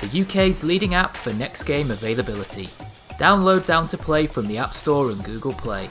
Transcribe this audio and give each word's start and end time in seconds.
the 0.00 0.22
UK's 0.22 0.64
leading 0.64 0.94
app 0.94 1.16
for 1.16 1.32
next 1.32 1.64
game 1.64 1.90
availability. 1.90 2.66
Download 3.18 3.64
Down 3.66 3.88
to 3.88 3.98
Play 3.98 4.26
from 4.26 4.46
the 4.46 4.58
App 4.58 4.74
Store 4.74 5.10
and 5.10 5.22
Google 5.24 5.52
Play. 5.52 5.88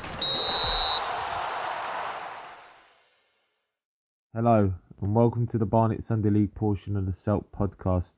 Hello, 4.34 4.73
and 5.02 5.15
welcome 5.15 5.48
to 5.48 5.57
the 5.57 5.65
Barnet 5.65 6.03
Sunday 6.07 6.29
League 6.29 6.53
portion 6.53 6.95
of 6.95 7.05
the 7.05 7.15
Selk 7.26 7.45
podcast. 7.57 8.12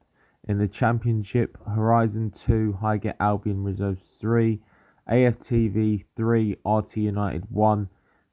In 0.47 0.57
the 0.57 0.67
Championship, 0.67 1.57
Horizon 1.67 2.33
2, 2.45 2.77
Highgate 2.81 3.15
Albion 3.19 3.63
Reserves 3.63 4.01
3, 4.19 4.59
AFTV 5.11 6.05
3, 6.15 6.57
RT 6.65 6.97
United 6.97 7.43
1, 7.49 7.89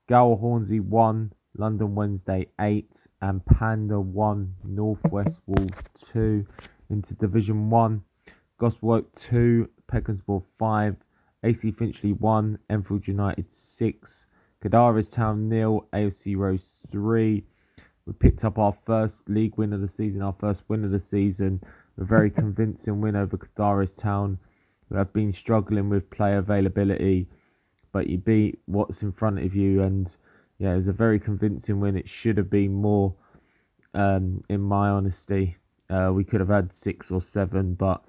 Gower 0.08 0.36
Hornsey 0.36 0.80
1, 0.80 1.32
London 1.56 1.94
Wednesday 1.94 2.48
8, 2.60 2.90
and 3.22 3.44
Panda 3.46 3.98
1, 3.98 4.54
Northwest 4.64 5.38
Wolves 5.46 5.72
2 6.12 6.46
into 6.90 7.14
Division 7.14 7.70
1, 7.70 8.02
Gospel 8.58 9.02
2, 9.30 9.68
Peckinsborough 9.90 10.44
5, 10.58 10.96
AC 11.44 11.72
Finchley 11.78 12.12
1, 12.12 12.58
Enfield 12.70 13.06
United 13.06 13.46
6, 13.78 14.08
Cadaris 14.64 15.10
Town 15.14 15.48
nil, 15.48 15.86
AFC 15.92 16.36
Rose 16.36 16.60
3. 16.90 17.44
We 18.06 18.12
picked 18.14 18.44
up 18.44 18.58
our 18.58 18.76
first 18.86 19.14
league 19.28 19.56
win 19.56 19.72
of 19.72 19.80
the 19.80 19.90
season, 19.96 20.22
our 20.22 20.34
first 20.40 20.60
win 20.68 20.84
of 20.84 20.90
the 20.90 21.02
season. 21.10 21.60
A 22.00 22.04
very 22.04 22.30
convincing 22.42 23.00
win 23.00 23.16
over 23.16 23.36
Cadaris 23.36 23.90
Town, 24.00 24.38
who 24.88 24.96
have 24.96 25.12
been 25.12 25.34
struggling 25.34 25.88
with 25.88 26.10
player 26.10 26.38
availability. 26.38 27.28
But 27.92 28.08
you 28.08 28.18
beat 28.18 28.60
what's 28.66 29.02
in 29.02 29.12
front 29.12 29.38
of 29.38 29.54
you, 29.54 29.82
and 29.82 30.08
yeah, 30.58 30.72
it 30.74 30.78
was 30.78 30.88
a 30.88 30.92
very 30.92 31.20
convincing 31.20 31.80
win. 31.80 31.96
It 31.96 32.06
should 32.22 32.36
have 32.38 32.50
been 32.50 32.72
more, 32.72 33.14
um, 33.94 34.44
in 34.48 34.60
my 34.60 34.88
honesty. 34.88 35.56
Uh, 35.88 36.10
we 36.12 36.24
could 36.24 36.40
have 36.40 36.48
had 36.48 36.70
six 36.82 37.10
or 37.10 37.22
seven, 37.32 37.74
but 37.74 38.02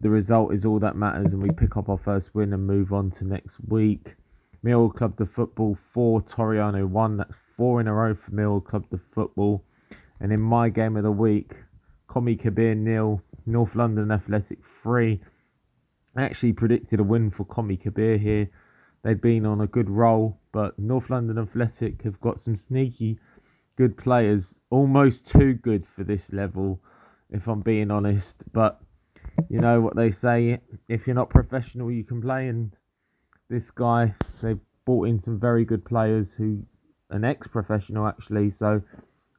the 0.00 0.10
result 0.10 0.54
is 0.54 0.64
all 0.64 0.78
that 0.80 0.96
matters, 0.96 1.26
and 1.26 1.42
we 1.42 1.50
pick 1.50 1.76
up 1.76 1.88
our 1.88 2.00
first 2.04 2.28
win 2.34 2.52
and 2.52 2.66
move 2.66 2.92
on 2.92 3.10
to 3.12 3.24
next 3.24 3.56
week. 3.68 4.14
Mill 4.62 4.90
Club 4.90 5.16
de 5.16 5.26
Football 5.26 5.76
4, 5.92 6.22
Toriano 6.22 6.88
1. 6.88 7.16
That's 7.16 7.34
four 7.56 7.80
in 7.80 7.88
a 7.88 7.92
row 7.92 8.14
for 8.14 8.32
Mill 8.32 8.60
Club 8.60 8.88
de 8.90 9.00
Football. 9.14 9.64
And 10.20 10.32
in 10.32 10.40
my 10.40 10.68
game 10.68 10.96
of 10.96 11.02
the 11.02 11.10
week, 11.10 11.52
Comi 12.08 12.40
Kabir 12.40 12.74
nil, 12.74 13.22
North 13.46 13.74
London 13.74 14.12
Athletic 14.12 14.58
3. 14.82 15.20
I 16.16 16.22
actually 16.22 16.52
predicted 16.52 17.00
a 17.00 17.04
win 17.04 17.30
for 17.30 17.44
Comi 17.44 17.80
Kabir 17.80 18.18
here. 18.18 18.48
They've 19.02 19.20
been 19.20 19.46
on 19.46 19.60
a 19.60 19.66
good 19.66 19.90
roll, 19.90 20.38
but 20.52 20.78
North 20.78 21.10
London 21.10 21.38
Athletic 21.38 22.02
have 22.02 22.20
got 22.20 22.40
some 22.44 22.56
sneaky 22.68 23.18
good 23.76 23.96
players, 23.96 24.54
almost 24.70 25.26
too 25.26 25.54
good 25.54 25.84
for 25.96 26.04
this 26.04 26.22
level, 26.30 26.80
if 27.32 27.46
I'm 27.48 27.60
being 27.60 27.90
honest. 27.90 28.34
But 28.52 28.80
you 29.48 29.60
know 29.60 29.80
what 29.80 29.96
they 29.96 30.12
say 30.12 30.60
if 30.88 31.06
you're 31.06 31.16
not 31.16 31.30
professional, 31.30 31.90
you 31.90 32.04
can 32.04 32.20
play. 32.20 32.48
And 32.48 32.72
this 33.48 33.70
guy, 33.70 34.14
they've 34.42 34.58
brought 34.84 35.08
in 35.08 35.20
some 35.20 35.40
very 35.40 35.64
good 35.64 35.84
players 35.84 36.32
who, 36.36 36.62
an 37.10 37.24
ex 37.24 37.46
professional 37.46 38.06
actually, 38.06 38.50
so 38.50 38.82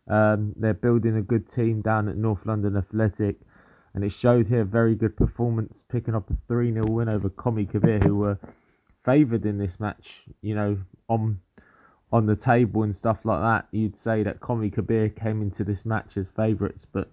um, 0.09 0.53
they're 0.57 0.73
building 0.73 1.17
a 1.17 1.21
good 1.21 1.51
team 1.51 1.81
down 1.81 2.09
at 2.09 2.17
North 2.17 2.45
London 2.45 2.77
Athletic. 2.77 3.37
And 3.95 4.03
it 4.03 4.11
showed 4.11 4.47
here 4.47 4.63
very 4.63 4.95
good 4.95 5.15
performance, 5.15 5.83
picking 5.91 6.15
up 6.15 6.27
a 6.31 6.33
3 6.47 6.73
0 6.73 6.87
win 6.87 7.09
over 7.09 7.29
Comi 7.29 7.69
Kabir, 7.69 7.99
who 7.99 8.15
were 8.15 8.39
favoured 9.05 9.45
in 9.45 9.59
this 9.59 9.79
match, 9.79 10.07
you 10.41 10.55
know, 10.55 10.77
on 11.07 11.39
on 12.11 12.27
the 12.27 12.35
table 12.35 12.83
and 12.83 12.95
stuff 12.95 13.17
like 13.23 13.41
that, 13.41 13.67
you'd 13.71 13.99
say 13.99 14.21
that 14.21 14.39
Comi 14.39 14.71
Kabir 14.71 15.09
came 15.09 15.41
into 15.41 15.63
this 15.63 15.83
match 15.83 16.15
as 16.15 16.27
favourites, 16.35 16.85
but 16.93 17.11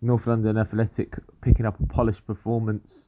North 0.00 0.26
London 0.26 0.56
Athletic 0.56 1.14
picking 1.42 1.66
up 1.66 1.80
a 1.80 1.86
polished 1.86 2.24
performance 2.26 3.06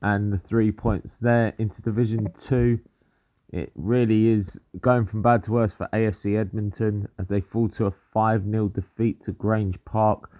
and 0.00 0.32
the 0.32 0.38
three 0.38 0.70
points 0.70 1.16
there 1.20 1.54
into 1.58 1.82
Division 1.82 2.28
Two. 2.38 2.78
It 3.50 3.72
really 3.74 4.28
is 4.28 4.56
going 4.80 5.06
from 5.06 5.22
bad 5.22 5.44
to 5.44 5.52
worse 5.52 5.72
for 5.72 5.88
AFC 5.92 6.38
Edmonton 6.38 7.08
as 7.18 7.26
they 7.28 7.40
fall 7.40 7.68
to 7.70 7.86
a 7.86 7.92
5 8.12 8.44
0 8.44 8.68
defeat 8.68 9.24
to 9.24 9.32
Grange 9.32 9.78
Park. 9.84 10.30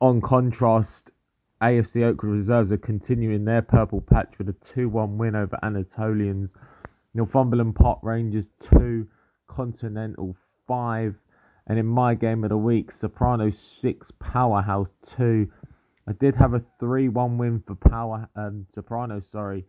On 0.00 0.20
contrast, 0.20 1.10
AFC 1.62 2.02
Oakwood 2.02 2.32
Reserves 2.32 2.72
are 2.72 2.76
continuing 2.76 3.44
their 3.44 3.62
purple 3.62 4.02
patch 4.02 4.34
with 4.36 4.48
a 4.50 4.56
2 4.74 4.88
1 4.88 5.16
win 5.16 5.34
over 5.34 5.58
Anatolians. 5.62 6.50
Northumberland 7.14 7.74
Park 7.74 8.00
Rangers 8.02 8.44
2, 8.60 9.06
Continental 9.48 10.36
5. 10.66 11.14
And 11.66 11.78
in 11.78 11.86
my 11.86 12.14
game 12.14 12.44
of 12.44 12.50
the 12.50 12.56
week, 12.56 12.92
Soprano 12.92 13.50
6, 13.50 14.12
Powerhouse 14.20 14.88
2. 15.16 15.50
I 16.08 16.12
did 16.12 16.36
have 16.36 16.54
a 16.54 16.62
3 16.78 17.08
1 17.08 17.38
win 17.38 17.62
for 17.66 17.74
Power 17.74 18.28
um, 18.36 18.66
Soprano, 18.72 19.20
sorry. 19.20 19.64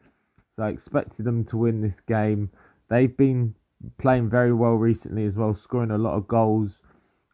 So 0.55 0.63
I 0.63 0.69
expected 0.69 1.25
them 1.25 1.43
to 1.45 1.57
win 1.57 1.81
this 1.81 1.99
game. 2.07 2.51
They've 2.89 3.15
been 3.15 3.55
playing 3.99 4.29
very 4.29 4.53
well 4.53 4.73
recently 4.75 5.25
as 5.25 5.35
well, 5.35 5.55
scoring 5.55 5.91
a 5.91 5.97
lot 5.97 6.15
of 6.15 6.27
goals. 6.27 6.77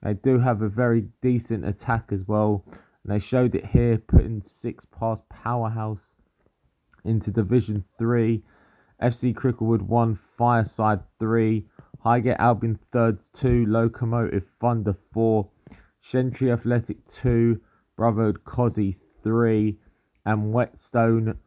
They 0.01 0.13
do 0.13 0.39
have 0.39 0.61
a 0.61 0.69
very 0.69 1.07
decent 1.21 1.65
attack 1.65 2.09
as 2.11 2.27
well. 2.27 2.63
And 3.03 3.13
they 3.13 3.19
showed 3.19 3.55
it 3.55 3.65
here, 3.65 3.97
putting 3.97 4.41
six 4.41 4.85
past 4.97 5.23
Powerhouse 5.29 6.13
into 7.03 7.31
Division 7.31 7.83
3. 7.97 8.41
FC 9.01 9.33
Cricklewood 9.33 9.81
1, 9.81 10.17
Fireside 10.37 11.01
3. 11.19 11.65
Highgate 12.03 12.35
Albion 12.37 12.77
Thirds 12.91 13.29
2, 13.35 13.65
Locomotive 13.65 14.43
Thunder 14.59 14.93
4. 15.13 15.47
Shentry 16.01 16.51
Athletic 16.51 16.97
2, 17.07 17.61
Brotherhood 17.95 18.43
Cozzy 18.43 18.97
3. 19.23 19.77
And 20.25 20.51
Whetstone 20.51 21.37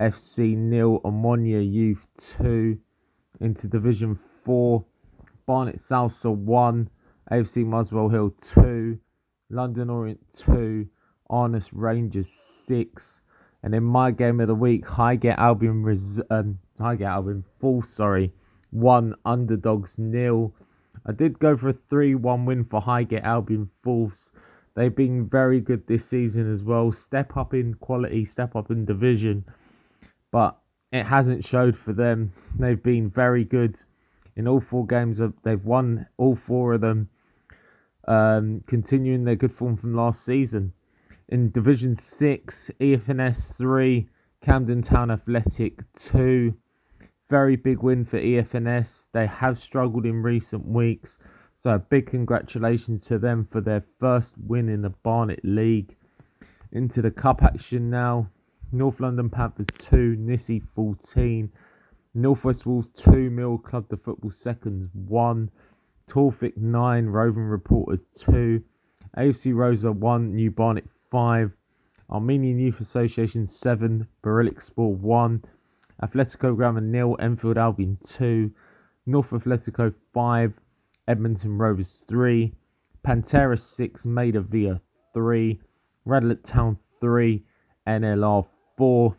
FC 0.00 0.56
nil, 0.56 1.02
Ammonia 1.04 1.58
Youth 1.58 2.06
2. 2.38 2.78
Into 3.40 3.68
Division 3.68 4.18
4. 4.46 4.82
Barnet 5.44 5.82
Salsa 5.86 6.34
1, 6.34 6.88
AFC 7.30 7.66
Muswell 7.66 8.08
Hill 8.08 8.34
2. 8.54 8.98
London 9.50 9.90
Orient 9.90 10.20
2, 10.46 10.86
Arness 11.28 11.74
Rangers 11.74 12.28
6. 12.66 13.20
And 13.62 13.74
in 13.74 13.82
my 13.82 14.12
game 14.12 14.40
of 14.40 14.46
the 14.48 14.54
week, 14.54 14.86
Highgate 14.86 15.36
Albion, 15.36 15.82
res- 15.82 16.20
um, 16.30 16.58
Highgate 16.80 17.06
Albion, 17.06 17.44
full, 17.60 17.82
sorry, 17.82 18.32
1, 18.70 19.14
Underdogs 19.24 19.98
nil. 19.98 20.52
I 21.06 21.12
did 21.12 21.38
go 21.38 21.56
for 21.56 21.70
a 21.70 21.76
3 21.88 22.14
1 22.14 22.44
win 22.44 22.64
for 22.64 22.80
Highgate 22.80 23.22
Albion 23.22 23.70
False. 23.82 24.30
They've 24.74 24.94
been 24.94 25.28
very 25.28 25.60
good 25.60 25.86
this 25.86 26.08
season 26.08 26.52
as 26.52 26.62
well. 26.62 26.92
Step 26.92 27.36
up 27.36 27.54
in 27.54 27.74
quality, 27.74 28.24
step 28.24 28.54
up 28.54 28.70
in 28.70 28.84
division. 28.84 29.44
But 30.30 30.56
it 30.92 31.04
hasn't 31.04 31.44
showed 31.44 31.76
for 31.76 31.92
them. 31.92 32.32
They've 32.58 32.82
been 32.82 33.10
very 33.10 33.44
good 33.44 33.76
in 34.36 34.46
all 34.46 34.60
four 34.60 34.86
games. 34.86 35.18
They've 35.42 35.64
won 35.64 36.06
all 36.16 36.38
four 36.46 36.74
of 36.74 36.80
them 36.80 37.08
um, 38.06 38.62
continuing 38.66 39.24
their 39.24 39.36
good 39.36 39.54
form 39.54 39.76
from 39.76 39.94
last 39.94 40.24
season. 40.24 40.72
In 41.28 41.50
Division 41.50 41.98
6, 42.18 42.70
EFNS 42.80 43.56
3, 43.56 44.08
Camden 44.44 44.82
Town 44.82 45.10
Athletic 45.10 45.78
2. 46.12 46.54
Very 47.30 47.54
big 47.54 47.82
win 47.82 48.04
for 48.04 48.18
EFNS. 48.18 49.04
They 49.12 49.26
have 49.28 49.60
struggled 49.60 50.04
in 50.04 50.22
recent 50.22 50.66
weeks, 50.66 51.16
so 51.62 51.78
big 51.88 52.08
congratulations 52.08 53.04
to 53.06 53.18
them 53.18 53.46
for 53.52 53.60
their 53.60 53.84
first 54.00 54.32
win 54.36 54.68
in 54.68 54.82
the 54.82 54.90
Barnet 55.04 55.40
League. 55.44 55.96
Into 56.72 57.00
the 57.00 57.10
cup 57.12 57.42
action 57.42 57.88
now. 57.88 58.28
North 58.72 58.98
London 58.98 59.30
Panthers 59.30 59.66
2, 59.78 60.16
Nissy 60.18 60.62
14. 60.74 61.50
Northwest 62.14 62.66
Wolves 62.66 62.88
2, 62.96 63.30
Mill 63.30 63.58
Club 63.58 63.86
the 63.88 63.96
Football 63.96 64.32
Seconds 64.32 64.90
1. 64.94 65.50
Torfic 66.10 66.56
9, 66.56 67.06
Roving 67.06 67.44
Reporters 67.44 68.00
2, 68.18 68.60
AFC 69.16 69.54
Rosa 69.54 69.92
1, 69.92 70.34
New 70.34 70.50
Barnet 70.50 70.88
5, 71.12 71.52
Armenian 72.10 72.58
Youth 72.58 72.80
Association 72.80 73.46
7, 73.46 74.08
Barillic 74.24 74.60
Sport 74.64 74.98
1, 74.98 75.44
Atletico 76.02 76.56
Grammar 76.56 76.80
nil, 76.80 77.16
Enfield 77.20 77.58
Albion 77.58 77.98
2, 78.06 78.50
North 79.06 79.30
Atletico 79.30 79.92
5, 80.14 80.52
Edmonton 81.08 81.58
Rovers 81.58 82.00
3, 82.08 82.54
Pantera 83.06 83.60
6, 83.60 84.04
Maida 84.06 84.40
Via 84.40 84.80
3, 85.12 85.60
Radlett 86.06 86.42
Town 86.44 86.78
3, 87.00 87.44
NLR 87.86 88.46
4. 88.78 89.16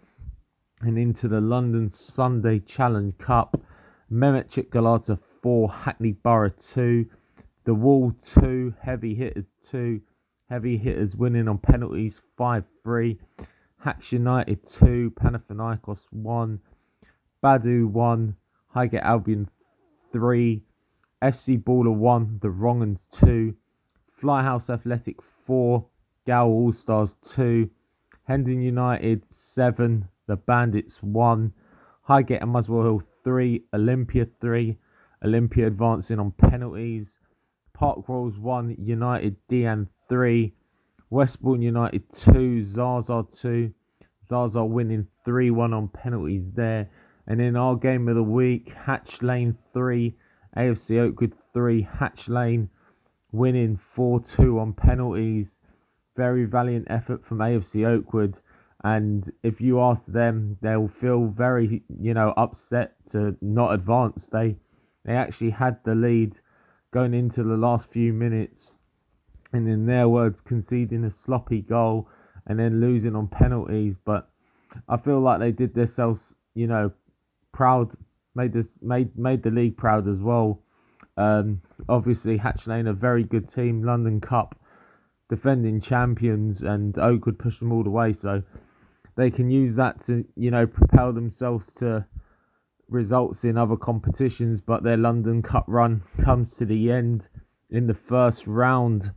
And 0.82 0.98
into 0.98 1.28
the 1.28 1.40
London 1.40 1.92
Sunday 1.92 2.60
Challenge 2.60 3.16
Cup, 3.20 3.62
Mehmetchik 4.12 4.72
Galata 4.72 5.20
4, 5.44 5.72
Hackney 5.72 6.14
Borough 6.14 6.52
2, 6.74 7.06
The 7.66 7.74
Wall 7.76 8.14
2, 8.40 8.74
Heavy 8.82 9.14
Hitters 9.14 9.46
2, 9.70 10.02
Heavy 10.50 10.78
Hitters 10.78 11.16
winning 11.16 11.48
on 11.48 11.60
penalties 11.60 12.20
5 12.38 12.64
3, 12.84 13.20
Hacks 13.78 14.12
United 14.12 14.68
2, 14.68 15.14
Panathinaikos 15.20 16.00
1, 16.10 16.60
Badu 17.44 17.88
1, 17.88 18.36
Highgate 18.68 19.02
Albion 19.02 19.50
3, 20.12 20.62
FC 21.24 21.64
Baller 21.64 21.92
1, 21.92 22.38
The 22.40 22.50
Wrong'uns 22.50 23.08
2, 23.20 23.56
Flyhouse 24.22 24.70
Athletic 24.70 25.18
4, 25.48 25.84
Gal 26.28 26.46
All 26.46 26.72
Stars 26.72 27.16
2, 27.34 27.68
Hendon 28.28 28.62
United 28.62 29.24
7, 29.56 30.08
The 30.28 30.36
Bandits 30.36 31.02
1, 31.02 31.52
Highgate 32.04 32.44
and 32.44 32.52
Muswell 32.52 32.84
Hill 32.84 33.04
3, 33.24 33.64
Olympia 33.74 34.28
3, 34.40 34.78
Olympia 35.26 35.66
advancing 35.66 36.20
on 36.20 36.32
penalties, 36.34 37.08
Park 37.74 38.08
Royals 38.08 38.38
1, 38.38 38.76
United 38.78 39.36
DN 39.50 39.88
3, 40.10 40.54
Westbourne 41.10 41.64
United 41.64 42.04
2, 42.14 42.66
Zaza 42.66 43.26
2, 43.42 43.74
Zaza 44.28 44.64
winning 44.64 45.08
3 45.26 45.50
1 45.50 45.74
on 45.74 45.88
penalties 45.88 46.44
there. 46.54 46.88
And 47.32 47.40
in 47.40 47.56
our 47.56 47.78
game 47.78 48.10
of 48.10 48.16
the 48.16 48.24
week, 48.24 48.74
Hatch 48.74 49.22
Lane 49.22 49.56
3, 49.72 50.14
AFC 50.58 51.00
Oakwood 51.00 51.34
3, 51.54 51.88
Hatch 51.98 52.28
Lane 52.28 52.68
winning 53.32 53.80
4 53.96 54.20
2 54.20 54.60
on 54.60 54.74
penalties. 54.74 55.48
Very 56.18 56.44
valiant 56.44 56.88
effort 56.90 57.26
from 57.26 57.38
AFC 57.38 57.88
Oakwood. 57.88 58.36
And 58.84 59.32
if 59.44 59.62
you 59.62 59.80
ask 59.80 60.02
them, 60.08 60.58
they'll 60.62 60.90
feel 61.00 61.28
very, 61.28 61.84
you 62.02 62.14
know, 62.14 62.34
upset 62.36 62.96
to 63.12 63.38
not 63.40 63.76
advance. 63.76 64.28
They 64.30 64.58
they 65.06 65.14
actually 65.14 65.52
had 65.52 65.78
the 65.86 65.96
lead 65.96 66.34
going 66.92 67.14
into 67.14 67.44
the 67.44 67.56
last 67.56 67.88
few 67.94 68.12
minutes, 68.12 68.74
and 69.54 69.70
in 69.70 69.86
their 69.86 70.10
words, 70.10 70.42
conceding 70.42 71.06
a 71.06 71.12
sloppy 71.24 71.62
goal 71.62 72.10
and 72.46 72.60
then 72.60 72.82
losing 72.82 73.16
on 73.16 73.30
penalties. 73.30 73.96
But 74.04 74.30
I 74.90 74.98
feel 74.98 75.22
like 75.22 75.40
they 75.40 75.54
did 75.54 75.74
themselves, 75.74 76.34
you 76.54 76.68
know, 76.68 76.92
proud, 77.54 77.96
made 78.36 78.54
this 78.54 78.68
made 78.82 79.18
made 79.18 79.44
the 79.44 79.52
league 79.52 79.78
proud 79.78 80.08
as 80.08 80.18
well. 80.18 80.62
Um, 81.18 81.62
obviously, 81.90 82.38
Hatch 82.38 82.68
Lane 82.68 82.88
a 82.88 82.94
very 82.94 83.24
good 83.24 83.50
team, 83.50 83.84
London 83.84 84.22
Cup 84.22 84.56
defending 85.30 85.80
champions, 85.80 86.62
and 86.62 86.98
Oakwood 86.98 87.40
pushed 87.40 87.60
them 87.60 87.72
all 87.72 87.84
the 87.84 87.90
way. 87.90 88.14
So 88.14 88.44
they 89.16 89.32
can 89.32 89.50
use 89.50 89.76
that 89.76 90.06
to 90.06 90.26
you 90.36 90.52
know 90.52 90.68
propel 90.68 91.14
themselves 91.14 91.72
to 91.78 92.06
results 92.90 93.44
in 93.44 93.58
other 93.58 93.78
competitions. 93.78 94.62
But 94.62 94.84
their 94.84 94.98
London 94.98 95.42
Cup 95.42 95.66
run 95.68 96.04
comes 96.24 96.54
to 96.56 96.66
the 96.66 96.92
end 96.92 97.24
in 97.70 97.88
the 97.88 97.98
first 98.10 98.48
round. 98.48 99.12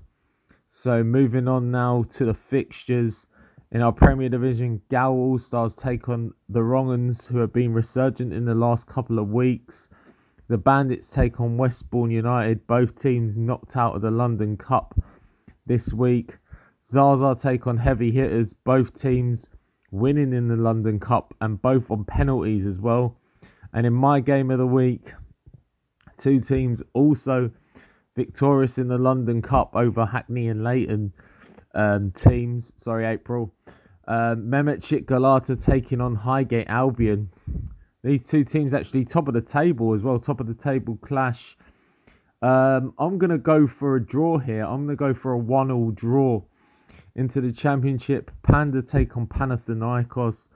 So 0.70 1.04
moving 1.04 1.48
on 1.48 1.70
now 1.70 2.04
to 2.16 2.24
the 2.24 2.36
fixtures. 2.50 3.26
In 3.74 3.82
our 3.82 3.90
Premier 3.90 4.28
Division, 4.28 4.80
Gal 4.88 5.10
All 5.10 5.36
Stars 5.36 5.74
take 5.74 6.08
on 6.08 6.32
the 6.48 6.62
Wrong'uns, 6.62 7.26
who 7.26 7.38
have 7.38 7.52
been 7.52 7.74
resurgent 7.74 8.32
in 8.32 8.44
the 8.44 8.54
last 8.54 8.86
couple 8.86 9.18
of 9.18 9.30
weeks. 9.30 9.88
The 10.46 10.56
Bandits 10.56 11.08
take 11.08 11.40
on 11.40 11.56
Westbourne 11.56 12.12
United, 12.12 12.68
both 12.68 12.96
teams 12.96 13.36
knocked 13.36 13.76
out 13.76 13.96
of 13.96 14.02
the 14.02 14.12
London 14.12 14.56
Cup 14.56 14.96
this 15.66 15.92
week. 15.92 16.36
Zaza 16.92 17.36
take 17.36 17.66
on 17.66 17.76
Heavy 17.76 18.12
Hitters, 18.12 18.54
both 18.62 18.96
teams 18.96 19.44
winning 19.90 20.32
in 20.32 20.46
the 20.46 20.54
London 20.54 21.00
Cup 21.00 21.34
and 21.40 21.60
both 21.60 21.90
on 21.90 22.04
penalties 22.04 22.68
as 22.68 22.78
well. 22.78 23.16
And 23.72 23.84
in 23.84 23.92
my 23.92 24.20
game 24.20 24.52
of 24.52 24.58
the 24.58 24.66
week, 24.68 25.12
two 26.18 26.38
teams 26.40 26.80
also 26.92 27.50
victorious 28.14 28.78
in 28.78 28.86
the 28.86 28.98
London 28.98 29.42
Cup 29.42 29.74
over 29.74 30.06
Hackney 30.06 30.46
and 30.46 30.62
Leyton 30.62 31.12
um, 31.74 32.12
teams. 32.12 32.72
Sorry, 32.78 33.06
April. 33.06 33.52
Um, 34.06 34.48
Mehmetchik 34.48 35.06
Galata 35.06 35.56
taking 35.56 36.00
on 36.00 36.14
Highgate 36.14 36.68
Albion. 36.68 37.30
These 38.02 38.26
two 38.26 38.44
teams 38.44 38.74
actually 38.74 39.06
top 39.06 39.28
of 39.28 39.34
the 39.34 39.40
table 39.40 39.94
as 39.94 40.02
well, 40.02 40.18
top 40.18 40.40
of 40.40 40.46
the 40.46 40.54
table 40.54 40.98
clash. 41.02 41.56
Um, 42.42 42.92
I'm 42.98 43.16
going 43.16 43.30
to 43.30 43.38
go 43.38 43.66
for 43.66 43.96
a 43.96 44.04
draw 44.04 44.38
here. 44.38 44.64
I'm 44.64 44.84
going 44.84 44.96
to 44.96 44.96
go 44.96 45.14
for 45.14 45.32
a 45.32 45.38
one-all 45.38 45.92
draw 45.92 46.42
into 47.14 47.40
the 47.40 47.52
championship. 47.52 48.30
Panda 48.42 48.82
take 48.82 49.16
on 49.16 49.26
Panathinaikos. 49.26 50.48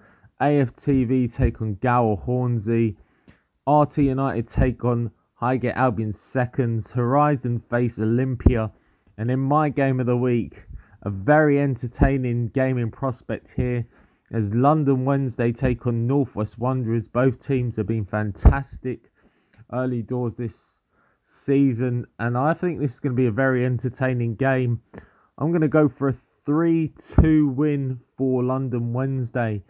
AFTV 0.43 1.35
take 1.35 1.63
on 1.63 1.79
Gower 1.81 2.17
Hornsey. 2.17 2.97
RT 3.67 3.99
United 3.99 4.49
take 4.51 4.85
on 4.85 5.11
Highgate 5.35 5.75
Albion 5.75 6.13
seconds. 6.13 6.91
Horizon 6.91 7.63
face 7.71 7.99
Olympia. 7.99 8.71
And 9.17 9.31
in 9.31 9.41
my 9.41 9.71
game 9.71 10.01
of 10.01 10.07
the 10.07 10.17
week, 10.17 10.63
a 11.03 11.11
very 11.11 11.61
entertaining 11.61 12.49
gaming 12.49 12.91
prospect 12.91 13.49
here 13.55 13.87
as 14.33 14.53
London 14.53 15.05
Wednesday 15.05 15.53
take 15.53 15.87
on 15.87 16.07
Northwest 16.07 16.59
Wanderers. 16.59 17.07
Both 17.07 17.47
teams 17.47 17.77
have 17.77 17.87
been 17.87 18.05
fantastic 18.05 19.11
early 19.73 20.03
doors 20.03 20.35
this 20.37 20.75
season, 21.25 22.07
and 22.19 22.37
I 22.37 22.55
think 22.55 22.81
this 22.81 22.95
is 22.95 22.99
going 23.01 23.15
to 23.15 23.21
be 23.21 23.27
a 23.27 23.33
very 23.33 23.65
entertaining 23.65 24.35
game. 24.35 24.83
I'm 25.39 25.51
going 25.51 25.63
to 25.63 25.69
go 25.69 25.89
for 25.89 26.09
a 26.09 26.17
3 26.47 26.93
2 27.23 27.49
win 27.49 28.01
for 28.17 28.43
London 28.43 28.93
Wednesday. 28.93 29.63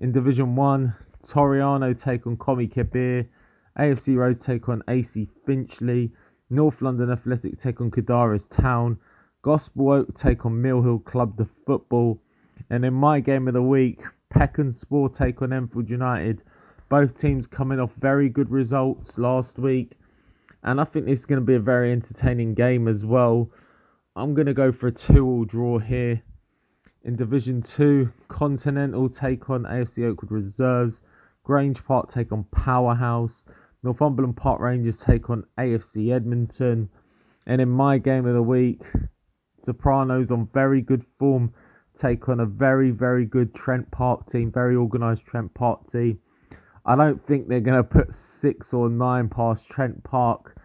In 0.00 0.12
Division 0.12 0.54
1, 0.54 0.94
Toriano 1.26 1.98
take 1.98 2.26
on 2.26 2.36
Comi 2.36 2.72
Kebir, 2.72 3.26
AFC 3.78 4.16
Road 4.16 4.40
take 4.40 4.68
on 4.68 4.82
AC 4.88 5.28
Finchley, 5.46 6.10
North 6.50 6.82
London 6.82 7.10
Athletic 7.10 7.60
take 7.60 7.80
on 7.80 7.90
Kadaras 7.90 8.44
Town, 8.50 8.98
Gospel 9.48 9.92
Oak 9.92 10.18
take 10.18 10.44
on 10.44 10.60
Mill 10.60 10.82
Hill 10.82 10.98
Club 10.98 11.38
the 11.38 11.48
football. 11.64 12.20
And 12.68 12.84
in 12.84 12.92
my 12.92 13.18
game 13.20 13.48
of 13.48 13.54
the 13.54 13.62
week, 13.62 13.98
Peckham 14.28 14.74
Sport 14.74 15.16
take 15.16 15.40
on 15.40 15.54
Enfield 15.54 15.88
United. 15.88 16.42
Both 16.90 17.18
teams 17.18 17.46
coming 17.46 17.80
off 17.80 17.90
very 17.98 18.28
good 18.28 18.50
results 18.50 19.16
last 19.16 19.58
week. 19.58 19.92
And 20.64 20.78
I 20.78 20.84
think 20.84 21.06
this 21.06 21.20
is 21.20 21.24
going 21.24 21.40
to 21.40 21.46
be 21.46 21.54
a 21.54 21.60
very 21.60 21.92
entertaining 21.92 22.52
game 22.52 22.88
as 22.88 23.06
well. 23.06 23.48
I'm 24.16 24.34
going 24.34 24.48
to 24.48 24.52
go 24.52 24.70
for 24.70 24.88
a 24.88 24.92
2 24.92 25.24
all 25.24 25.46
draw 25.46 25.78
here. 25.78 26.22
In 27.04 27.16
Division 27.16 27.62
2, 27.62 28.12
Continental 28.28 29.08
take 29.08 29.48
on 29.48 29.62
AFC 29.62 30.04
Oakwood 30.04 30.30
Reserves. 30.30 31.00
Grange 31.42 31.82
Park 31.86 32.12
take 32.12 32.32
on 32.32 32.44
Powerhouse. 32.54 33.44
Northumberland 33.82 34.36
Park 34.36 34.60
Rangers 34.60 34.98
take 34.98 35.30
on 35.30 35.44
AFC 35.58 36.14
Edmonton. 36.14 36.90
And 37.46 37.62
in 37.62 37.70
my 37.70 37.96
game 37.96 38.26
of 38.26 38.34
the 38.34 38.42
week, 38.42 38.82
Sopranos 39.64 40.30
on 40.30 40.48
very 40.52 40.80
good 40.80 41.04
form 41.18 41.52
take 42.00 42.28
on 42.28 42.40
a 42.40 42.46
very, 42.46 42.90
very 42.90 43.24
good 43.24 43.54
Trent 43.54 43.90
Park 43.90 44.30
team, 44.30 44.52
very 44.52 44.76
organised 44.76 45.24
Trent 45.26 45.52
Park 45.54 45.90
team. 45.90 46.18
I 46.86 46.96
don't 46.96 47.24
think 47.26 47.48
they're 47.48 47.60
going 47.60 47.76
to 47.76 47.84
put 47.84 48.14
six 48.40 48.72
or 48.72 48.88
nine 48.88 49.28
past 49.28 49.62
Trent 49.70 50.02
Park. 50.04 50.56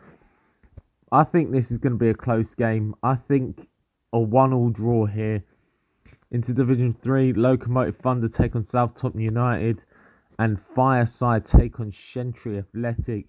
I 1.11 1.23
think 1.23 1.51
this 1.51 1.69
is 1.69 1.77
going 1.77 1.93
to 1.93 1.99
be 1.99 2.09
a 2.09 2.13
close 2.13 2.53
game. 2.55 2.95
I 3.03 3.15
think 3.15 3.67
a 4.13 4.19
one-all 4.19 4.69
draw 4.69 5.05
here. 5.05 5.43
Into 6.31 6.53
Division 6.53 6.95
3, 7.03 7.33
Locomotive 7.33 7.97
Thunder 7.97 8.29
take 8.29 8.55
on 8.55 8.63
Southampton 8.63 9.21
United 9.21 9.81
and 10.39 10.59
Fireside 10.75 11.45
take 11.45 11.79
on 11.79 11.91
Shentry 11.91 12.57
Athletic. 12.57 13.27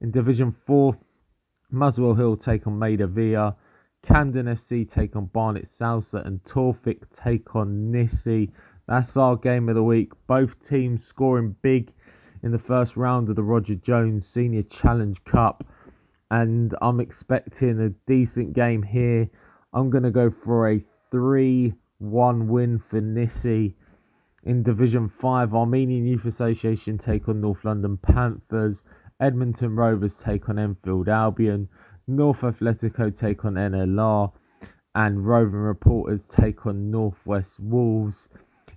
In 0.00 0.10
Division 0.10 0.54
4, 0.66 0.96
Muswell 1.70 2.14
Hill 2.14 2.36
take 2.36 2.66
on 2.66 2.78
Maida 2.78 3.06
Villa. 3.06 3.56
Camden 4.04 4.46
FC 4.46 4.88
take 4.90 5.16
on 5.16 5.26
Barnet 5.26 5.68
Salsa 5.80 6.24
and 6.26 6.44
Torfik 6.44 7.00
take 7.24 7.56
on 7.56 7.90
Nissi. 7.90 8.50
That's 8.86 9.16
our 9.16 9.34
game 9.34 9.70
of 9.70 9.76
the 9.76 9.82
week. 9.82 10.12
Both 10.26 10.50
teams 10.68 11.06
scoring 11.06 11.56
big 11.62 11.90
in 12.42 12.52
the 12.52 12.58
first 12.58 12.96
round 12.96 13.30
of 13.30 13.36
the 13.36 13.42
Roger 13.42 13.76
Jones 13.76 14.28
Senior 14.28 14.62
Challenge 14.64 15.16
Cup. 15.24 15.64
And 16.30 16.74
I'm 16.82 17.00
expecting 17.00 17.80
a 17.80 17.88
decent 18.06 18.52
game 18.52 18.82
here. 18.82 19.26
I'm 19.72 19.88
going 19.88 20.04
to 20.04 20.10
go 20.10 20.30
for 20.44 20.70
a 20.70 20.84
3 21.10 21.72
1 21.98 22.48
win 22.48 22.82
for 22.90 23.00
Nissi. 23.00 23.74
In 24.42 24.62
Division 24.62 25.08
5, 25.08 25.54
Armenian 25.54 26.06
Youth 26.06 26.26
Association 26.26 26.98
take 26.98 27.26
on 27.28 27.40
North 27.40 27.64
London 27.64 27.96
Panthers. 27.96 28.82
Edmonton 29.18 29.74
Rovers 29.74 30.14
take 30.22 30.50
on 30.50 30.58
Enfield 30.58 31.08
Albion. 31.08 31.68
North 32.06 32.40
Atletico 32.40 33.16
take 33.16 33.46
on 33.46 33.54
NLR, 33.54 34.30
and 34.94 35.26
Roving 35.26 35.60
Reporters 35.60 36.26
take 36.26 36.66
on 36.66 36.90
Northwest 36.90 37.58
Wolves. 37.58 38.28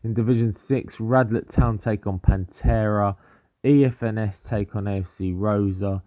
In 0.03 0.13
Division 0.13 0.53
6, 0.53 0.95
Radlett 0.95 1.49
Town 1.49 1.77
take 1.77 2.07
on 2.07 2.19
Pantera, 2.19 3.17
EFNS 3.65 4.41
take 4.43 4.75
on 4.77 4.85
AFC 4.85 5.33
Rosa, 5.35 6.01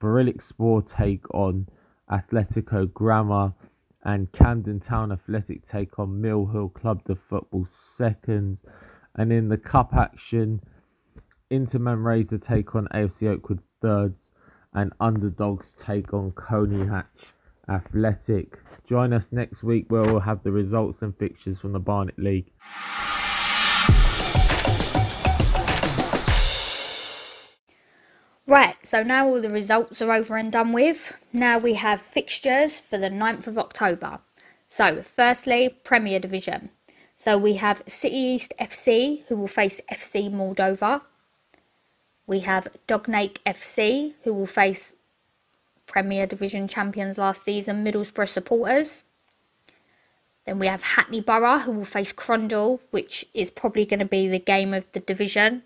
Barillic 0.00 0.40
Sport 0.40 0.86
take 0.86 1.22
on 1.34 1.68
Atletico 2.10 2.90
Grammar, 2.90 3.52
and 4.04 4.32
Camden 4.32 4.80
Town 4.80 5.12
Athletic 5.12 5.66
take 5.68 5.98
on 5.98 6.22
Mill 6.22 6.46
Hill 6.46 6.70
Club 6.70 7.04
de 7.04 7.14
Football 7.14 7.68
seconds. 7.96 8.58
And 9.16 9.30
in 9.30 9.48
the 9.48 9.58
cup 9.58 9.92
action, 9.94 10.62
Inter 11.50 11.80
Manresa 11.80 12.38
take 12.38 12.74
on 12.74 12.88
AFC 12.94 13.28
Oakwood 13.28 13.60
thirds, 13.82 14.30
and 14.74 14.92
underdogs 15.00 15.74
take 15.78 16.12
on 16.14 16.32
Coney 16.32 16.86
Hatch 16.86 17.06
Athletic. 17.68 18.58
Join 18.88 19.12
us 19.12 19.26
next 19.30 19.62
week 19.62 19.86
where 19.88 20.02
we'll 20.02 20.20
have 20.20 20.42
the 20.42 20.52
results 20.52 21.02
and 21.02 21.16
fixtures 21.16 21.58
from 21.58 21.72
the 21.72 21.78
Barnet 21.78 22.18
League. 22.18 22.50
Right, 28.46 28.76
so 28.82 29.02
now 29.02 29.26
all 29.26 29.40
the 29.40 29.48
results 29.48 30.02
are 30.02 30.12
over 30.12 30.36
and 30.36 30.52
done 30.52 30.72
with. 30.72 31.16
Now 31.32 31.58
we 31.58 31.74
have 31.74 32.02
fixtures 32.02 32.80
for 32.80 32.98
the 32.98 33.08
9th 33.08 33.46
of 33.46 33.58
October. 33.58 34.18
So, 34.68 35.02
firstly, 35.02 35.78
Premier 35.84 36.18
Division. 36.18 36.70
So 37.16 37.38
we 37.38 37.54
have 37.54 37.82
City 37.86 38.16
East 38.16 38.52
FC 38.60 39.22
who 39.28 39.36
will 39.36 39.46
face 39.46 39.80
FC 39.90 40.28
Moldova. 40.28 41.02
We 42.26 42.40
have 42.40 42.68
Dognake 42.88 43.38
FC 43.44 44.14
who 44.24 44.32
will 44.32 44.46
face 44.46 44.94
Premier 45.86 46.26
Division 46.26 46.68
champions 46.68 47.18
last 47.18 47.42
season, 47.42 47.84
Middlesbrough 47.84 48.28
supporters. 48.28 49.04
Then 50.46 50.58
we 50.58 50.66
have 50.66 50.82
Hackney 50.82 51.20
Borough 51.20 51.60
who 51.60 51.72
will 51.72 51.84
face 51.84 52.12
Crondall, 52.12 52.80
which 52.90 53.26
is 53.34 53.50
probably 53.50 53.84
going 53.84 54.00
to 54.00 54.06
be 54.06 54.28
the 54.28 54.38
game 54.38 54.74
of 54.74 54.90
the 54.92 55.00
division. 55.00 55.62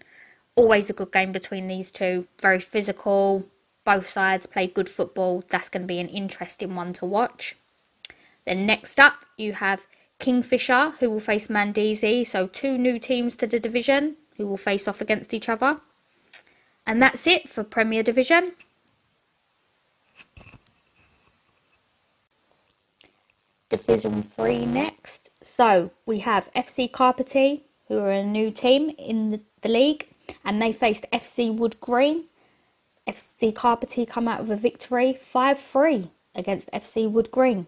Always 0.54 0.90
a 0.90 0.94
good 0.94 1.12
game 1.12 1.32
between 1.32 1.66
these 1.66 1.90
two. 1.90 2.26
Very 2.40 2.60
physical. 2.60 3.46
Both 3.84 4.08
sides 4.08 4.46
play 4.46 4.66
good 4.66 4.88
football. 4.88 5.44
That's 5.48 5.68
going 5.68 5.82
to 5.82 5.86
be 5.86 6.00
an 6.00 6.08
interesting 6.08 6.74
one 6.74 6.92
to 6.94 7.06
watch. 7.06 7.56
Then 8.46 8.66
next 8.66 8.98
up, 8.98 9.24
you 9.36 9.54
have 9.54 9.86
Kingfisher, 10.18 10.94
who 10.98 11.10
will 11.10 11.20
face 11.20 11.48
Mandeasy. 11.48 12.26
So 12.26 12.46
two 12.46 12.78
new 12.78 12.98
teams 12.98 13.36
to 13.38 13.46
the 13.46 13.60
division 13.60 14.16
who 14.36 14.46
will 14.46 14.56
face 14.56 14.88
off 14.88 15.00
against 15.00 15.34
each 15.34 15.48
other. 15.48 15.80
And 16.86 17.02
that's 17.02 17.26
it 17.26 17.48
for 17.50 17.64
Premier 17.64 18.02
Division. 18.02 18.52
Division 23.68 24.22
3 24.22 24.66
next. 24.66 25.30
So 25.42 25.90
we 26.06 26.20
have 26.20 26.52
FC 26.54 26.88
Carpety, 26.88 27.62
who 27.88 27.98
are 27.98 28.12
a 28.12 28.24
new 28.24 28.50
team 28.50 28.90
in 28.96 29.30
the, 29.30 29.40
the 29.62 29.68
league 29.68 30.08
and 30.44 30.62
they 30.62 30.72
faced 30.72 31.06
FC 31.12 31.54
Wood 31.54 31.80
Green. 31.80 32.24
FC 33.06 33.52
Carpety 33.52 34.08
come 34.08 34.28
out 34.28 34.42
with 34.42 34.50
a 34.50 34.56
victory 34.56 35.12
5 35.14 35.58
3 35.58 36.10
against 36.34 36.70
FC 36.72 37.10
Wood 37.10 37.30
Green. 37.30 37.66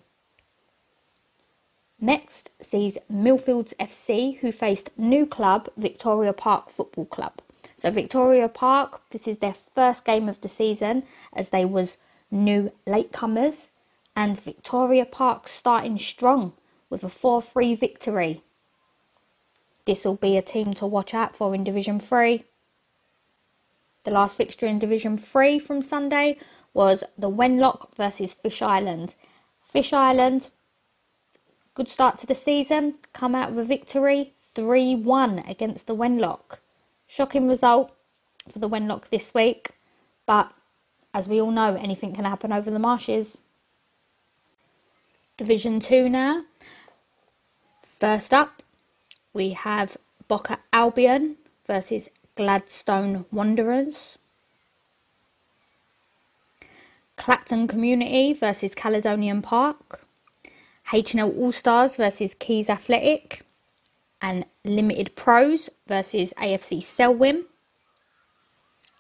Next 2.00 2.50
sees 2.60 2.96
Millfields 3.10 3.74
FC, 3.76 4.38
who 4.38 4.52
faced 4.52 4.90
new 4.96 5.26
club 5.26 5.68
Victoria 5.76 6.32
Park 6.32 6.70
Football 6.70 7.06
Club. 7.06 7.42
So 7.78 7.92
Victoria 7.92 8.48
Park, 8.48 9.02
this 9.10 9.28
is 9.28 9.38
their 9.38 9.54
first 9.54 10.04
game 10.04 10.28
of 10.28 10.40
the 10.40 10.48
season 10.48 11.04
as 11.32 11.50
they 11.50 11.64
was 11.64 11.98
new 12.28 12.72
latecomers, 12.88 13.70
and 14.16 14.36
Victoria 14.40 15.04
Park 15.04 15.46
starting 15.46 15.96
strong 15.96 16.54
with 16.90 17.04
a 17.04 17.06
4-3 17.06 17.78
victory. 17.78 18.42
This 19.84 20.04
will 20.04 20.16
be 20.16 20.36
a 20.36 20.42
team 20.42 20.74
to 20.74 20.86
watch 20.86 21.14
out 21.14 21.36
for 21.36 21.54
in 21.54 21.62
Division 21.62 22.00
3. 22.00 22.42
The 24.02 24.10
last 24.10 24.36
fixture 24.36 24.66
in 24.66 24.80
Division 24.80 25.16
3 25.16 25.60
from 25.60 25.80
Sunday 25.80 26.36
was 26.74 27.04
the 27.16 27.30
Wenlock 27.30 27.94
versus 27.94 28.32
Fish 28.32 28.60
Island. 28.60 29.14
Fish 29.62 29.92
Island, 29.92 30.50
good 31.74 31.88
start 31.88 32.18
to 32.18 32.26
the 32.26 32.34
season, 32.34 32.94
come 33.12 33.36
out 33.36 33.50
with 33.50 33.60
a 33.60 33.64
victory 33.64 34.32
3 34.36 34.96
1 34.96 35.44
against 35.46 35.86
the 35.86 35.94
Wenlock. 35.94 36.58
Shocking 37.08 37.48
result 37.48 37.90
for 38.52 38.58
the 38.58 38.68
Wenlock 38.68 39.08
this 39.08 39.32
week, 39.34 39.70
but 40.26 40.52
as 41.14 41.26
we 41.26 41.40
all 41.40 41.50
know, 41.50 41.74
anything 41.74 42.14
can 42.14 42.24
happen 42.24 42.52
over 42.52 42.70
the 42.70 42.78
marshes. 42.78 43.42
Division 45.38 45.80
2 45.80 46.08
now. 46.10 46.44
First 47.80 48.34
up, 48.34 48.62
we 49.32 49.50
have 49.50 49.96
Boca 50.28 50.58
Albion 50.72 51.36
versus 51.66 52.10
Gladstone 52.36 53.24
Wanderers. 53.32 54.18
Clapton 57.16 57.66
Community 57.66 58.32
versus 58.34 58.74
Caledonian 58.74 59.42
Park. 59.42 60.04
H&L 60.92 61.30
All 61.30 61.52
Stars 61.52 61.96
versus 61.96 62.34
Keys 62.34 62.70
Athletic. 62.70 63.44
And 64.20 64.46
Limited 64.64 65.14
Pros 65.14 65.70
versus 65.86 66.34
AFC 66.36 66.82
Selwyn. 66.82 67.44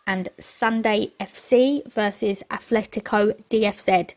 And 0.06 0.28
Sunday 0.38 1.12
FC 1.20 1.86
versus 1.90 2.42
Atletico 2.50 3.38
DFZ. 3.50 4.14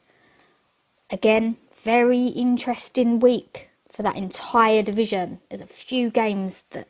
Again, 1.10 1.58
very 1.84 2.28
interesting 2.28 3.20
week 3.20 3.70
for 3.90 4.04
that 4.04 4.16
entire 4.16 4.82
division. 4.82 5.40
There's 5.50 5.62
a 5.62 5.68
few 5.68 6.10
games 6.10 6.64
that 6.70 6.88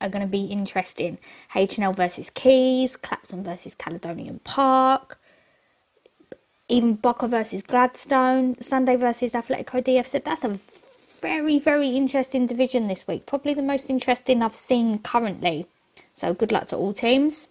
are 0.00 0.08
going 0.08 0.24
to 0.24 0.30
be 0.30 0.46
interesting. 0.46 1.18
H&L 1.54 1.92
versus 1.92 2.30
Keys, 2.30 2.96
Clapton 2.96 3.44
versus 3.44 3.74
Caledonian 3.74 4.40
Park, 4.42 5.18
even 6.68 6.94
Boca 6.94 7.28
versus 7.28 7.62
Gladstone, 7.62 8.60
Sunday 8.60 8.96
versus 8.96 9.32
Atletico 9.32 9.82
DFZ. 9.82 10.24
That's 10.24 10.44
a 10.44 10.54
very, 11.20 11.58
very 11.58 11.90
interesting 11.90 12.46
division 12.46 12.88
this 12.88 13.06
week. 13.06 13.26
Probably 13.26 13.54
the 13.54 13.62
most 13.62 13.90
interesting 13.90 14.42
I've 14.42 14.54
seen 14.54 14.98
currently. 14.98 15.66
So 16.14 16.34
good 16.34 16.52
luck 16.52 16.68
to 16.68 16.76
all 16.76 16.92
teams. 16.92 17.48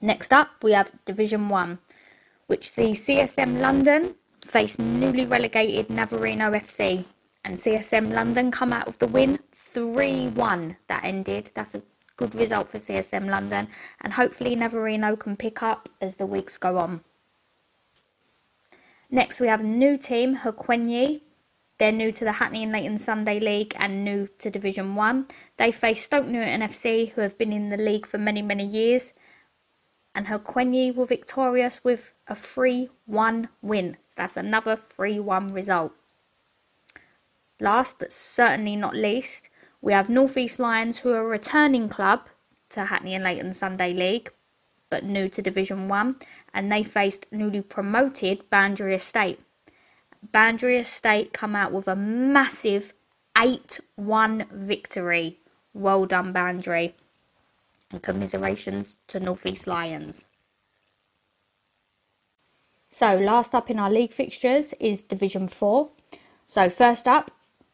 Next 0.00 0.32
up, 0.32 0.50
we 0.62 0.72
have 0.72 0.92
Division 1.04 1.48
1, 1.48 1.78
which 2.46 2.70
sees 2.70 3.06
CSM 3.06 3.60
London 3.60 4.16
face 4.46 4.78
newly 4.78 5.24
relegated 5.24 5.88
Navarino 5.88 6.50
FC 6.50 7.04
and 7.44 7.56
CSM 7.56 8.12
London 8.12 8.50
come 8.50 8.72
out 8.72 8.86
with 8.86 8.98
the 8.98 9.06
win 9.06 9.38
3 9.52 10.28
1 10.28 10.76
that 10.88 11.04
ended. 11.04 11.50
That's 11.54 11.74
a 11.74 11.82
good 12.16 12.34
result 12.34 12.68
for 12.68 12.78
CSM 12.78 13.28
London, 13.28 13.68
and 14.00 14.12
hopefully 14.12 14.54
Navarino 14.54 15.18
can 15.18 15.36
pick 15.36 15.62
up 15.62 15.88
as 16.00 16.16
the 16.16 16.26
weeks 16.26 16.58
go 16.58 16.78
on. 16.78 17.02
Next, 19.10 19.40
we 19.40 19.48
have 19.48 19.60
a 19.60 19.64
new 19.64 19.98
team, 19.98 20.38
Hukwenyi. 20.38 21.22
They're 21.78 21.92
new 21.92 22.12
to 22.12 22.24
the 22.24 22.32
Hackney 22.32 22.62
and 22.62 22.72
Leyton 22.72 22.98
Sunday 22.98 23.40
League 23.40 23.74
and 23.78 24.04
new 24.04 24.28
to 24.38 24.50
Division 24.50 24.94
1. 24.94 25.26
They 25.56 25.72
face 25.72 26.04
Stoke 26.04 26.26
Newington 26.26 26.60
FC, 26.60 27.10
who 27.12 27.20
have 27.22 27.36
been 27.36 27.52
in 27.52 27.70
the 27.70 27.76
league 27.76 28.06
for 28.06 28.18
many, 28.18 28.42
many 28.42 28.64
years. 28.64 29.12
And 30.14 30.26
Hukwenyi 30.26 30.94
were 30.94 31.06
victorious 31.06 31.82
with 31.82 32.12
a 32.28 32.34
3 32.34 32.90
1 33.06 33.48
win. 33.62 33.96
So 34.10 34.14
that's 34.16 34.36
another 34.36 34.76
3 34.76 35.18
1 35.18 35.48
result. 35.48 35.92
Last 37.58 37.98
but 37.98 38.12
certainly 38.12 38.76
not 38.76 38.94
least, 38.94 39.48
we 39.80 39.92
have 39.92 40.10
North 40.10 40.36
East 40.36 40.58
Lions, 40.58 41.00
who 41.00 41.10
are 41.10 41.22
a 41.22 41.24
returning 41.24 41.88
club 41.88 42.28
to 42.70 42.86
Hackney 42.86 43.14
and 43.14 43.24
Leyton 43.24 43.52
Sunday 43.52 43.92
League, 43.92 44.30
but 44.90 45.04
new 45.04 45.28
to 45.28 45.42
Division 45.42 45.88
1, 45.88 46.16
and 46.52 46.70
they 46.70 46.82
faced 46.82 47.26
newly 47.30 47.60
promoted 47.60 48.48
Boundary 48.50 48.94
Estate. 48.94 49.40
Boundary 50.30 50.76
Estate 50.76 51.32
come 51.32 51.56
out 51.56 51.72
with 51.72 51.88
a 51.88 51.96
massive 51.96 52.94
8 53.36 53.80
1 53.96 54.46
victory. 54.52 55.38
Well 55.74 56.06
done, 56.06 56.32
Boundary. 56.32 56.94
And 57.90 58.02
commiserations 58.02 58.98
to 59.08 59.20
Northeast 59.20 59.66
Lions. 59.66 60.28
So, 62.90 63.16
last 63.16 63.54
up 63.54 63.70
in 63.70 63.78
our 63.78 63.90
league 63.90 64.12
fixtures 64.12 64.74
is 64.74 65.02
Division 65.02 65.48
4. 65.48 65.90
So, 66.46 66.68
first 66.68 67.08
up, 67.08 67.30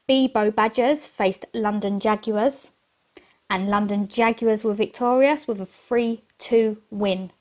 Bebo 0.09 0.55
Badgers 0.55 1.07
faced 1.07 1.45
London 1.53 2.01
Jaguars, 2.01 2.71
and 3.51 3.69
London 3.69 4.09
Jaguars 4.09 4.65
were 4.65 4.75
victorious 4.75 5.47
with 5.47 5.61
a 5.61 5.67
3 5.67 6.23
2 6.39 6.79
win. 6.91 7.33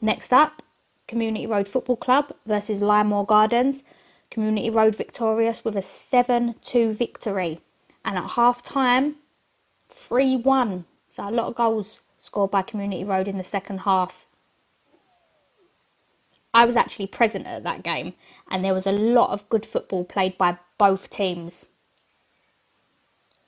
Next 0.00 0.32
up, 0.32 0.62
Community 1.12 1.46
Road 1.46 1.68
Football 1.68 1.96
Club 1.96 2.32
versus 2.46 2.80
Lymore 2.80 3.26
Gardens. 3.26 3.84
Community 4.30 4.70
Road 4.70 4.96
victorious 4.96 5.62
with 5.62 5.76
a 5.76 5.82
7 5.82 6.54
2 6.62 6.94
victory. 6.94 7.60
And 8.02 8.16
at 8.16 8.30
half 8.30 8.62
time, 8.62 9.16
3 9.90 10.38
1. 10.38 10.86
So 11.10 11.28
a 11.28 11.30
lot 11.30 11.48
of 11.48 11.54
goals 11.54 12.00
scored 12.16 12.50
by 12.50 12.62
Community 12.62 13.04
Road 13.04 13.28
in 13.28 13.36
the 13.36 13.44
second 13.44 13.80
half. 13.80 14.26
I 16.54 16.64
was 16.64 16.76
actually 16.76 17.08
present 17.08 17.46
at 17.46 17.62
that 17.64 17.82
game, 17.82 18.14
and 18.50 18.64
there 18.64 18.72
was 18.72 18.86
a 18.86 18.92
lot 18.92 19.32
of 19.32 19.46
good 19.50 19.66
football 19.66 20.04
played 20.04 20.38
by 20.38 20.56
both 20.78 21.10
teams. 21.10 21.66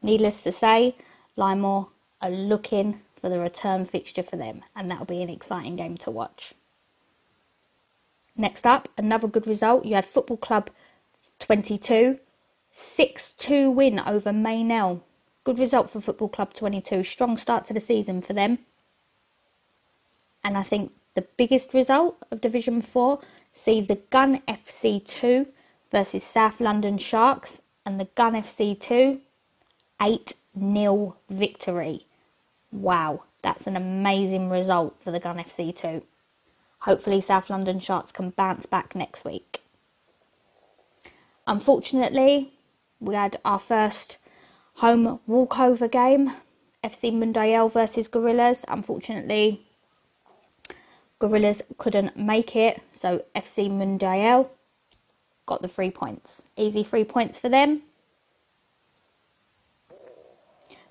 Needless 0.02 0.42
to 0.42 0.52
say, 0.52 0.96
Lymore 1.34 1.88
are 2.20 2.30
looking 2.30 3.00
for 3.18 3.30
the 3.30 3.38
return 3.38 3.86
fixture 3.86 4.22
for 4.22 4.36
them, 4.36 4.60
and 4.76 4.90
that'll 4.90 5.06
be 5.06 5.22
an 5.22 5.30
exciting 5.30 5.76
game 5.76 5.96
to 5.96 6.10
watch. 6.10 6.52
Next 8.36 8.66
up, 8.66 8.88
another 8.98 9.28
good 9.28 9.46
result. 9.46 9.84
You 9.84 9.94
had 9.94 10.04
Football 10.04 10.38
Club 10.38 10.70
22, 11.38 12.18
6 12.72 13.32
2 13.32 13.70
win 13.70 14.00
over 14.00 14.32
Maynell. 14.32 15.02
Good 15.44 15.58
result 15.58 15.90
for 15.90 16.00
Football 16.00 16.30
Club 16.30 16.54
22. 16.54 17.04
Strong 17.04 17.36
start 17.38 17.64
to 17.66 17.74
the 17.74 17.80
season 17.80 18.20
for 18.22 18.32
them. 18.32 18.58
And 20.42 20.58
I 20.58 20.62
think 20.62 20.92
the 21.14 21.22
biggest 21.36 21.72
result 21.74 22.16
of 22.30 22.40
Division 22.40 22.82
4 22.82 23.20
see 23.52 23.80
the 23.80 24.00
Gun 24.10 24.40
FC 24.48 25.04
2 25.04 25.46
versus 25.92 26.24
South 26.24 26.60
London 26.60 26.98
Sharks 26.98 27.62
and 27.86 28.00
the 28.00 28.08
Gun 28.16 28.34
FC 28.34 28.78
2 28.78 29.20
8 30.02 30.34
0 30.58 31.16
victory. 31.30 32.06
Wow, 32.72 33.22
that's 33.42 33.68
an 33.68 33.76
amazing 33.76 34.50
result 34.50 34.96
for 35.00 35.12
the 35.12 35.20
Gun 35.20 35.38
FC 35.38 35.74
2. 35.74 36.02
Hopefully, 36.84 37.22
South 37.22 37.48
London 37.48 37.78
Sharks 37.78 38.12
can 38.12 38.28
bounce 38.28 38.66
back 38.66 38.94
next 38.94 39.24
week. 39.24 39.62
Unfortunately, 41.46 42.52
we 43.00 43.14
had 43.14 43.38
our 43.42 43.58
first 43.58 44.18
home 44.74 45.18
walkover 45.26 45.88
game 45.88 46.32
FC 46.84 47.10
Mundial 47.10 47.70
versus 47.70 48.06
Gorillas. 48.06 48.66
Unfortunately, 48.68 49.66
Gorillas 51.18 51.62
couldn't 51.78 52.18
make 52.18 52.54
it, 52.54 52.82
so 52.92 53.24
FC 53.34 53.70
Mundial 53.70 54.50
got 55.46 55.62
the 55.62 55.68
three 55.68 55.90
points. 55.90 56.44
Easy 56.54 56.84
three 56.84 57.04
points 57.04 57.38
for 57.38 57.48
them. 57.48 57.80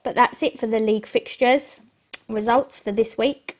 But 0.01 0.15
that's 0.15 0.41
it 0.41 0.59
for 0.59 0.65
the 0.65 0.79
league 0.79 1.05
fixtures 1.05 1.81
results 2.27 2.79
for 2.79 2.91
this 2.91 3.15
week. 3.15 3.59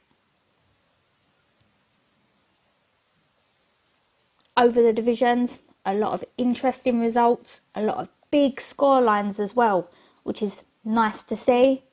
Over 4.56 4.82
the 4.82 4.94
divisions, 4.94 5.64
a 5.86 5.94
lot 5.94 6.14
of 6.14 6.24
interesting 6.38 7.00
results, 7.00 7.62
a 7.74 7.82
lot 7.82 7.98
of 7.98 8.10
big 8.32 8.62
score 8.62 9.02
lines 9.02 9.40
as 9.40 9.56
well, 9.56 9.90
which 10.24 10.42
is 10.42 10.64
nice 10.84 11.24
to 11.24 11.36
see. 11.36 11.84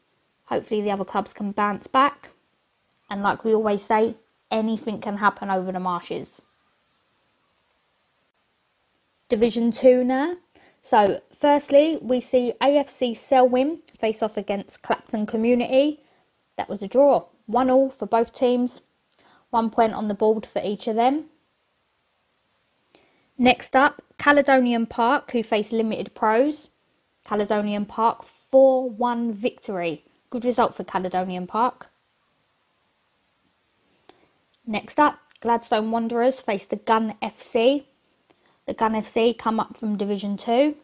Hopefully, 0.47 0.83
the 0.83 0.91
other 0.91 1.05
clubs 1.05 1.33
can 1.33 1.53
bounce 1.53 1.87
back. 1.87 2.31
And 3.09 3.23
like 3.23 3.45
we 3.45 3.55
always 3.55 3.83
say, 3.83 4.17
anything 4.51 5.01
can 5.01 5.19
happen 5.19 5.51
over 5.51 5.73
the 5.73 5.81
marshes. 5.81 6.43
Division 9.29 9.71
2 9.71 10.05
now. 10.05 10.37
So, 10.81 11.21
firstly, 11.33 11.99
we 12.03 12.21
see 12.21 12.53
AFC 12.61 13.17
Selwyn 13.17 13.81
face 13.99 14.23
off 14.23 14.37
against 14.37 14.83
Clapton 14.83 15.27
Community. 15.27 16.01
That 16.57 16.69
was 16.69 16.83
a 16.83 16.89
draw. 16.89 17.27
1 17.47 17.71
all 17.71 17.91
for 17.91 18.07
both 18.07 18.35
teams. 18.35 18.83
One 19.51 19.71
point 19.71 19.95
on 19.95 20.09
the 20.09 20.15
board 20.15 20.47
for 20.47 20.61
each 20.65 20.87
of 20.87 20.97
them. 20.97 21.30
Next 23.41 23.75
up, 23.75 24.03
Caledonian 24.19 24.85
Park, 24.85 25.31
who 25.31 25.43
face 25.43 25.73
Limited 25.73 26.15
Pros. 26.15 26.69
Caledonian 27.25 27.87
Park 27.87 28.23
4 28.23 28.91
1 28.91 29.33
victory. 29.33 30.05
Good 30.29 30.45
result 30.45 30.75
for 30.75 30.85
Caledonian 30.85 31.47
Park. 31.47 31.89
Next 34.67 35.01
up, 35.01 35.21
Gladstone 35.41 35.91
Wanderers 35.91 36.43
face 36.43 36.67
the 36.67 36.77
Gun 36.77 37.15
FC. 37.23 37.85
The 38.67 38.75
Gun 38.75 38.93
FC 38.93 39.39
come 39.39 39.59
up 39.59 39.75
from 39.75 39.97
Division 39.97 40.37
2 40.37 40.77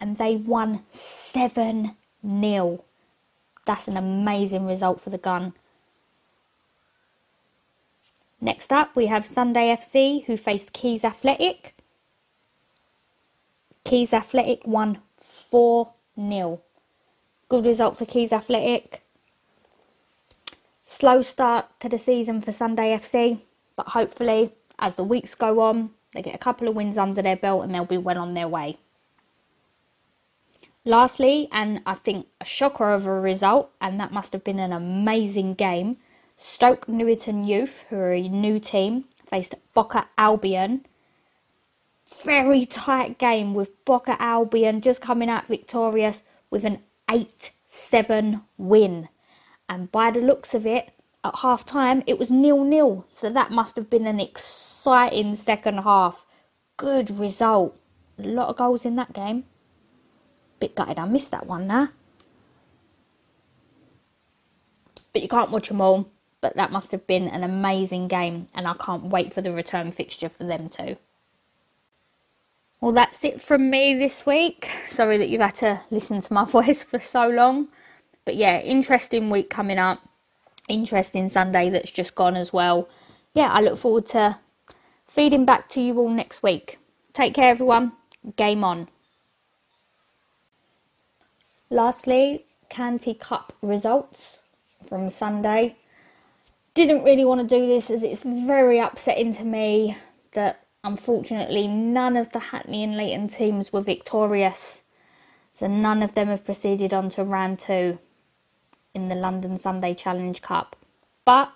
and 0.00 0.16
they 0.16 0.36
won 0.36 0.84
7 0.88 1.94
0. 2.26 2.84
That's 3.66 3.88
an 3.88 3.98
amazing 3.98 4.66
result 4.66 5.02
for 5.02 5.10
the 5.10 5.18
Gun. 5.18 5.52
Next 8.40 8.72
up, 8.72 8.96
we 8.96 9.06
have 9.06 9.24
Sunday 9.24 9.74
FC 9.74 10.24
who 10.24 10.38
faced 10.38 10.72
Keys 10.72 11.04
Athletic. 11.04 11.73
Keys 13.84 14.14
Athletic 14.14 14.66
won 14.66 14.98
4 15.18 15.92
0. 16.18 16.60
Good 17.48 17.66
result 17.66 17.98
for 17.98 18.06
Keys 18.06 18.32
Athletic. 18.32 19.02
Slow 20.80 21.22
start 21.22 21.66
to 21.80 21.88
the 21.88 21.98
season 21.98 22.40
for 22.40 22.52
Sunday 22.52 22.96
FC, 22.96 23.40
but 23.76 23.88
hopefully, 23.88 24.52
as 24.78 24.94
the 24.94 25.04
weeks 25.04 25.34
go 25.34 25.60
on, 25.60 25.90
they 26.12 26.22
get 26.22 26.34
a 26.34 26.38
couple 26.38 26.66
of 26.66 26.74
wins 26.74 26.96
under 26.96 27.20
their 27.20 27.36
belt 27.36 27.64
and 27.64 27.74
they'll 27.74 27.84
be 27.84 27.98
well 27.98 28.18
on 28.18 28.34
their 28.34 28.48
way. 28.48 28.78
Lastly, 30.86 31.48
and 31.50 31.80
I 31.84 31.94
think 31.94 32.26
a 32.40 32.44
shocker 32.44 32.92
of 32.92 33.06
a 33.06 33.20
result, 33.20 33.70
and 33.80 33.98
that 34.00 34.12
must 34.12 34.32
have 34.32 34.44
been 34.44 34.58
an 34.58 34.72
amazing 34.72 35.54
game, 35.54 35.96
Stoke 36.36 36.88
Newington 36.88 37.44
Youth, 37.44 37.84
who 37.88 37.96
are 37.96 38.12
a 38.12 38.28
new 38.28 38.60
team, 38.60 39.04
faced 39.26 39.54
Boca 39.72 40.08
Albion. 40.18 40.84
Very 42.06 42.66
tight 42.66 43.18
game 43.18 43.54
with 43.54 43.84
Boca 43.84 44.20
Albion 44.20 44.80
just 44.80 45.00
coming 45.00 45.30
out 45.30 45.48
victorious 45.48 46.22
with 46.50 46.64
an 46.64 46.80
8 47.10 47.50
7 47.66 48.42
win. 48.58 49.08
And 49.68 49.90
by 49.90 50.10
the 50.10 50.20
looks 50.20 50.54
of 50.54 50.66
it, 50.66 50.92
at 51.24 51.38
half 51.38 51.64
time 51.64 52.02
it 52.06 52.18
was 52.18 52.30
nil 52.30 52.64
nil. 52.64 53.06
So 53.08 53.30
that 53.30 53.50
must 53.50 53.76
have 53.76 53.88
been 53.88 54.06
an 54.06 54.20
exciting 54.20 55.34
second 55.34 55.78
half. 55.78 56.26
Good 56.76 57.10
result. 57.10 57.78
A 58.18 58.22
lot 58.22 58.48
of 58.48 58.56
goals 58.56 58.84
in 58.84 58.96
that 58.96 59.12
game. 59.12 59.44
Bit 60.60 60.74
gutted 60.74 60.98
I 60.98 61.06
missed 61.06 61.30
that 61.30 61.46
one 61.46 61.66
now. 61.66 61.88
But 65.12 65.22
you 65.22 65.28
can't 65.28 65.50
watch 65.50 65.68
them 65.68 65.80
all. 65.80 66.10
But 66.40 66.56
that 66.56 66.70
must 66.70 66.92
have 66.92 67.06
been 67.06 67.26
an 67.26 67.42
amazing 67.42 68.06
game, 68.06 68.48
and 68.54 68.68
I 68.68 68.74
can't 68.74 69.04
wait 69.04 69.32
for 69.32 69.40
the 69.40 69.50
return 69.50 69.90
fixture 69.90 70.28
for 70.28 70.44
them 70.44 70.68
too. 70.68 70.98
Well, 72.84 72.92
that's 72.92 73.24
it 73.24 73.40
from 73.40 73.70
me 73.70 73.94
this 73.94 74.26
week. 74.26 74.68
Sorry 74.88 75.16
that 75.16 75.30
you've 75.30 75.40
had 75.40 75.54
to 75.54 75.80
listen 75.90 76.20
to 76.20 76.32
my 76.34 76.44
voice 76.58 76.82
for 76.82 76.98
so 76.98 77.26
long. 77.26 77.68
But 78.26 78.36
yeah, 78.36 78.60
interesting 78.60 79.30
week 79.30 79.48
coming 79.48 79.78
up. 79.78 80.06
Interesting 80.68 81.30
Sunday 81.30 81.70
that's 81.70 81.90
just 81.90 82.14
gone 82.14 82.36
as 82.36 82.52
well. 82.52 82.90
Yeah, 83.32 83.50
I 83.50 83.62
look 83.62 83.78
forward 83.78 84.04
to 84.08 84.38
feeding 85.06 85.46
back 85.46 85.70
to 85.70 85.80
you 85.80 85.98
all 85.98 86.10
next 86.10 86.42
week. 86.42 86.78
Take 87.14 87.32
care, 87.32 87.48
everyone. 87.48 87.92
Game 88.36 88.62
on. 88.62 88.88
Lastly, 91.70 92.44
Canty 92.68 93.14
Cup 93.14 93.54
results 93.62 94.40
from 94.86 95.08
Sunday. 95.08 95.76
Didn't 96.74 97.02
really 97.02 97.24
want 97.24 97.40
to 97.40 97.46
do 97.46 97.66
this 97.66 97.88
as 97.88 98.02
it's 98.02 98.20
very 98.20 98.78
upsetting 98.78 99.32
to 99.32 99.44
me 99.44 99.96
that 100.32 100.63
unfortunately 100.84 101.66
none 101.66 102.16
of 102.16 102.30
the 102.32 102.38
Hackney 102.38 102.84
and 102.84 102.96
Leyton 102.96 103.26
teams 103.26 103.72
were 103.72 103.80
victorious. 103.80 104.82
So 105.50 105.66
none 105.66 106.02
of 106.02 106.14
them 106.14 106.28
have 106.28 106.44
proceeded 106.44 106.92
on 106.92 107.08
to 107.10 107.24
round 107.24 107.58
two 107.58 107.98
in 108.92 109.08
the 109.08 109.14
London 109.14 109.56
Sunday 109.56 109.94
Challenge 109.94 110.40
Cup. 110.42 110.76
But 111.24 111.52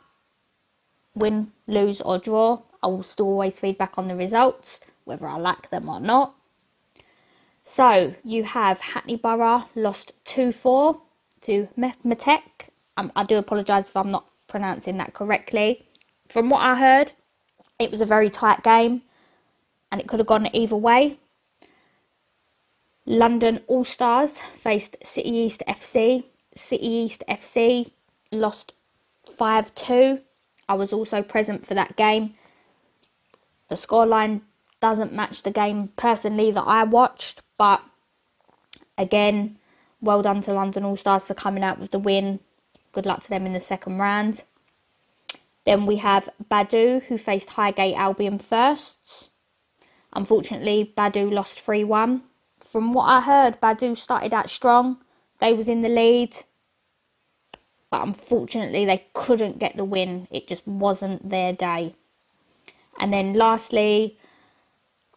win, 1.14 1.52
lose, 1.66 2.00
or 2.00 2.18
draw, 2.18 2.62
I 2.82 2.86
will 2.86 3.02
still 3.02 3.26
always 3.26 3.60
feedback 3.60 3.98
on 3.98 4.08
the 4.08 4.16
results, 4.16 4.80
whether 5.04 5.28
I 5.28 5.36
like 5.36 5.70
them 5.70 5.88
or 5.88 6.00
not. 6.00 6.34
So 7.64 8.14
you 8.24 8.44
have 8.44 8.80
Hackney 8.80 9.16
Borough 9.16 9.64
lost 9.74 10.12
2 10.24 10.52
4 10.52 11.00
to 11.42 11.68
Methmatec. 11.76 12.40
Um, 12.96 13.12
I 13.14 13.24
do 13.24 13.36
apologise 13.36 13.90
if 13.90 13.96
I'm 13.96 14.08
not 14.08 14.26
pronouncing 14.46 14.96
that 14.96 15.12
correctly. 15.12 15.84
From 16.28 16.48
what 16.48 16.62
I 16.62 16.76
heard, 16.76 17.12
it 17.78 17.90
was 17.90 18.00
a 18.00 18.06
very 18.06 18.30
tight 18.30 18.62
game 18.62 19.02
and 19.90 20.00
it 20.00 20.06
could 20.06 20.20
have 20.20 20.26
gone 20.26 20.48
either 20.54 20.76
way. 20.76 21.18
London 23.06 23.62
All 23.68 23.84
Stars 23.84 24.38
faced 24.38 24.96
City 25.02 25.30
East 25.30 25.62
FC. 25.66 26.24
City 26.54 26.86
East 26.86 27.24
FC 27.28 27.90
lost 28.30 28.74
5 29.30 29.74
2. 29.74 30.20
I 30.68 30.74
was 30.74 30.92
also 30.92 31.22
present 31.22 31.64
for 31.64 31.74
that 31.74 31.96
game. 31.96 32.34
The 33.68 33.76
scoreline 33.76 34.42
doesn't 34.80 35.12
match 35.12 35.42
the 35.42 35.50
game 35.50 35.88
personally 35.96 36.50
that 36.50 36.62
I 36.66 36.84
watched, 36.84 37.42
but 37.56 37.82
again, 38.96 39.56
well 40.00 40.22
done 40.22 40.42
to 40.42 40.52
London 40.52 40.84
All 40.84 40.96
Stars 40.96 41.24
for 41.24 41.34
coming 41.34 41.64
out 41.64 41.78
with 41.78 41.90
the 41.90 41.98
win. 41.98 42.40
Good 42.92 43.06
luck 43.06 43.22
to 43.22 43.30
them 43.30 43.46
in 43.46 43.52
the 43.52 43.60
second 43.60 43.98
round. 43.98 44.44
Then 45.64 45.86
we 45.86 45.96
have 45.96 46.28
Badu, 46.50 47.02
who 47.04 47.18
faced 47.18 47.50
Highgate 47.50 47.96
Albion 47.96 48.38
first. 48.38 49.30
Unfortunately, 50.12 50.92
Badu 50.96 51.30
lost 51.32 51.60
3 51.60 51.84
1. 51.84 52.22
From 52.58 52.92
what 52.92 53.04
I 53.04 53.20
heard, 53.20 53.60
Badu 53.60 53.96
started 53.96 54.34
out 54.34 54.50
strong. 54.50 54.98
They 55.38 55.52
was 55.52 55.68
in 55.68 55.82
the 55.82 55.88
lead. 55.88 56.36
But 57.90 58.02
unfortunately, 58.02 58.84
they 58.84 59.06
couldn't 59.14 59.58
get 59.58 59.76
the 59.76 59.84
win. 59.84 60.28
It 60.30 60.46
just 60.46 60.66
wasn't 60.66 61.30
their 61.30 61.52
day. 61.52 61.94
And 62.98 63.12
then 63.12 63.32
lastly, 63.34 64.18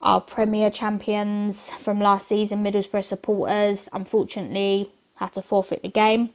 our 0.02 0.22
Premier 0.22 0.70
champions 0.70 1.70
from 1.72 2.00
last 2.00 2.28
season, 2.28 2.64
Middlesbrough 2.64 3.04
supporters, 3.04 3.90
unfortunately 3.92 4.92
had 5.16 5.34
to 5.34 5.42
forfeit 5.42 5.84
the 5.84 5.90
game 5.90 6.32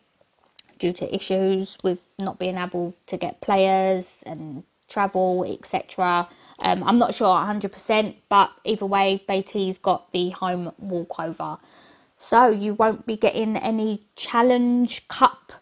due 0.79 0.93
to 0.93 1.15
issues 1.15 1.79
with 1.83 2.05
not 2.19 2.39
being 2.39 2.59
able 2.59 2.95
to 3.07 3.17
get 3.17 3.41
players 3.41 4.23
and 4.27 4.63
travel, 4.89 5.45
etc. 5.45 6.29
Um, 6.63 6.83
I'm 6.85 6.99
not 6.99 7.15
sure 7.15 7.29
100%, 7.29 8.17
but 8.29 8.51
either 8.65 8.87
way, 8.87 9.23
BT's 9.29 9.79
got 9.79 10.13
the 10.13 10.31
home 10.31 10.73
walkover. 10.79 11.59
So 12.17 12.49
you 12.49 12.75
won't 12.75 13.07
be 13.07 13.17
getting 13.17 13.57
any 13.57 14.07
Challenge 14.17 15.07
Cup 15.09 15.53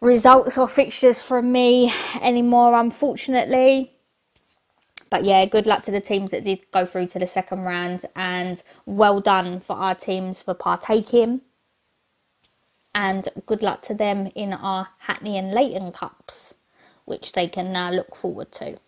results 0.00 0.56
or 0.56 0.66
fixtures 0.66 1.22
from 1.22 1.52
me 1.52 1.92
anymore, 2.22 2.78
unfortunately. 2.78 3.92
But 5.10 5.24
yeah, 5.24 5.44
good 5.44 5.66
luck 5.66 5.82
to 5.84 5.90
the 5.90 6.00
teams 6.00 6.30
that 6.30 6.44
did 6.44 6.70
go 6.72 6.86
through 6.86 7.08
to 7.08 7.18
the 7.18 7.26
second 7.26 7.62
round, 7.62 8.06
and 8.16 8.62
well 8.86 9.20
done 9.20 9.60
for 9.60 9.76
our 9.76 9.94
teams 9.94 10.40
for 10.40 10.54
partaking. 10.54 11.42
And 12.94 13.28
good 13.44 13.62
luck 13.62 13.82
to 13.82 13.94
them 13.94 14.30
in 14.34 14.52
our 14.52 14.88
Hackney 14.98 15.36
and 15.36 15.52
Leyton 15.52 15.92
Cups, 15.92 16.54
which 17.04 17.32
they 17.32 17.48
can 17.48 17.72
now 17.72 17.90
look 17.90 18.16
forward 18.16 18.50
to. 18.52 18.78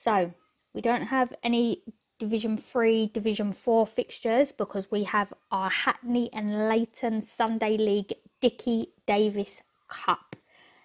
So, 0.00 0.32
we 0.74 0.80
don't 0.80 1.08
have 1.08 1.32
any 1.42 1.82
Division 2.20 2.56
3, 2.56 3.08
Division 3.08 3.50
4 3.50 3.84
fixtures 3.84 4.52
because 4.52 4.92
we 4.92 5.02
have 5.02 5.34
our 5.50 5.68
Hackney 5.68 6.30
and 6.32 6.68
Leyton 6.68 7.20
Sunday 7.20 7.76
League 7.76 8.14
Dickie 8.40 8.92
Davis 9.08 9.60
Cup. 9.88 10.36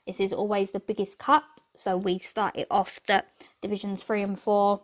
This 0.07 0.19
is 0.19 0.33
always 0.33 0.71
the 0.71 0.79
biggest 0.79 1.19
cup, 1.19 1.61
so 1.75 1.95
we 1.95 2.17
start 2.17 2.57
it 2.57 2.65
off 2.71 3.01
the 3.05 3.23
Divisions 3.61 4.01
3 4.01 4.23
and 4.23 4.39
4, 4.39 4.81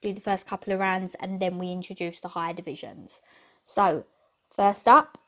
do 0.00 0.12
the 0.12 0.20
first 0.20 0.44
couple 0.44 0.72
of 0.72 0.80
rounds, 0.80 1.14
and 1.20 1.38
then 1.38 1.56
we 1.58 1.70
introduce 1.70 2.18
the 2.18 2.28
higher 2.28 2.52
divisions. 2.52 3.20
So, 3.64 4.06
first 4.50 4.88
up, 4.88 5.18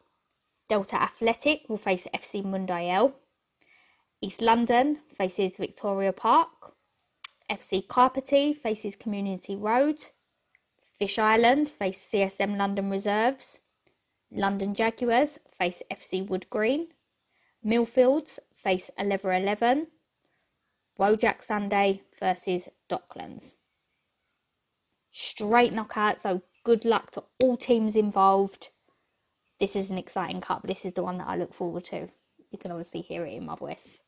Delta 0.69 1.01
Athletic 1.01 1.69
will 1.69 1.77
face 1.77 2.09
FC 2.13 2.45
Mundial. 2.45 3.15
East 4.21 4.43
London 4.43 4.99
faces 5.17 5.57
Victoria 5.57 6.13
Park. 6.13 6.75
FC 7.51 7.87
Carpety 7.87 8.57
faces 8.57 8.97
Community 8.97 9.55
Road. 9.55 9.99
Fish 10.99 11.19
Island 11.19 11.69
face 11.69 11.99
CSM 11.99 12.57
London 12.57 12.91
Reserves. 12.91 13.61
London 14.31 14.75
Jaguars 14.75 15.39
face 15.49 15.83
FC 15.93 16.27
Wood 16.27 16.47
Green. 16.51 16.89
Millfields 17.65 18.39
face 18.55 18.91
11 18.99 19.43
11. 19.43 19.89
Wojak 20.99 21.43
Sunday 21.43 22.03
versus 22.19 22.69
Docklands. 22.89 23.57
Straight 25.11 25.73
knockout, 25.73 26.21
so 26.21 26.43
good 26.65 26.85
luck 26.85 27.11
to 27.13 27.25
all 27.43 27.57
teams 27.57 27.97
involved. 27.97 28.71
This 29.61 29.77
is 29.77 29.91
an 29.91 29.99
exciting 29.99 30.41
cup. 30.41 30.63
This 30.67 30.85
is 30.85 30.95
the 30.95 31.03
one 31.03 31.19
that 31.19 31.29
I 31.29 31.37
look 31.37 31.55
forward 31.55 31.85
to. 31.87 32.09
You 32.51 32.59
can 32.59 32.71
obviously 32.71 33.01
hear 33.01 33.25
it 33.25 33.35
in 33.35 33.47
my 33.47 33.57
voice. 33.57 34.03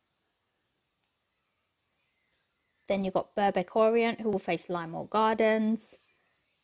Then 2.86 3.04
you've 3.04 3.14
got 3.14 3.34
Birkbeck 3.36 3.74
Orient 3.74 4.20
who 4.20 4.30
will 4.30 4.38
face 4.38 4.66
Limemore 4.66 5.10
Gardens. 5.10 5.96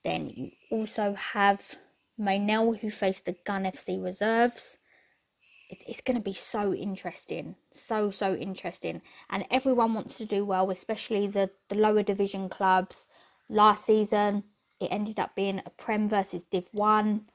Then 0.04 0.30
you 0.30 0.50
also 0.70 1.14
have 1.14 1.76
Maynell 2.18 2.78
who 2.80 2.90
face 2.90 3.20
the 3.20 3.36
Gun 3.44 3.64
FC 3.64 4.02
reserves. 4.02 4.78
It's 5.70 6.02
going 6.02 6.16
to 6.18 6.22
be 6.22 6.34
so 6.34 6.74
interesting, 6.74 7.56
so 7.70 8.10
so 8.10 8.34
interesting, 8.34 9.00
and 9.30 9.46
everyone 9.50 9.94
wants 9.94 10.18
to 10.18 10.26
do 10.26 10.44
well, 10.44 10.70
especially 10.70 11.26
the 11.26 11.50
the 11.68 11.76
lower 11.76 12.02
division 12.02 12.50
clubs. 12.50 13.06
Last 13.48 13.86
season, 13.86 14.44
it 14.80 14.88
ended 14.90 15.18
up 15.18 15.34
being 15.34 15.62
a 15.64 15.70
Prem 15.70 16.08
versus 16.08 16.44
Div 16.44 16.68
One, 16.72 17.30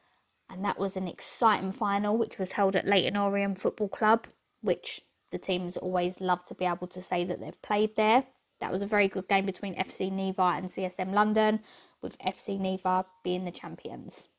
and 0.50 0.64
that 0.64 0.78
was 0.78 0.96
an 0.98 1.08
exciting 1.08 1.72
final, 1.72 2.16
which 2.16 2.38
was 2.38 2.52
held 2.52 2.76
at 2.76 2.86
Leyton 2.88 3.18
Orient 3.18 3.58
Football 3.60 3.90
Club, 3.90 4.28
which 4.62 5.02
the 5.32 5.40
teams 5.40 5.76
always 5.78 6.22
love 6.22 6.46
to 6.46 6.54
be 6.56 6.66
able 6.66 6.88
to 6.88 7.02
say 7.02 7.24
that 7.26 7.40
they've 7.40 7.62
played 7.64 7.96
there. 7.96 8.26
That 8.60 8.72
was 8.72 8.82
a 8.82 8.88
very 8.88 9.08
good 9.08 9.28
game 9.28 9.46
between 9.46 9.76
FC 9.76 10.12
Neva 10.12 10.54
and 10.56 10.70
CSM 10.70 11.14
London, 11.14 11.60
with 12.02 12.18
FC 12.20 12.60
Neva 12.60 13.06
being 13.24 13.46
the 13.46 13.52
champions. 13.52 14.30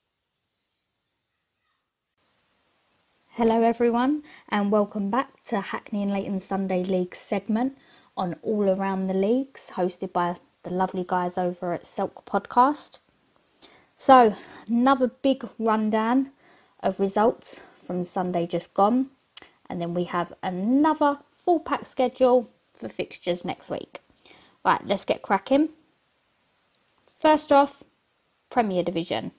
Hello, 3.30 3.62
everyone, 3.62 4.24
and 4.48 4.72
welcome 4.72 5.10
back 5.10 5.44
to 5.44 5.60
Hackney 5.60 6.02
and 6.02 6.12
Leyton 6.12 6.40
Sunday 6.40 6.82
League 6.82 7.14
segment 7.14 7.78
on 8.16 8.34
All 8.42 8.68
Around 8.68 9.06
the 9.06 9.14
Leagues, 9.14 9.70
hosted 9.74 10.12
by 10.12 10.34
the 10.64 10.74
lovely 10.74 11.04
guys 11.06 11.38
over 11.38 11.72
at 11.72 11.86
Silk 11.86 12.26
Podcast. 12.26 12.98
So, 13.96 14.34
another 14.66 15.06
big 15.06 15.48
rundown 15.60 16.32
of 16.80 16.98
results 16.98 17.60
from 17.76 18.02
Sunday 18.02 18.48
just 18.48 18.74
gone, 18.74 19.10
and 19.70 19.80
then 19.80 19.94
we 19.94 20.04
have 20.04 20.32
another 20.42 21.20
full 21.30 21.60
pack 21.60 21.86
schedule 21.86 22.50
for 22.74 22.88
fixtures 22.88 23.44
next 23.44 23.70
week. 23.70 24.00
Right, 24.68 24.86
let's 24.86 25.06
get 25.06 25.22
cracking. 25.22 25.70
First 27.06 27.52
off, 27.52 27.84
Premier 28.50 28.82
Division. 28.82 29.32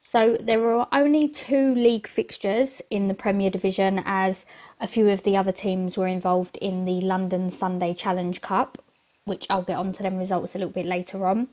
So 0.00 0.36
there 0.36 0.60
were 0.60 0.86
only 0.92 1.26
two 1.26 1.74
league 1.74 2.06
fixtures 2.06 2.80
in 2.90 3.08
the 3.08 3.14
Premier 3.14 3.50
Division 3.50 4.04
as 4.04 4.46
a 4.80 4.86
few 4.86 5.08
of 5.08 5.24
the 5.24 5.36
other 5.36 5.50
teams 5.50 5.98
were 5.98 6.06
involved 6.06 6.56
in 6.58 6.84
the 6.84 7.00
London 7.00 7.50
Sunday 7.50 7.92
Challenge 7.92 8.40
Cup, 8.40 8.78
which 9.24 9.48
I'll 9.50 9.62
get 9.62 9.78
onto 9.78 10.04
them 10.04 10.16
results 10.16 10.54
a 10.54 10.58
little 10.58 10.72
bit 10.72 10.86
later 10.86 11.26
on. 11.26 11.48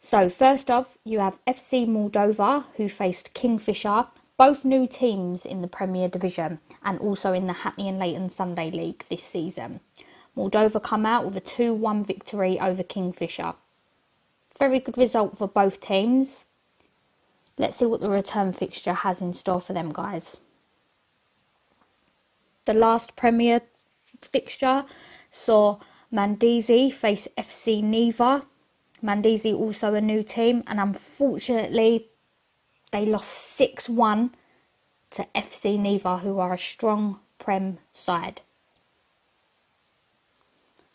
So 0.00 0.28
first 0.28 0.72
off, 0.72 0.98
you 1.04 1.20
have 1.20 1.38
FC 1.46 1.86
Moldova 1.86 2.64
who 2.78 2.88
faced 2.88 3.32
Kingfisher, 3.32 4.08
both 4.36 4.64
new 4.64 4.88
teams 4.88 5.46
in 5.46 5.60
the 5.60 5.68
Premier 5.68 6.08
Division 6.08 6.58
and 6.82 6.98
also 6.98 7.32
in 7.32 7.46
the 7.46 7.60
Hackney 7.62 7.88
and 7.88 8.00
Leyton 8.00 8.28
Sunday 8.28 8.72
League 8.72 9.04
this 9.08 9.22
season. 9.22 9.78
Moldova 10.36 10.82
come 10.82 11.06
out 11.06 11.24
with 11.24 11.36
a 11.36 11.40
2-1 11.40 12.04
victory 12.04 12.58
over 12.58 12.82
Kingfisher. 12.82 13.54
Very 14.58 14.80
good 14.80 14.98
result 14.98 15.36
for 15.36 15.48
both 15.48 15.80
teams. 15.80 16.46
Let's 17.56 17.76
see 17.76 17.86
what 17.86 18.00
the 18.00 18.10
return 18.10 18.52
fixture 18.52 18.92
has 18.92 19.20
in 19.20 19.32
store 19.32 19.60
for 19.60 19.72
them 19.72 19.90
guys. 19.90 20.40
The 22.64 22.74
last 22.74 23.14
Premier 23.14 23.62
fixture 24.20 24.84
saw 25.30 25.78
Mandizi 26.12 26.92
face 26.92 27.28
FC 27.36 27.82
Neva. 27.82 28.46
Mandizi 29.02 29.54
also 29.54 29.94
a 29.94 30.00
new 30.00 30.22
team 30.22 30.64
and 30.66 30.80
unfortunately 30.80 32.08
they 32.90 33.04
lost 33.04 33.58
6-1 33.58 34.30
to 35.10 35.26
FC 35.34 35.78
Neva 35.78 36.18
who 36.18 36.38
are 36.38 36.52
a 36.52 36.58
strong 36.58 37.20
Prem 37.38 37.78
side. 37.92 38.40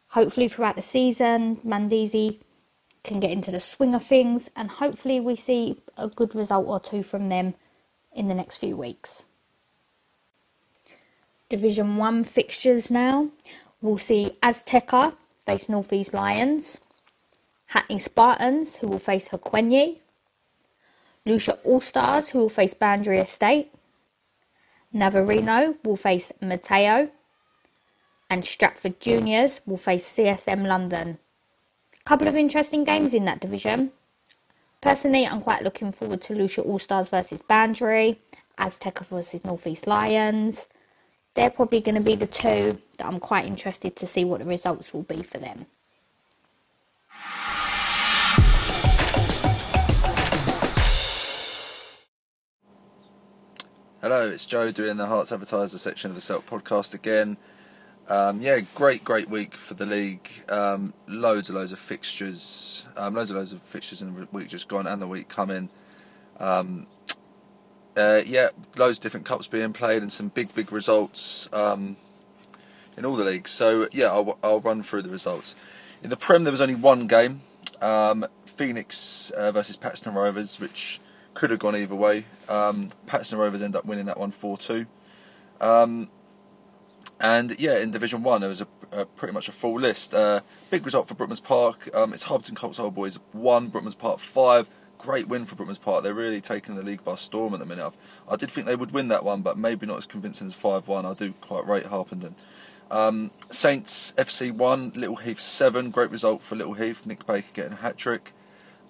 Hopefully 0.10 0.48
throughout 0.48 0.76
the 0.76 0.82
season 0.82 1.58
Mandizi 1.58 2.39
can 3.04 3.19
get 3.19 3.32
into 3.32 3.52
the 3.52 3.60
swing 3.60 3.95
of 3.95 4.04
things, 4.04 4.50
and 4.56 4.69
hopefully, 4.69 5.19
we 5.19 5.36
see 5.36 5.78
a 5.98 6.08
good 6.08 6.36
result 6.36 6.67
or 6.67 6.80
two 6.80 7.04
from 7.04 7.30
them 7.30 7.54
in 8.13 8.28
the 8.28 8.36
next 8.36 8.58
few 8.58 8.76
weeks. 8.76 9.26
Division 11.50 11.98
1 11.98 12.24
fixtures 12.26 12.91
now. 12.91 13.30
We'll 13.82 13.98
see 13.98 14.38
Azteca 14.43 15.15
face 15.45 15.69
Northeast 15.69 16.13
Lions, 16.13 16.80
Hackney 17.67 18.00
Spartans, 18.00 18.76
who 18.76 18.88
will 18.88 19.00
face 19.00 19.30
Hokwenyi, 19.30 20.00
Lucia 21.26 21.58
All 21.63 21.82
Stars, 21.82 22.30
who 22.30 22.39
will 22.39 22.50
face 22.50 22.74
Boundary 22.74 23.19
Estate, 23.19 23.72
Navarino 24.93 25.76
will 25.84 25.95
face 25.95 26.32
Mateo, 26.41 27.10
and 28.29 28.45
Stratford 28.45 28.99
Juniors 28.99 29.61
will 29.65 29.77
face 29.77 30.07
CSM 30.07 30.67
London 30.67 31.17
A 31.99 32.03
couple 32.03 32.27
of 32.27 32.35
interesting 32.35 32.83
games 32.83 33.13
in 33.13 33.25
that 33.25 33.39
division. 33.39 33.91
Personally, 34.81 35.25
I'm 35.25 35.41
quite 35.41 35.63
looking 35.63 35.91
forward 35.91 36.21
to 36.21 36.35
Lucia 36.35 36.61
All 36.61 36.79
Stars 36.79 37.09
versus 37.09 37.41
Boundary, 37.41 38.19
Azteca 38.57 39.05
versus 39.05 39.43
Northeast 39.43 39.87
Lions. 39.87 40.69
They're 41.33 41.49
probably 41.49 41.81
going 41.81 41.95
to 41.95 42.01
be 42.01 42.15
the 42.15 42.27
two 42.27 42.81
that 42.97 43.07
I'm 43.07 43.19
quite 43.19 43.45
interested 43.45 43.95
to 43.97 44.07
see 44.07 44.23
what 44.23 44.39
the 44.39 44.45
results 44.45 44.93
will 44.93 45.03
be 45.03 45.23
for 45.23 45.37
them. 45.37 45.65
Hello, 54.01 54.29
it's 54.29 54.45
Joe 54.45 54.71
doing 54.71 54.95
the 54.95 55.05
Herts 55.05 55.33
Advertiser 55.33 55.77
section 55.77 56.09
of 56.09 56.15
the 56.15 56.21
Self 56.21 56.49
Podcast 56.49 56.93
again. 56.93 57.35
Um, 58.10 58.41
yeah, 58.41 58.60
great, 58.74 59.04
great 59.04 59.30
week 59.30 59.54
for 59.54 59.76
the 59.76 59.86
league. 59.86 60.28
Um, 60.50 60.93
loads 61.08 61.50
and 61.50 61.58
loads 61.58 61.72
of 61.72 61.78
fixtures, 61.78 62.84
um, 62.98 63.13
loads 63.13 63.30
and 63.30 63.38
loads 63.38 63.52
of 63.52 63.62
fixtures 63.72 64.02
in 64.02 64.15
the 64.15 64.28
week 64.32 64.48
just 64.48 64.67
gone 64.67 64.88
and 64.88 65.00
the 65.00 65.08
week 65.08 65.30
coming. 65.30 65.69
Um, 66.39 66.88
uh, 67.95 68.24
yeah, 68.26 68.50
loads 68.78 68.98
of 68.98 69.04
different 69.04 69.28
cups 69.28 69.45
being 69.45 69.74
played 69.74 70.02
and 70.02 70.12
some 70.12 70.30
big, 70.30 70.56
big 70.56 70.72
results 70.72 71.50
um, 71.54 71.98
in 72.98 73.06
all 73.06 73.15
the 73.15 73.26
leagues. 73.26 73.52
So 73.52 73.88
yeah, 73.91 74.08
I'll, 74.08 74.39
I'll, 74.41 74.60
run 74.60 74.82
through 74.82 75.04
the 75.04 75.10
results. 75.10 75.56
In 76.02 76.10
the 76.10 76.17
Prem, 76.17 76.43
there 76.43 76.52
was 76.52 76.62
only 76.62 76.76
one 76.76 77.06
game, 77.06 77.41
um, 77.80 78.26
Phoenix 78.58 79.30
uh, 79.32 79.52
versus 79.52 79.78
Paxton 79.78 80.15
Rovers, 80.15 80.60
which 80.60 81.00
could 81.36 81.52
have 81.52 81.60
gone 81.60 81.76
either 81.76 81.93
way. 81.95 82.26
Paxton 82.48 83.38
Rovers 83.38 83.62
end 83.62 83.76
up 83.76 83.86
winning 83.86 84.06
that 84.06 84.17
one 84.17 84.32
4-2. 84.32 84.88
And 87.19 87.60
yeah, 87.60 87.79
in 87.79 87.91
Division 87.91 88.23
One, 88.23 88.41
there 88.41 88.49
was 88.49 88.62
a, 88.62 88.67
a 88.91 89.05
pretty 89.05 89.34
much 89.34 89.49
a 89.49 89.51
full 89.51 89.79
list. 89.79 90.13
Uh, 90.13 90.41
big 90.69 90.86
result 90.86 91.08
for 91.08 91.15
Brookmans 91.15 91.43
Park. 91.43 91.89
Um, 91.93 92.13
it's 92.13 92.23
Harpenden 92.23 92.55
Colts 92.55 92.79
Old 92.79 92.95
Boys 92.95 93.17
one, 93.34 93.69
Brookmans 93.69 93.97
Park 93.97 94.19
five. 94.34 94.69
Great 94.97 95.27
win 95.27 95.45
for 95.45 95.55
Brookmans 95.55 95.82
Park. 95.82 96.03
They're 96.03 96.13
really 96.13 96.41
taking 96.41 96.75
the 96.75 96.84
league 96.84 97.03
by 97.03 97.15
storm 97.15 97.53
at 97.53 97.60
the 97.60 97.65
minute. 97.65 97.86
I've, 97.86 97.97
i 98.27 98.36
did 98.36 98.51
think 98.51 98.67
they 98.67 98.75
would 98.75 98.91
win 98.91 99.10
that 99.10 99.23
one, 99.23 99.41
but 99.41 99.58
maybe 99.58 99.86
not 99.86 99.97
as 99.97 100.05
convincing 100.05 100.47
as 100.47 100.53
five 100.53 100.88
one. 100.88 101.05
I 101.05 101.13
do 101.13 101.34
quite 101.41 101.67
rate 101.67 101.86
Harpenden. 101.86 102.36
Um, 102.89 103.32
Saints 103.51 104.13
FC 104.17 104.51
one, 104.51 104.93
Little 104.95 105.15
Heath 105.15 105.41
seven. 105.41 105.91
Great 105.91 106.12
result 106.12 106.41
for 106.43 106.55
Little 106.55 106.73
Heath. 106.73 107.05
Nick 107.05 107.27
Baker 107.27 107.47
getting 107.53 107.73
a 107.73 107.75
hat 107.75 107.97
trick. 107.97 108.34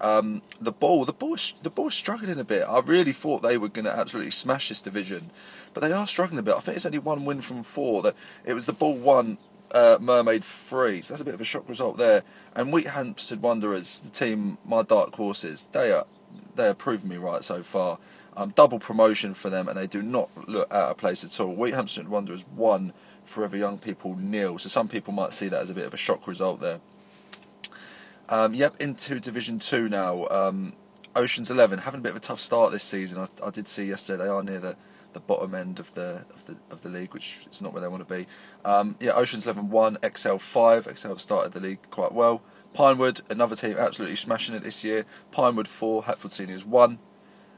Um, 0.02 0.42
the 0.62 0.72
ball, 0.72 1.06
the 1.06 1.14
ball, 1.14 1.38
the 1.62 1.70
ball 1.70 1.90
struggling 1.90 2.40
a 2.40 2.44
bit. 2.44 2.64
I 2.64 2.80
really 2.80 3.14
thought 3.14 3.42
they 3.42 3.58
were 3.58 3.68
going 3.68 3.86
to 3.86 3.92
absolutely 3.92 4.32
smash 4.32 4.70
this 4.70 4.82
division, 4.82 5.30
but 5.74 5.82
they 5.82 5.92
are 5.92 6.08
struggling 6.08 6.40
a 6.40 6.44
bit. 6.44 6.56
I 6.56 6.62
think 6.62 6.78
it's 6.78 6.86
only 6.86 7.00
one 7.00 7.26
win 7.26 7.42
from 7.42 7.64
four. 7.64 8.04
That 8.04 8.16
it 8.46 8.54
was 8.54 8.66
the 8.66 8.74
ball 8.74 8.96
one, 8.96 9.38
uh, 9.72 9.98
Mermaid 10.00 10.44
three. 10.70 11.02
So 11.02 11.14
that's 11.14 11.22
a 11.22 11.26
bit 11.26 11.34
of 11.34 11.42
a 11.42 11.46
shock 11.46 11.68
result 11.68 11.98
there. 11.98 12.24
And 12.56 12.74
Wheathampstead 12.74 13.40
Wanderers, 13.42 14.00
the 14.02 14.10
team, 14.10 14.58
my 14.66 14.84
dark 14.84 15.14
horses, 15.16 15.68
they 15.74 15.92
are 15.92 16.06
they 16.56 16.68
are 16.68 16.76
proving 16.76 17.10
me 17.10 17.18
right 17.18 17.44
so 17.44 17.64
far. 17.64 18.00
Um, 18.38 18.54
double 18.56 18.80
promotion 18.80 19.34
for 19.34 19.50
them, 19.50 19.68
and 19.68 19.78
they 19.78 19.88
do 19.88 20.02
not 20.02 20.30
look 20.48 20.72
out 20.72 20.92
of 20.92 20.98
place 20.98 21.26
at 21.26 21.40
all. 21.42 21.54
Wheathampstead 21.54 22.08
Wanderers 22.08 22.46
one, 22.56 22.94
Forever 23.26 23.58
Young 23.58 23.78
People 23.78 24.16
nil. 24.16 24.60
So 24.60 24.70
some 24.70 24.88
people 24.88 25.14
might 25.14 25.34
see 25.34 25.50
that 25.50 25.62
as 25.62 25.70
a 25.70 25.74
bit 25.74 25.86
of 25.86 25.94
a 25.94 25.98
shock 25.98 26.26
result 26.26 26.62
there. 26.62 26.80
Um, 28.30 28.54
yep, 28.54 28.80
into 28.80 29.20
Division 29.20 29.58
Two 29.58 29.90
now. 29.90 30.28
Um, 30.28 30.74
Oceans 31.16 31.50
Eleven 31.50 31.80
having 31.80 32.00
a 32.00 32.04
bit 32.04 32.12
of 32.12 32.16
a 32.16 32.20
tough 32.20 32.40
start 32.40 32.72
this 32.72 32.84
season. 32.84 33.18
I, 33.18 33.28
I, 33.44 33.50
did 33.50 33.68
see 33.68 33.86
yesterday 33.86 34.24
they 34.24 34.30
are 34.30 34.44
near 34.44 34.60
the, 34.60 34.76
the 35.14 35.20
bottom 35.20 35.56
end 35.56 35.80
of 35.80 35.92
the 35.96 36.24
of 36.30 36.46
the 36.46 36.58
of 36.70 36.84
the 36.84 36.90
league, 36.90 37.12
which 37.12 37.38
is 37.52 37.64
not 37.64 37.74
where 37.74 37.82
they 37.82 37.88
want 37.88 38.08
to 38.08 38.16
be. 38.16 38.28
Um, 38.64 38.96
yeah, 39.00 39.14
Oceans 39.14 39.48
Eleven 39.48 39.98
XL 40.16 40.38
five. 40.38 40.88
XL 40.96 41.16
started 41.18 41.54
the 41.54 41.60
league 41.60 41.80
quite 41.90 42.12
well. 42.12 42.44
Pinewood, 42.76 43.20
another 43.32 43.56
team 43.56 43.76
absolutely 43.80 44.16
smashing 44.16 44.54
it 44.54 44.62
this 44.62 44.84
year. 44.84 45.06
Pinewood 45.32 45.68
four, 45.68 46.04
Hatfield 46.04 46.32
Seniors 46.32 46.64
one. 46.64 47.00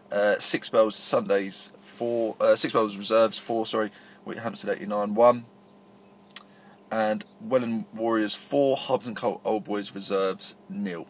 Uh, 0.10 0.39
six 0.39 0.69
bells 0.69 0.95
Sundays 0.95 1.69
four. 1.97 2.38
Uh, 2.39 2.55
six 2.55 2.71
bells 2.71 2.95
reserves 2.95 3.38
four. 3.38 3.65
Sorry, 3.65 3.91
Hampstead 4.25 4.77
eighty 4.77 4.86
nine 4.86 5.15
one 5.15 5.45
and 6.91 7.23
Welland 7.39 7.86
Warriors 7.93 8.36
4, 8.36 8.75
Harpenden 8.75 9.15
Colt 9.15 9.41
Old 9.45 9.63
Boys 9.63 9.95
Reserves 9.95 10.56
nil. 10.69 11.08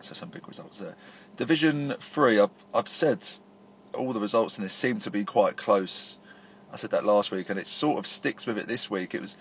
So 0.00 0.14
some 0.14 0.30
big 0.30 0.46
results 0.48 0.78
there. 0.78 0.96
Division 1.36 1.94
3, 2.00 2.40
I've, 2.40 2.50
I've 2.74 2.88
said 2.88 3.26
all 3.94 4.12
the 4.12 4.20
results 4.20 4.58
in 4.58 4.64
this 4.64 4.72
seem 4.72 4.98
to 4.98 5.10
be 5.10 5.24
quite 5.24 5.56
close. 5.56 6.18
I 6.72 6.76
said 6.76 6.90
that 6.90 7.04
last 7.04 7.30
week, 7.30 7.50
and 7.50 7.58
it 7.58 7.66
sort 7.66 7.98
of 7.98 8.06
sticks 8.06 8.46
with 8.46 8.58
it 8.58 8.66
this 8.66 8.90
week. 8.90 9.14
It 9.14 9.22
was 9.22 9.36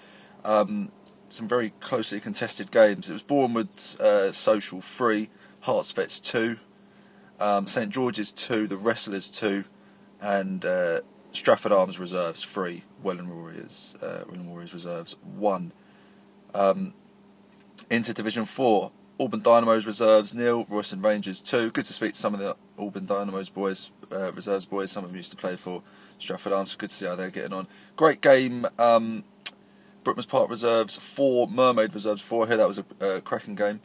um, 0.45 0.91
some 1.30 1.47
very 1.47 1.71
closely 1.80 2.19
contested 2.19 2.71
games. 2.71 3.10
It 3.10 3.13
was 3.13 3.23
Bournemouth 3.23 3.99
uh, 3.99 4.32
Social 4.32 4.82
3, 4.82 5.30
Herts 5.65 5.93
Vets 5.93 6.19
2, 6.19 6.58
um, 7.39 7.67
St 7.67 7.91
George's 7.91 8.32
2, 8.32 8.67
the 8.67 8.77
Wrestlers 8.77 9.32
2, 9.32 9.63
and 10.21 10.63
uh, 10.63 11.01
Stratford 11.38 11.71
Arms 11.71 12.00
reserves 12.00 12.43
three, 12.43 12.84
Welland 13.04 13.30
Warriors, 13.30 13.95
uh, 14.02 14.23
Welland 14.28 14.50
Warriors 14.50 14.73
reserves 14.73 15.15
one. 15.36 15.71
Um, 16.54 16.93
into 17.91 18.13
Division 18.13 18.45
Four, 18.45 18.91
Auburn 19.19 19.41
Dynamos 19.41 19.86
reserves 19.86 20.34
nil, 20.34 20.65
Royston 20.67 21.02
Rangers 21.02 21.39
two. 21.39 21.69
Good 21.69 21.86
to 21.86 21.93
speak 21.93 22.13
to 22.13 22.19
some 22.19 22.34
of 22.34 22.39
the 22.39 22.56
Auburn 22.80 23.06
Dynamos 23.06 23.50
boys, 23.50 23.91
uh, 24.12 24.32
reserves 24.34 24.65
boys. 24.65 24.91
Some 24.91 25.04
of 25.04 25.12
them 25.12 25.17
used 25.17 25.30
to 25.30 25.38
play 25.38 25.56
for 25.58 25.84
Stratford 26.17 26.54
Arms. 26.54 26.76
Good 26.76 26.89
to 26.89 26.95
see 26.95 27.06
how 27.06 27.15
they're 27.15 27.30
getting 27.30 27.54
on. 27.54 27.67
Great 27.95 28.19
game. 28.19 28.65
Um, 28.80 29.23
Brookmans 30.04 30.28
Park 30.28 30.50
reserves 30.50 30.95
four, 31.15 31.47
Mermaid 31.47 31.93
reserves 31.93 32.21
four. 32.21 32.47
Here 32.47 32.58
that 32.58 32.67
was 32.67 32.82
a, 33.00 33.21
cracking 33.21 33.56
game. 33.56 33.80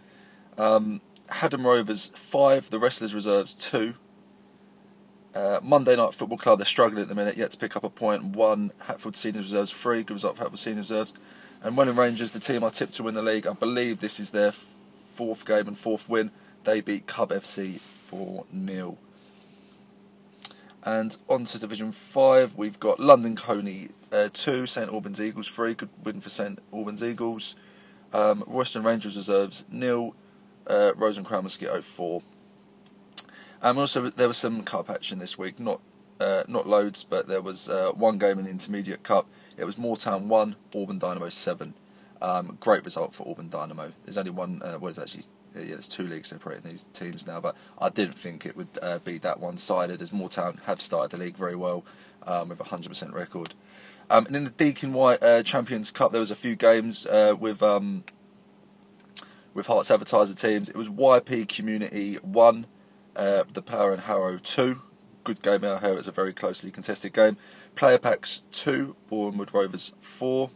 Um, 0.56 1.02
Hadham 1.28 1.64
Rovers 1.64 2.10
five, 2.30 2.70
the 2.70 2.78
Wrestlers 2.78 3.14
reserves 3.14 3.52
two. 3.52 3.94
Uh, 5.34 5.60
Monday 5.62 5.96
Night 5.96 6.14
Football 6.14 6.38
Club, 6.38 6.58
they're 6.58 6.66
struggling 6.66 7.02
at 7.02 7.08
the 7.08 7.14
minute, 7.14 7.36
yet 7.36 7.50
to 7.52 7.56
pick 7.56 7.76
up 7.76 7.84
a 7.84 7.90
point. 7.90 8.22
One, 8.22 8.70
Hatfield 8.78 9.16
Seniors 9.16 9.46
Reserves, 9.46 9.70
three, 9.70 10.02
good 10.02 10.14
result 10.14 10.36
for 10.36 10.42
Hatfield 10.42 10.58
Seniors 10.58 10.90
Reserves. 10.90 11.14
And 11.62 11.76
Welling 11.76 11.96
Rangers, 11.96 12.32
the 12.32 12.40
team 12.40 12.64
I 12.64 12.70
tipped 12.70 12.94
to 12.94 13.04
win 13.04 13.14
the 13.14 13.22
league, 13.22 13.46
I 13.46 13.52
believe 13.52 14.00
this 14.00 14.20
is 14.20 14.30
their 14.30 14.52
fourth 15.16 15.46
game 15.46 15.68
and 15.68 15.78
fourth 15.78 16.08
win. 16.08 16.30
They 16.64 16.80
beat 16.80 17.06
Cub 17.06 17.30
FC 17.30 17.80
4 18.08 18.44
0. 18.66 18.98
And 20.84 21.16
on 21.28 21.44
to 21.44 21.58
Division 21.58 21.92
5, 21.92 22.56
we've 22.56 22.78
got 22.80 22.98
London 22.98 23.36
Colney 23.36 23.88
uh, 24.10 24.28
2, 24.32 24.66
St 24.66 24.90
Albans 24.90 25.20
Eagles 25.20 25.48
3, 25.48 25.74
good 25.74 25.88
win 26.04 26.20
for 26.20 26.28
St 26.28 26.58
Albans 26.72 27.02
Eagles. 27.02 27.56
Um, 28.12 28.44
Royston 28.46 28.82
Rangers 28.82 29.16
Reserves 29.16 29.64
nil, 29.70 30.14
uh, 30.66 30.92
Rose 30.96 31.16
and 31.16 31.26
Crown 31.26 31.44
Mosquito 31.44 31.80
4. 31.96 32.20
Um, 33.62 33.78
also, 33.78 34.10
there 34.10 34.28
was 34.28 34.36
some 34.36 34.64
cup 34.64 34.90
action 34.90 35.18
this 35.20 35.38
week. 35.38 35.60
Not 35.60 35.80
uh, 36.20 36.44
not 36.48 36.68
loads, 36.68 37.06
but 37.08 37.26
there 37.28 37.40
was 37.40 37.68
uh, 37.68 37.92
one 37.92 38.18
game 38.18 38.38
in 38.38 38.44
the 38.44 38.50
Intermediate 38.50 39.02
Cup. 39.02 39.26
It 39.56 39.64
was 39.64 39.76
Moortown 39.76 40.26
1, 40.26 40.56
Auburn 40.74 40.98
Dynamo 40.98 41.28
7. 41.28 41.74
Um, 42.20 42.56
great 42.60 42.84
result 42.84 43.14
for 43.14 43.28
Auburn 43.28 43.48
Dynamo. 43.48 43.92
There's 44.04 44.18
only 44.18 44.30
one, 44.30 44.62
uh, 44.62 44.78
well, 44.80 44.90
it's 44.90 44.98
actually, 44.98 45.24
yeah, 45.54 45.74
there's 45.74 45.88
two 45.88 46.04
leagues 46.04 46.28
separating 46.28 46.70
these 46.70 46.86
teams 46.92 47.26
now, 47.26 47.40
but 47.40 47.56
I 47.78 47.88
didn't 47.88 48.18
think 48.18 48.46
it 48.46 48.56
would 48.56 48.68
uh, 48.80 49.00
be 49.00 49.18
that 49.18 49.40
one 49.40 49.58
sided 49.58 50.00
as 50.00 50.10
Moortown 50.10 50.60
have 50.60 50.80
started 50.80 51.10
the 51.10 51.24
league 51.24 51.36
very 51.36 51.56
well 51.56 51.84
um, 52.24 52.50
with 52.50 52.60
a 52.60 52.64
100% 52.64 53.12
record. 53.12 53.52
Um, 54.08 54.26
and 54.26 54.36
in 54.36 54.44
the 54.44 54.50
Deacon 54.50 54.92
White 54.92 55.22
uh, 55.22 55.42
Champions 55.42 55.90
Cup, 55.90 56.12
there 56.12 56.20
was 56.20 56.30
a 56.30 56.36
few 56.36 56.54
games 56.54 57.06
uh, 57.06 57.34
with 57.38 57.62
um, 57.62 58.04
with 59.54 59.66
Herts 59.66 59.90
Advertiser 59.90 60.34
teams. 60.34 60.68
It 60.68 60.76
was 60.76 60.88
YP 60.88 61.48
Community 61.48 62.16
1, 62.16 62.66
uh, 63.16 63.44
the 63.52 63.62
Plough 63.62 63.92
and 63.92 64.00
Harrow 64.00 64.38
2. 64.38 64.80
Good 65.24 65.42
game 65.42 65.64
out 65.64 65.82
here. 65.82 65.96
It's 65.98 66.08
a 66.08 66.12
very 66.12 66.32
closely 66.32 66.70
contested 66.70 67.12
game. 67.12 67.36
Player 67.76 67.98
packs 67.98 68.42
2, 68.52 68.96
Bournemouth 69.08 69.54
Rovers 69.54 69.92
4. 70.18 70.50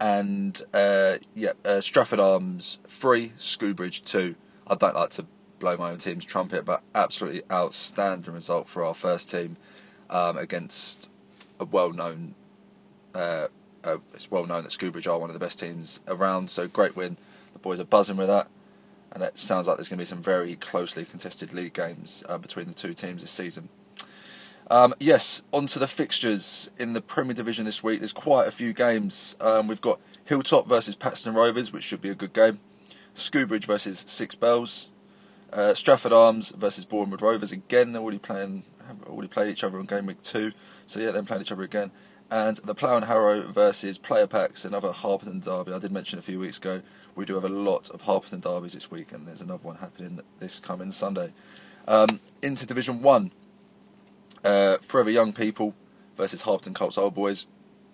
And 0.00 0.60
uh, 0.74 1.18
yeah, 1.34 1.52
uh, 1.64 1.80
Stratford 1.80 2.20
Arms 2.20 2.78
3, 3.00 3.32
Schoolbridge 3.38 4.04
2. 4.04 4.34
I 4.66 4.74
don't 4.74 4.94
like 4.94 5.10
to 5.10 5.26
blow 5.60 5.76
my 5.76 5.92
own 5.92 5.98
team's 5.98 6.24
trumpet, 6.24 6.64
but 6.64 6.82
absolutely 6.94 7.42
outstanding 7.50 8.34
result 8.34 8.68
for 8.68 8.84
our 8.84 8.94
first 8.94 9.30
team 9.30 9.56
um, 10.10 10.36
against 10.36 11.08
a 11.60 11.64
well-known. 11.64 12.34
Uh, 13.14 13.46
uh, 13.84 13.98
it's 14.14 14.30
well 14.30 14.46
known 14.46 14.64
that 14.64 14.72
Schoolbridge 14.72 15.06
are 15.06 15.18
one 15.18 15.30
of 15.30 15.34
the 15.34 15.40
best 15.40 15.60
teams 15.60 16.00
around, 16.08 16.50
so 16.50 16.66
great 16.66 16.96
win. 16.96 17.16
The 17.52 17.58
boys 17.60 17.80
are 17.80 17.84
buzzing 17.84 18.16
with 18.16 18.28
that 18.28 18.48
and 19.12 19.22
it 19.22 19.38
sounds 19.38 19.66
like 19.66 19.76
there's 19.76 19.88
going 19.88 19.98
to 19.98 20.02
be 20.02 20.06
some 20.06 20.22
very 20.22 20.56
closely 20.56 21.04
contested 21.04 21.52
league 21.52 21.74
games 21.74 22.24
uh, 22.28 22.38
between 22.38 22.66
the 22.66 22.74
two 22.74 22.94
teams 22.94 23.22
this 23.22 23.30
season. 23.30 23.68
Um, 24.70 24.94
yes, 24.98 25.42
on 25.52 25.66
to 25.68 25.78
the 25.78 25.88
fixtures 25.88 26.70
in 26.78 26.94
the 26.94 27.02
Premier 27.02 27.34
Division 27.34 27.64
this 27.66 27.82
week. 27.82 27.98
There's 27.98 28.12
quite 28.12 28.48
a 28.48 28.52
few 28.52 28.72
games. 28.72 29.36
Um, 29.38 29.68
we've 29.68 29.80
got 29.80 30.00
Hilltop 30.24 30.66
versus 30.66 30.94
Paxton 30.94 31.34
Rovers, 31.34 31.72
which 31.72 31.84
should 31.84 32.00
be 32.00 32.08
a 32.08 32.14
good 32.14 32.32
game. 32.32 32.58
Schoolbridge 33.14 33.66
versus 33.66 34.04
Six 34.08 34.34
Bells. 34.34 34.88
Uh, 35.52 35.74
Stratford 35.74 36.14
Arms 36.14 36.50
versus 36.50 36.86
Bournemouth 36.86 37.20
Rovers 37.20 37.52
again. 37.52 37.92
They're 37.92 38.00
already 38.00 38.18
playing, 38.18 38.62
have 38.86 39.02
already 39.06 39.28
played 39.28 39.50
each 39.50 39.62
other 39.64 39.78
in 39.78 39.84
game 39.84 40.06
week 40.06 40.22
two. 40.22 40.52
So 40.86 41.00
yeah, 41.00 41.10
they're 41.10 41.22
playing 41.22 41.42
each 41.42 41.52
other 41.52 41.62
again. 41.62 41.90
And 42.32 42.56
the 42.56 42.74
Plough 42.74 42.96
and 42.96 43.04
Harrow 43.04 43.42
versus 43.52 43.98
Player 43.98 44.26
Packs, 44.26 44.64
another 44.64 44.90
Harpenden 44.90 45.40
derby. 45.40 45.74
I 45.74 45.78
did 45.78 45.92
mention 45.92 46.18
a 46.18 46.22
few 46.22 46.38
weeks 46.38 46.56
ago 46.56 46.80
we 47.14 47.26
do 47.26 47.34
have 47.34 47.44
a 47.44 47.50
lot 47.50 47.90
of 47.90 48.00
Harpenden 48.00 48.40
derbies 48.40 48.72
this 48.72 48.90
week, 48.90 49.12
and 49.12 49.28
there's 49.28 49.42
another 49.42 49.62
one 49.62 49.76
happening 49.76 50.18
this 50.40 50.58
coming 50.58 50.92
Sunday. 50.92 51.30
Um, 51.86 52.20
into 52.40 52.66
Division 52.66 53.02
One, 53.02 53.32
uh, 54.42 54.78
Forever 54.88 55.10
Young 55.10 55.34
People 55.34 55.74
versus 56.16 56.40
Harpenden 56.40 56.72
Colts 56.72 56.96
Old 56.96 57.14
Boys. 57.14 57.46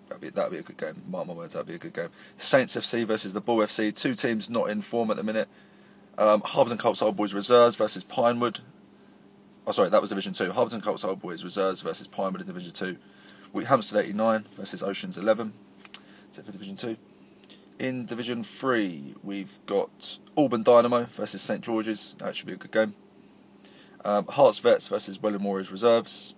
That'd 0.07 0.21
be, 0.21 0.29
that'd 0.29 0.53
be 0.53 0.59
a 0.59 0.61
good 0.61 0.77
game. 0.77 1.03
Mark 1.09 1.27
my 1.27 1.33
words, 1.33 1.51
that'd 1.51 1.67
be 1.67 1.75
a 1.75 1.77
good 1.77 1.93
game. 1.93 2.09
Saints 2.37 2.77
FC 2.77 3.05
versus 3.05 3.33
the 3.33 3.41
Bull 3.41 3.57
FC. 3.57 3.93
Two 3.93 4.15
teams 4.15 4.49
not 4.49 4.69
in 4.69 4.81
form 4.81 5.11
at 5.11 5.17
the 5.17 5.23
minute. 5.23 5.49
Um, 6.17 6.39
Harpenden 6.39 6.77
Colts 6.77 7.01
Old 7.01 7.17
Boys 7.17 7.33
Reserves 7.33 7.75
versus 7.75 8.05
Pinewood. 8.05 8.61
Oh, 9.67 9.73
sorry, 9.73 9.89
that 9.89 9.99
was 9.99 10.11
Division 10.11 10.31
2. 10.31 10.53
Harpenden 10.53 10.79
Colts 10.79 11.03
Old 11.03 11.21
Boys 11.21 11.43
Reserves 11.43 11.81
versus 11.81 12.07
Pinewood 12.07 12.39
in 12.39 12.47
Division 12.47 12.71
2. 12.71 12.95
Wheathampstead 13.53 14.03
89 14.03 14.45
versus 14.57 14.83
Oceans 14.83 15.17
11. 15.17 15.53
That's 16.25 16.39
it 16.39 16.45
for 16.45 16.51
Division 16.51 16.77
2. 16.77 16.97
In 17.79 18.05
Division 18.05 18.43
3, 18.43 19.15
we've 19.23 19.51
got 19.65 20.19
Auburn 20.37 20.63
Dynamo 20.63 21.05
versus 21.15 21.41
St 21.41 21.61
George's. 21.61 22.15
That 22.19 22.35
should 22.35 22.47
be 22.47 22.53
a 22.53 22.57
good 22.57 22.71
game. 22.71 22.93
Um, 24.05 24.25
Herts 24.25 24.59
Vets 24.61 24.87
versus 24.87 25.21
Welland 25.21 25.43
Warriors 25.43 25.71
Reserves. 25.71 26.35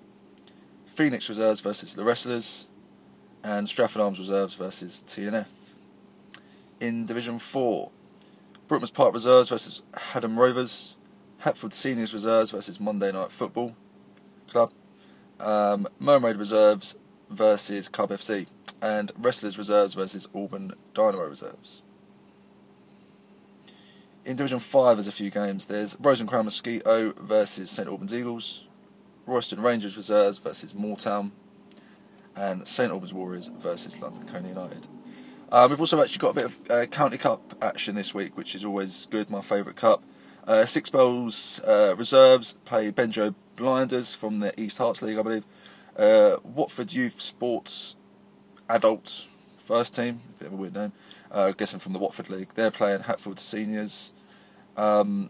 Phoenix 0.96 1.28
Reserves 1.30 1.62
versus 1.62 1.96
the 1.96 2.04
Wrestlers. 2.04 2.68
And 3.44 3.68
Stratford 3.68 4.02
Arms 4.02 4.20
Reserves 4.20 4.54
versus 4.54 5.04
TNF. 5.08 5.48
In 6.80 7.06
Division 7.06 7.40
4, 7.40 7.92
Brookmans 8.70 8.94
Park 8.94 9.14
Reserves 9.14 9.50
versus 9.50 9.82
Hadham 9.94 10.38
Rovers. 10.38 10.96
Hatfield 11.40 11.74
Seniors 11.74 12.14
Reserves 12.14 12.52
versus 12.52 12.80
Monday 12.80 13.12
Night 13.12 13.32
Football 13.32 13.76
Club. 14.50 14.72
Um, 15.42 15.88
Mermaid 16.00 16.38
Reserves 16.38 16.96
versus 17.30 17.90
Cub 17.90 18.12
FC, 18.12 18.46
and 18.82 19.12
Wrestlers 19.18 19.58
Reserves 19.58 19.94
versus 19.94 20.28
Auburn 20.36 20.74
Dynamo 20.94 21.28
Reserves. 21.28 21.82
In 24.24 24.36
Division 24.36 24.60
5, 24.60 24.98
there's 24.98 25.08
a 25.08 25.12
few 25.12 25.32
games. 25.32 25.66
There's 25.66 25.98
Rose 26.00 26.20
and 26.20 26.30
Crown 26.30 26.46
Mosquito 26.46 27.14
versus 27.20 27.72
St 27.72 27.88
Albans 27.88 28.14
Eagles, 28.14 28.66
Royston 29.26 29.62
Rangers 29.62 29.98
Reserves 29.98 30.38
versus 30.38 30.74
Moortown, 30.74 31.32
and 32.36 32.68
St 32.68 32.92
Albans 32.92 33.14
Warriors 33.14 33.50
versus 33.62 34.00
London 34.00 34.28
Colney 34.28 34.50
United. 34.50 34.86
Um, 35.52 35.70
we've 35.70 35.80
also 35.80 36.02
actually 36.02 36.20
got 36.20 36.30
a 36.30 36.34
bit 36.34 36.46
of 36.46 36.72
uh, 36.72 36.86
County 36.86 37.18
Cup 37.18 37.56
action 37.62 37.96
this 37.96 38.14
week, 38.14 38.38
which 38.38 38.56
is 38.56 38.64
always 38.64 39.08
good, 39.10 39.30
my 39.30 39.42
favourite 39.42 39.76
cup. 39.76 40.04
Uh, 40.48 40.66
Six 40.66 40.90
Bells 40.90 41.60
uh, 41.66 41.96
Reserves 41.98 42.56
play 42.66 42.92
Benjo 42.92 43.36
Blinders 43.62 44.16
from 44.16 44.40
the 44.40 44.60
East 44.60 44.80
Herts 44.80 45.04
League, 45.04 45.20
I 45.20 45.22
believe. 45.22 45.46
Uh, 45.96 46.38
Watford 46.44 46.92
Youth 46.92 47.22
Sports 47.22 47.96
Adults 48.68 49.28
First 49.68 49.94
Team, 49.94 50.20
bit 50.40 50.48
of 50.48 50.54
a 50.54 50.56
weird 50.56 50.74
name, 50.74 50.92
uh, 51.32 51.52
guessing 51.52 51.80
from 51.80 51.94
the 51.94 52.00
Watford 52.00 52.30
League. 52.30 52.50
They're 52.56 52.72
playing 52.72 53.02
Hatfield 53.02 53.40
Seniors. 53.40 54.14
Um, 54.76 55.30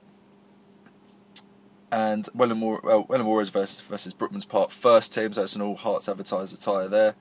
and 1.91 2.27
Welland, 2.33 2.61
well, 2.61 3.05
Welland 3.09 3.27
Warriors 3.27 3.49
versus, 3.49 3.81
versus 3.81 4.13
Brookman's 4.13 4.45
Park 4.45 4.71
First 4.71 5.13
Team, 5.13 5.33
so 5.33 5.43
it's 5.43 5.57
an 5.57 5.61
all 5.61 5.75
Herts 5.75 6.07
Advertiser 6.07 6.55
tie 6.55 6.87
there. 6.87 7.15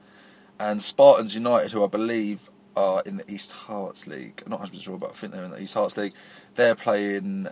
And 0.61 0.81
Spartans 0.81 1.35
United, 1.35 1.73
who 1.73 1.83
I 1.83 1.89
believe 1.89 2.39
are 2.77 3.03
in 3.05 3.17
the 3.17 3.29
East 3.29 3.53
Herts 3.53 4.07
League. 4.07 4.45
I'm 4.45 4.51
not 4.51 4.63
100% 4.63 4.81
sure, 4.81 4.97
but 4.97 5.11
I 5.11 5.15
think 5.15 5.33
they're 5.33 5.45
in 5.45 5.51
the 5.51 5.61
East 5.61 5.75
Herts 5.75 5.97
League. 5.97 6.15
They're 6.55 6.77
playing 6.77 7.49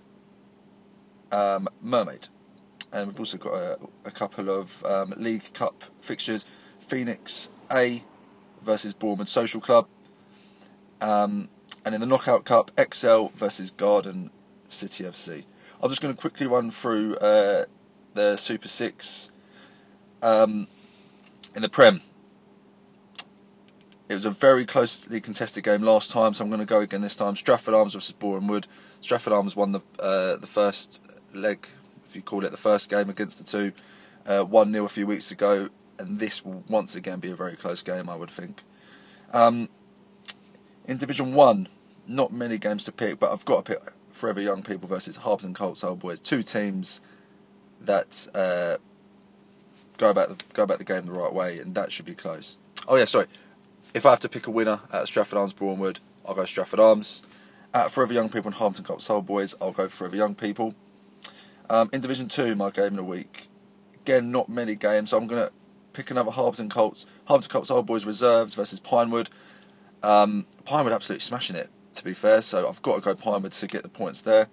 um, 1.33 1.69
Mermaid. 1.83 2.29
And 2.93 3.09
we've 3.09 3.19
also 3.19 3.39
got 3.39 3.55
a, 3.55 3.79
a 4.07 4.11
couple 4.11 4.51
of 4.51 4.71
um, 4.85 5.15
League 5.17 5.53
Cup 5.53 5.85
fixtures. 6.01 6.45
Phoenix 6.89 7.51
A 7.71 8.03
versus 8.65 8.95
Bournemouth 8.95 9.29
Social 9.29 9.61
Club. 9.61 9.87
Um, 11.01 11.49
and 11.85 11.95
in 11.95 12.01
the 12.01 12.07
Knockout 12.07 12.45
Cup, 12.45 12.71
XL 12.93 13.27
versus 13.37 13.71
Garden 13.73 14.31
City 14.69 15.05
FC. 15.05 15.45
I'm 15.83 15.91
just 15.91 16.01
going 16.03 16.15
to 16.15 16.21
quickly 16.21 16.47
run 16.47 16.71
through 16.71 17.17
uh, 17.17 17.67
the 18.15 18.37
Super 18.37 18.69
Six 18.69 19.31
um, 20.23 20.67
in 21.55 21.63
the 21.63 21.69
Prem. 21.69 22.01
It 24.09 24.15
was 24.15 24.25
a 24.25 24.31
very 24.31 24.65
closely 24.65 25.21
contested 25.21 25.65
game 25.65 25.83
last 25.83 26.11
time, 26.11 26.33
so 26.33 26.43
I'm 26.43 26.51
going 26.51 26.61
to 26.61 26.67
go 26.67 26.81
again 26.81 27.03
this 27.03 27.15
time. 27.15 27.37
Stratford 27.37 27.75
Arms 27.75 27.95
versus 27.95 28.15
Boreham 28.15 28.49
Wood. 28.49 28.67
Stratford 29.03 29.35
Arms 29.35 29.55
won 29.55 29.73
the 29.73 29.81
uh, 29.99 30.37
the 30.37 30.47
first 30.47 31.03
leg, 31.35 31.67
if 32.09 32.17
you 32.17 32.23
call 32.23 32.45
it 32.45 32.51
the 32.51 32.57
first 32.57 32.91
game 32.91 33.11
against 33.11 33.39
the 33.39 33.45
two, 33.45 33.73
uh, 34.27 34.45
one 34.45 34.73
0 34.73 34.85
a 34.85 34.89
few 34.89 35.07
weeks 35.07 35.31
ago, 35.31 35.69
and 35.99 36.19
this 36.19 36.45
will 36.45 36.63
once 36.69 36.95
again 36.95 37.21
be 37.21 37.31
a 37.31 37.37
very 37.37 37.57
close 37.57 37.83
game, 37.83 38.09
I 38.09 38.17
would 38.17 38.31
think. 38.31 38.63
Um, 39.33 39.69
in 40.87 40.97
Division 40.97 41.35
One, 41.35 41.69
not 42.07 42.33
many 42.33 42.59
games 42.59 42.85
to 42.85 42.93
pick, 42.93 43.19
but 43.19 43.33
I've 43.33 43.45
got 43.45 43.67
to 43.67 43.73
pick 43.73 43.93
Forever 44.13 44.41
Young 44.41 44.63
People 44.63 44.89
versus 44.89 45.17
Harpenden 45.17 45.55
Colts 45.55 45.85
Old 45.85 46.01
Boys. 46.01 46.21
Two 46.21 46.43
teams 46.43 47.01
that 47.83 48.27
uh, 48.35 48.79
go 49.99 50.11
about 50.11 50.31
the, 50.31 50.45
go 50.55 50.63
about 50.63 50.79
the 50.79 50.85
game 50.85 51.07
the 51.07 51.13
right 51.13 51.33
way, 51.33 51.59
and 51.59 51.75
that 51.75 51.93
should 51.93 52.07
be 52.07 52.15
close. 52.15 52.57
Oh 52.87 52.97
yeah, 52.97 53.05
sorry. 53.05 53.27
If 53.95 54.07
I 54.07 54.11
have 54.11 54.21
to 54.21 54.29
pick 54.29 54.47
a 54.47 54.51
winner 54.51 54.81
at 54.93 55.07
Stratford 55.09 55.39
Arms 55.39 55.55
Wood, 55.59 56.01
I'll 56.25 56.35
go 56.35 56.45
Stratford 56.45 56.81
Arms. 56.81 57.23
At 57.75 57.93
Forever 57.93 58.15
Young 58.15 58.29
People 58.31 58.49
and 58.49 58.55
Harpenden 58.55 58.85
Colts 58.85 59.11
Old 59.11 59.27
Boys, 59.27 59.55
I'll 59.61 59.73
go 59.73 59.89
Forever 59.89 60.17
Young 60.17 60.35
People. 60.35 60.75
Um, 61.71 61.91
in 61.93 62.01
Division 62.01 62.29
Two, 62.29 62.55
my 62.55 62.71
game 62.71 62.89
in 62.89 62.97
the 62.97 63.05
week. 63.05 63.49
Again, 64.03 64.31
not 64.31 64.49
many 64.49 64.75
games, 64.75 65.11
so 65.11 65.19
I'm 65.19 65.27
gonna 65.27 65.51
pick 65.93 66.11
another 66.11 66.31
Harpenden 66.31 66.71
Colts. 66.71 67.07
Harpenden 67.25 67.51
Colts 67.51 67.71
Old 67.71 67.87
Boys 67.87 68.05
reserves 68.05 68.55
versus 68.55 68.81
Pinewood. 68.81 69.29
Um, 70.03 70.47
Pinewood 70.65 70.93
absolutely 70.93 71.23
smashing 71.25 71.57
it, 71.57 71.69
to 71.97 72.05
be 72.05 72.15
fair, 72.15 72.43
so 72.43 72.69
I've 72.69 72.81
got 72.83 72.97
to 72.97 73.01
go 73.01 73.15
Pinewood 73.15 73.53
to 73.53 73.67
get 73.67 73.83
the 73.83 73.89
points 73.89 74.23
there. 74.23 74.49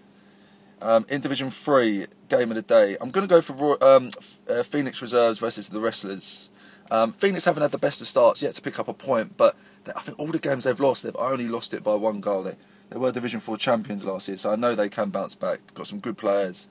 Um, 0.82 1.06
in 1.10 1.21
Division 1.21 1.51
3, 1.51 2.08
game 2.30 2.51
of 2.51 2.56
the 2.56 2.62
day, 2.62 2.97
I'm 2.99 3.12
going 3.12 3.28
to 3.28 3.34
go 3.34 3.41
for 3.41 3.84
um, 3.84 4.12
uh, 4.47 4.63
Phoenix 4.63 5.01
Reserves 5.01 5.39
versus 5.39 5.69
the 5.69 5.80
Wrestlers. 5.80 6.49
Um, 6.91 7.13
Phoenix 7.13 7.45
haven't 7.45 7.62
had 7.62 7.71
the 7.71 7.78
best 7.78 8.01
of 8.01 8.08
starts 8.08 8.41
yet 8.41 8.54
to 8.56 8.62
pick 8.62 8.78
up 8.80 8.88
a 8.88 8.93
point, 8.93 9.38
but 9.38 9.56
I 9.95 10.01
think 10.01 10.19
all 10.19 10.28
the 10.28 10.39
games 10.39 10.65
they've 10.65 10.80
lost, 10.80 11.04
they've 11.04 11.15
only 11.15 11.47
lost 11.47 11.73
it 11.73 11.84
by 11.84 11.95
one 11.95 12.19
goal. 12.19 12.43
They, 12.43 12.56
they 12.89 12.97
were 12.97 13.12
Division 13.12 13.39
4 13.39 13.58
champions 13.58 14.04
last 14.04 14.28
year, 14.28 14.38
so 14.38 14.51
I 14.51 14.56
know 14.56 14.75
they 14.75 14.89
can 14.89 15.10
bounce 15.10 15.36
back. 15.36 15.60
Got 15.73 15.88
some 15.88 15.99
good 15.99 16.17
players, 16.17 16.67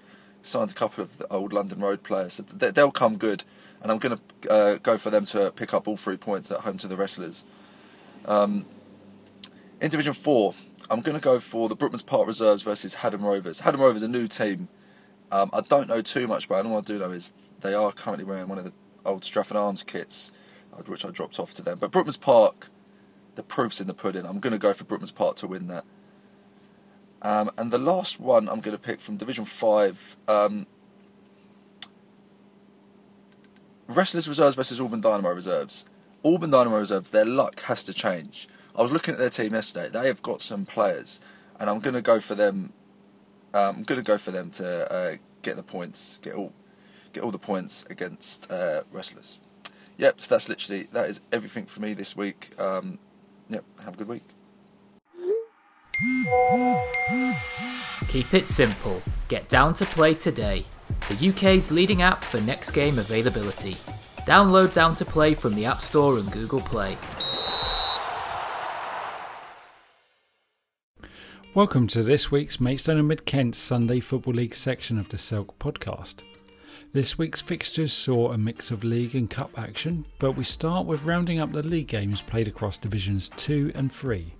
signed 0.46 0.70
a 0.70 0.74
couple 0.74 1.04
of 1.04 1.18
the 1.18 1.32
old 1.32 1.52
London 1.52 1.80
Road 1.80 2.02
players, 2.02 2.34
so 2.34 2.42
they, 2.42 2.82
will 2.82 2.92
come 2.92 3.16
good. 3.16 3.42
And 3.82 3.90
I'm 3.90 3.98
going 3.98 4.18
to 4.18 4.50
uh, 4.50 4.78
go 4.78 4.96
for 4.96 5.10
them 5.10 5.26
to 5.26 5.52
pick 5.52 5.74
up 5.74 5.88
all 5.88 5.96
three 5.96 6.16
points 6.16 6.50
at 6.50 6.60
home 6.60 6.78
to 6.78 6.88
the 6.88 6.96
Wrestlers. 6.96 7.44
Um, 8.24 8.64
in 9.80 9.90
Division 9.90 10.14
4, 10.14 10.54
I'm 10.88 11.00
going 11.02 11.16
to 11.16 11.22
go 11.22 11.40
for 11.40 11.68
the 11.68 11.76
Brookman's 11.76 12.02
Park 12.02 12.26
Reserves 12.26 12.62
versus 12.62 12.94
Hadham 12.94 13.22
Rovers. 13.22 13.60
Hadham 13.60 13.80
Rovers 13.80 14.02
are 14.02 14.06
a 14.06 14.08
new 14.08 14.28
team. 14.28 14.68
Um, 15.30 15.50
I 15.52 15.60
don't 15.60 15.88
know 15.88 16.00
too 16.00 16.26
much 16.26 16.46
about 16.46 16.62
them. 16.62 16.72
All 16.72 16.78
I 16.78 16.82
do 16.82 16.98
know 16.98 17.10
is 17.10 17.32
they 17.60 17.74
are 17.74 17.92
currently 17.92 18.24
wearing 18.24 18.48
one 18.48 18.58
of 18.58 18.64
the 18.64 18.72
old 19.04 19.24
Stratford 19.24 19.56
Arms 19.56 19.82
kits, 19.82 20.32
which 20.86 21.04
I 21.04 21.10
dropped 21.10 21.38
off 21.38 21.54
to 21.54 21.62
them. 21.62 21.78
But 21.78 21.90
Brookman's 21.90 22.16
Park, 22.16 22.68
the 23.34 23.42
proof's 23.42 23.80
in 23.80 23.86
the 23.86 23.94
pudding. 23.94 24.24
I'm 24.24 24.40
going 24.40 24.52
to 24.52 24.58
go 24.58 24.72
for 24.72 24.84
Brookman's 24.84 25.12
Park 25.12 25.36
to 25.36 25.46
win 25.46 25.68
that. 25.68 25.84
Um, 27.24 27.50
and 27.56 27.72
the 27.72 27.78
last 27.78 28.20
one 28.20 28.50
I'm 28.50 28.60
going 28.60 28.76
to 28.76 28.82
pick 28.82 29.00
from 29.00 29.16
Division 29.16 29.46
5, 29.46 29.98
um, 30.28 30.66
Wrestlers 33.88 34.28
Reserves 34.28 34.56
versus 34.56 34.78
Auburn 34.78 35.00
Dynamo 35.00 35.32
Reserves. 35.32 35.86
Auburn 36.22 36.50
Dynamo 36.50 36.78
Reserves, 36.78 37.08
their 37.08 37.24
luck 37.24 37.60
has 37.60 37.84
to 37.84 37.94
change. 37.94 38.46
I 38.76 38.82
was 38.82 38.92
looking 38.92 39.14
at 39.14 39.18
their 39.18 39.30
team 39.30 39.54
yesterday. 39.54 39.88
They 39.88 40.08
have 40.08 40.22
got 40.22 40.42
some 40.42 40.66
players, 40.66 41.20
and 41.58 41.70
I'm 41.70 41.80
going 41.80 41.94
to 41.94 42.02
go 42.02 42.20
for 42.20 42.34
them. 42.34 42.74
Um, 43.54 43.76
I'm 43.76 43.82
going 43.84 44.00
to 44.00 44.06
go 44.06 44.18
for 44.18 44.30
them 44.30 44.50
to 44.52 44.92
uh, 44.92 45.16
get 45.40 45.56
the 45.56 45.62
points, 45.62 46.18
get 46.22 46.34
all, 46.34 46.52
get 47.14 47.22
all 47.24 47.30
the 47.30 47.38
points 47.38 47.86
against 47.88 48.50
uh, 48.50 48.82
wrestlers. 48.92 49.38
Yep, 49.96 50.20
so 50.20 50.34
that's 50.34 50.48
literally 50.48 50.88
that 50.92 51.08
is 51.08 51.22
everything 51.32 51.66
for 51.66 51.80
me 51.80 51.94
this 51.94 52.14
week. 52.14 52.52
Um, 52.58 52.98
yep, 53.48 53.64
have 53.82 53.94
a 53.94 53.96
good 53.96 54.08
week. 54.08 54.33
Keep 58.08 58.34
it 58.34 58.48
simple. 58.48 59.00
Get 59.28 59.48
down 59.48 59.74
to 59.74 59.84
play 59.84 60.14
today. 60.14 60.64
The 61.08 61.28
UK's 61.28 61.70
leading 61.70 62.02
app 62.02 62.24
for 62.24 62.40
next 62.40 62.72
game 62.72 62.98
availability. 62.98 63.74
Download 64.26 64.74
Down 64.74 64.96
to 64.96 65.04
Play 65.04 65.34
from 65.34 65.54
the 65.54 65.66
App 65.66 65.82
Store 65.82 66.18
and 66.18 66.30
Google 66.32 66.60
Play. 66.62 66.96
Welcome 71.54 71.86
to 71.88 72.02
this 72.02 72.28
week's 72.28 72.58
Maidstone 72.58 72.98
and 72.98 73.06
Mid 73.06 73.24
Kent 73.24 73.54
Sunday 73.54 74.00
Football 74.00 74.34
League 74.34 74.56
section 74.56 74.98
of 74.98 75.08
the 75.10 75.16
Selk 75.16 75.54
podcast. 75.60 76.22
This 76.92 77.16
week's 77.16 77.40
fixtures 77.40 77.92
saw 77.92 78.32
a 78.32 78.38
mix 78.38 78.72
of 78.72 78.82
league 78.82 79.14
and 79.14 79.30
cup 79.30 79.56
action, 79.56 80.06
but 80.18 80.32
we 80.32 80.42
start 80.42 80.86
with 80.86 81.04
rounding 81.04 81.38
up 81.38 81.52
the 81.52 81.62
league 81.62 81.86
games 81.86 82.20
played 82.20 82.48
across 82.48 82.78
divisions 82.78 83.28
2 83.28 83.70
and 83.76 83.92
3. 83.92 84.34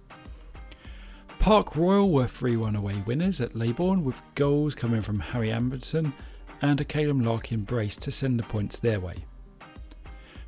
Park 1.45 1.77
Royal 1.77 2.11
were 2.11 2.27
3 2.27 2.57
1 2.57 2.75
away 2.75 3.03
winners 3.05 3.39
at 3.39 3.55
Leybourne, 3.55 4.03
with 4.03 4.23
goals 4.35 4.75
coming 4.75 5.03
from 5.03 5.21
Harry 5.21 5.51
Amberson 5.51 6.15
and 6.63 6.81
a 6.81 6.87
Caleb 6.87 7.21
Larkin 7.21 7.65
brace 7.65 7.97
to 7.97 8.11
send 8.11 8.39
the 8.39 8.45
points 8.45 8.81
their 8.81 8.99
way. 8.99 9.17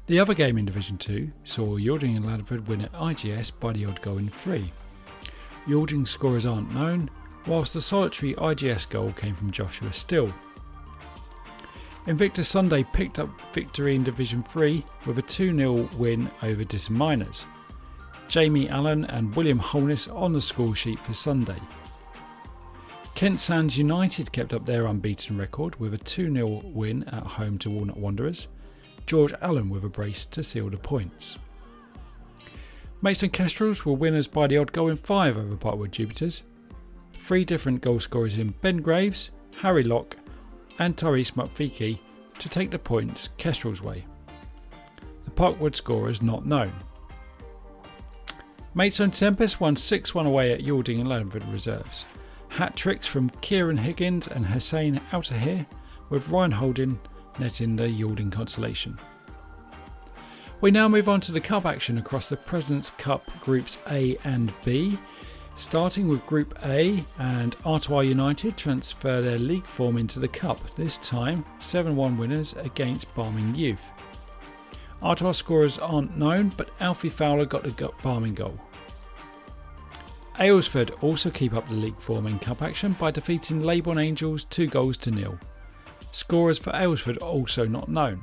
The 0.06 0.18
other 0.18 0.32
game 0.32 0.56
in 0.56 0.64
Division 0.64 0.96
2 0.96 1.30
saw 1.44 1.76
Yalding 1.76 2.16
and 2.16 2.24
Laddingford 2.24 2.66
win 2.66 2.80
at 2.80 2.92
IGS 2.94 3.52
by 3.60 3.74
the 3.74 3.84
odd 3.84 4.00
goal 4.00 4.16
in 4.16 4.30
3. 4.30 4.72
Yalding 5.66 6.08
scorers 6.08 6.46
aren't 6.46 6.72
known, 6.72 7.10
whilst 7.46 7.74
the 7.74 7.82
solitary 7.82 8.32
IGS 8.32 8.88
goal 8.88 9.12
came 9.12 9.34
from 9.34 9.50
Joshua 9.50 9.92
Still. 9.92 10.32
Invictus 12.06 12.48
Sunday 12.48 12.84
picked 12.84 13.18
up 13.18 13.28
victory 13.52 13.96
in 13.96 14.02
Division 14.02 14.42
3 14.42 14.82
with 15.04 15.18
a 15.18 15.22
2 15.22 15.54
0 15.54 15.90
win 15.98 16.30
over 16.42 16.64
Ditton 16.64 16.96
Miners. 16.96 17.44
Jamie 18.28 18.68
Allen 18.68 19.04
and 19.04 19.34
William 19.34 19.58
Holness 19.58 20.08
on 20.08 20.32
the 20.32 20.40
score 20.40 20.74
sheet 20.74 20.98
for 20.98 21.14
Sunday. 21.14 21.60
Kent 23.14 23.38
Sands 23.38 23.78
United 23.78 24.30
kept 24.32 24.52
up 24.52 24.66
their 24.66 24.86
unbeaten 24.86 25.38
record 25.38 25.78
with 25.80 25.94
a 25.94 25.98
2 25.98 26.32
0 26.32 26.62
win 26.64 27.04
at 27.04 27.22
home 27.22 27.58
to 27.58 27.70
Walnut 27.70 27.96
Wanderers. 27.96 28.48
George 29.06 29.32
Allen 29.40 29.70
with 29.70 29.84
a 29.84 29.88
brace 29.88 30.26
to 30.26 30.42
seal 30.42 30.68
the 30.68 30.76
points. 30.76 31.38
Maidstone 33.00 33.30
Kestrels 33.30 33.86
were 33.86 33.92
winners 33.92 34.26
by 34.26 34.46
the 34.48 34.58
odd 34.58 34.72
goal 34.72 34.88
in 34.88 34.96
five 34.96 35.38
over 35.38 35.56
Parkwood 35.56 35.92
Jupiters. 35.92 36.42
Three 37.18 37.44
different 37.44 37.80
goal 37.80 38.00
scorers 38.00 38.36
in 38.36 38.50
Ben 38.60 38.78
Graves, 38.78 39.30
Harry 39.60 39.84
Locke, 39.84 40.16
and 40.78 40.96
Tyrese 40.96 41.32
Mupfiki 41.32 42.00
to 42.38 42.48
take 42.48 42.70
the 42.70 42.78
points 42.78 43.30
Kestrel's 43.38 43.80
way. 43.80 44.04
The 45.24 45.30
Parkwood 45.30 45.76
scorers 45.76 46.20
not 46.20 46.46
known. 46.46 46.72
Maidstone 48.76 49.10
Tempest 49.10 49.58
won 49.58 49.74
6 49.74 50.14
1 50.14 50.26
away 50.26 50.52
at 50.52 50.60
Yalding 50.60 51.00
and 51.00 51.08
Laddingford 51.08 51.50
Reserves. 51.50 52.04
Hat 52.48 52.76
tricks 52.76 53.06
from 53.06 53.30
Kieran 53.40 53.78
Higgins 53.78 54.28
and 54.28 54.44
Hussein 54.44 55.00
Outahir, 55.12 55.64
with 56.10 56.28
Ryan 56.28 56.52
Holding 56.52 56.98
netting 57.38 57.76
the 57.76 57.84
Yalding 57.84 58.30
consolation. 58.30 58.98
We 60.60 60.70
now 60.70 60.88
move 60.88 61.08
on 61.08 61.22
to 61.22 61.32
the 61.32 61.40
Cup 61.40 61.64
action 61.64 61.96
across 61.96 62.28
the 62.28 62.36
President's 62.36 62.90
Cup 62.90 63.30
Groups 63.40 63.78
A 63.90 64.18
and 64.24 64.52
B. 64.62 64.98
Starting 65.54 66.06
with 66.06 66.26
Group 66.26 66.58
A, 66.66 67.02
and 67.18 67.56
Artois 67.64 68.00
United 68.00 68.58
transfer 68.58 69.22
their 69.22 69.38
league 69.38 69.66
form 69.66 69.96
into 69.96 70.20
the 70.20 70.28
Cup, 70.28 70.60
this 70.76 70.98
time 70.98 71.46
7 71.60 71.96
1 71.96 72.18
winners 72.18 72.52
against 72.58 73.14
Barming 73.14 73.56
Youth. 73.56 73.90
Artois 75.02 75.32
scorers 75.32 75.78
aren't 75.78 76.16
known, 76.16 76.52
but 76.56 76.70
Alfie 76.80 77.08
Fowler 77.08 77.44
got 77.44 77.62
the 77.62 77.70
Barming 77.70 78.34
goal. 78.34 78.58
Aylesford 80.38 81.02
also 81.02 81.30
keep 81.30 81.54
up 81.54 81.66
the 81.68 81.76
league 81.76 81.98
form 81.98 82.26
in 82.26 82.38
cup 82.38 82.60
action 82.60 82.92
by 82.98 83.10
defeating 83.10 83.62
Leybourne 83.62 84.02
Angels 84.02 84.44
2 84.46 84.66
goals 84.66 84.96
to 84.98 85.10
nil. 85.10 85.38
Scorers 86.10 86.58
for 86.58 86.72
Aylesford 86.72 87.22
also 87.22 87.66
not 87.66 87.88
known. 87.88 88.22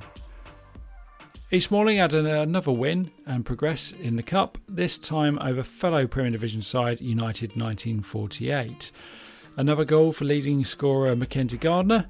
East 1.51 1.69
Malling 1.69 1.97
had 1.97 2.13
another 2.13 2.71
win 2.71 3.11
and 3.27 3.45
progress 3.45 3.91
in 3.91 4.15
the 4.15 4.23
cup, 4.23 4.57
this 4.67 4.97
time 4.97 5.37
over 5.39 5.61
fellow 5.61 6.07
Premier 6.07 6.31
Division 6.31 6.63
side 6.63 6.99
United 6.99 7.51
1948. 7.51 8.91
Another 9.55 9.85
goal 9.85 10.11
for 10.11 10.25
leading 10.25 10.65
scorer 10.65 11.15
Mackenzie 11.15 11.59
Gardner, 11.59 12.07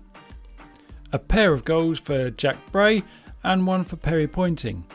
a 1.12 1.20
pair 1.20 1.52
of 1.52 1.66
goals 1.66 2.00
for 2.00 2.30
Jack 2.32 2.58
Bray, 2.72 3.04
and 3.44 3.68
one 3.68 3.84
for 3.84 3.96
Perry 3.96 4.28
Pointing. 4.28 4.86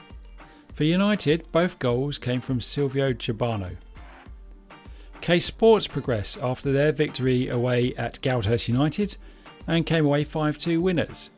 For 0.72 0.84
United, 0.84 1.50
both 1.52 1.78
goals 1.78 2.18
came 2.18 2.40
from 2.40 2.60
Silvio 2.60 3.12
Chibano. 3.12 3.76
K 5.20 5.40
Sports 5.40 5.86
progress 5.86 6.38
after 6.40 6.72
their 6.72 6.92
victory 6.92 7.48
away 7.48 7.94
at 7.96 8.20
Goudhurst 8.22 8.68
United 8.68 9.16
and 9.66 9.84
came 9.84 10.06
away 10.06 10.24
5 10.24 10.58
2 10.58 10.80
winners. 10.80 11.30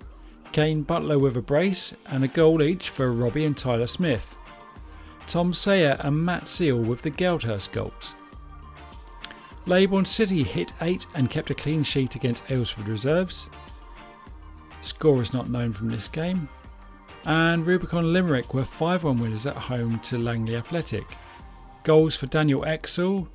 Kane 0.53 0.83
Butler 0.83 1.19
with 1.19 1.37
a 1.37 1.43
brace 1.43 1.95
and 2.07 2.25
a 2.25 2.29
goal 2.29 2.63
each 2.63 2.91
for 2.91 3.13
Robbie 3.13 3.45
and 3.45 3.57
Tyler 3.57 3.87
Smith. 3.87 4.37
Tom 5.27 5.53
Sayer 5.53 5.97
and 6.01 6.25
Matt 6.25 6.49
Seal 6.49 6.79
with 6.79 7.03
the 7.03 7.11
Goudhurst 7.11 7.73
goals. 7.73 8.17
Leybourne 9.67 10.07
City 10.07 10.43
hit 10.43 10.73
8 10.81 11.07
and 11.15 11.31
kept 11.31 11.51
a 11.51 11.55
clean 11.55 11.83
sheet 11.83 12.17
against 12.17 12.47
Aylesford 12.47 12.89
Reserves. 12.89 13.49
Score 14.81 15.21
is 15.21 15.33
not 15.33 15.49
known 15.49 15.73
from 15.73 15.89
this 15.89 16.09
game. 16.09 16.49
And 17.25 17.67
Rubicon 17.67 18.13
Limerick 18.13 18.55
were 18.55 18.65
5 18.65 19.05
1 19.05 19.19
winners 19.19 19.47
at 19.47 19.57
home 19.57 19.99
to 20.01 20.19
Langley 20.19 20.57
Athletic. 20.57 21.05
Goals 21.83 22.17
for 22.17 22.27
Daniel 22.27 22.63
Exel, 22.63 23.29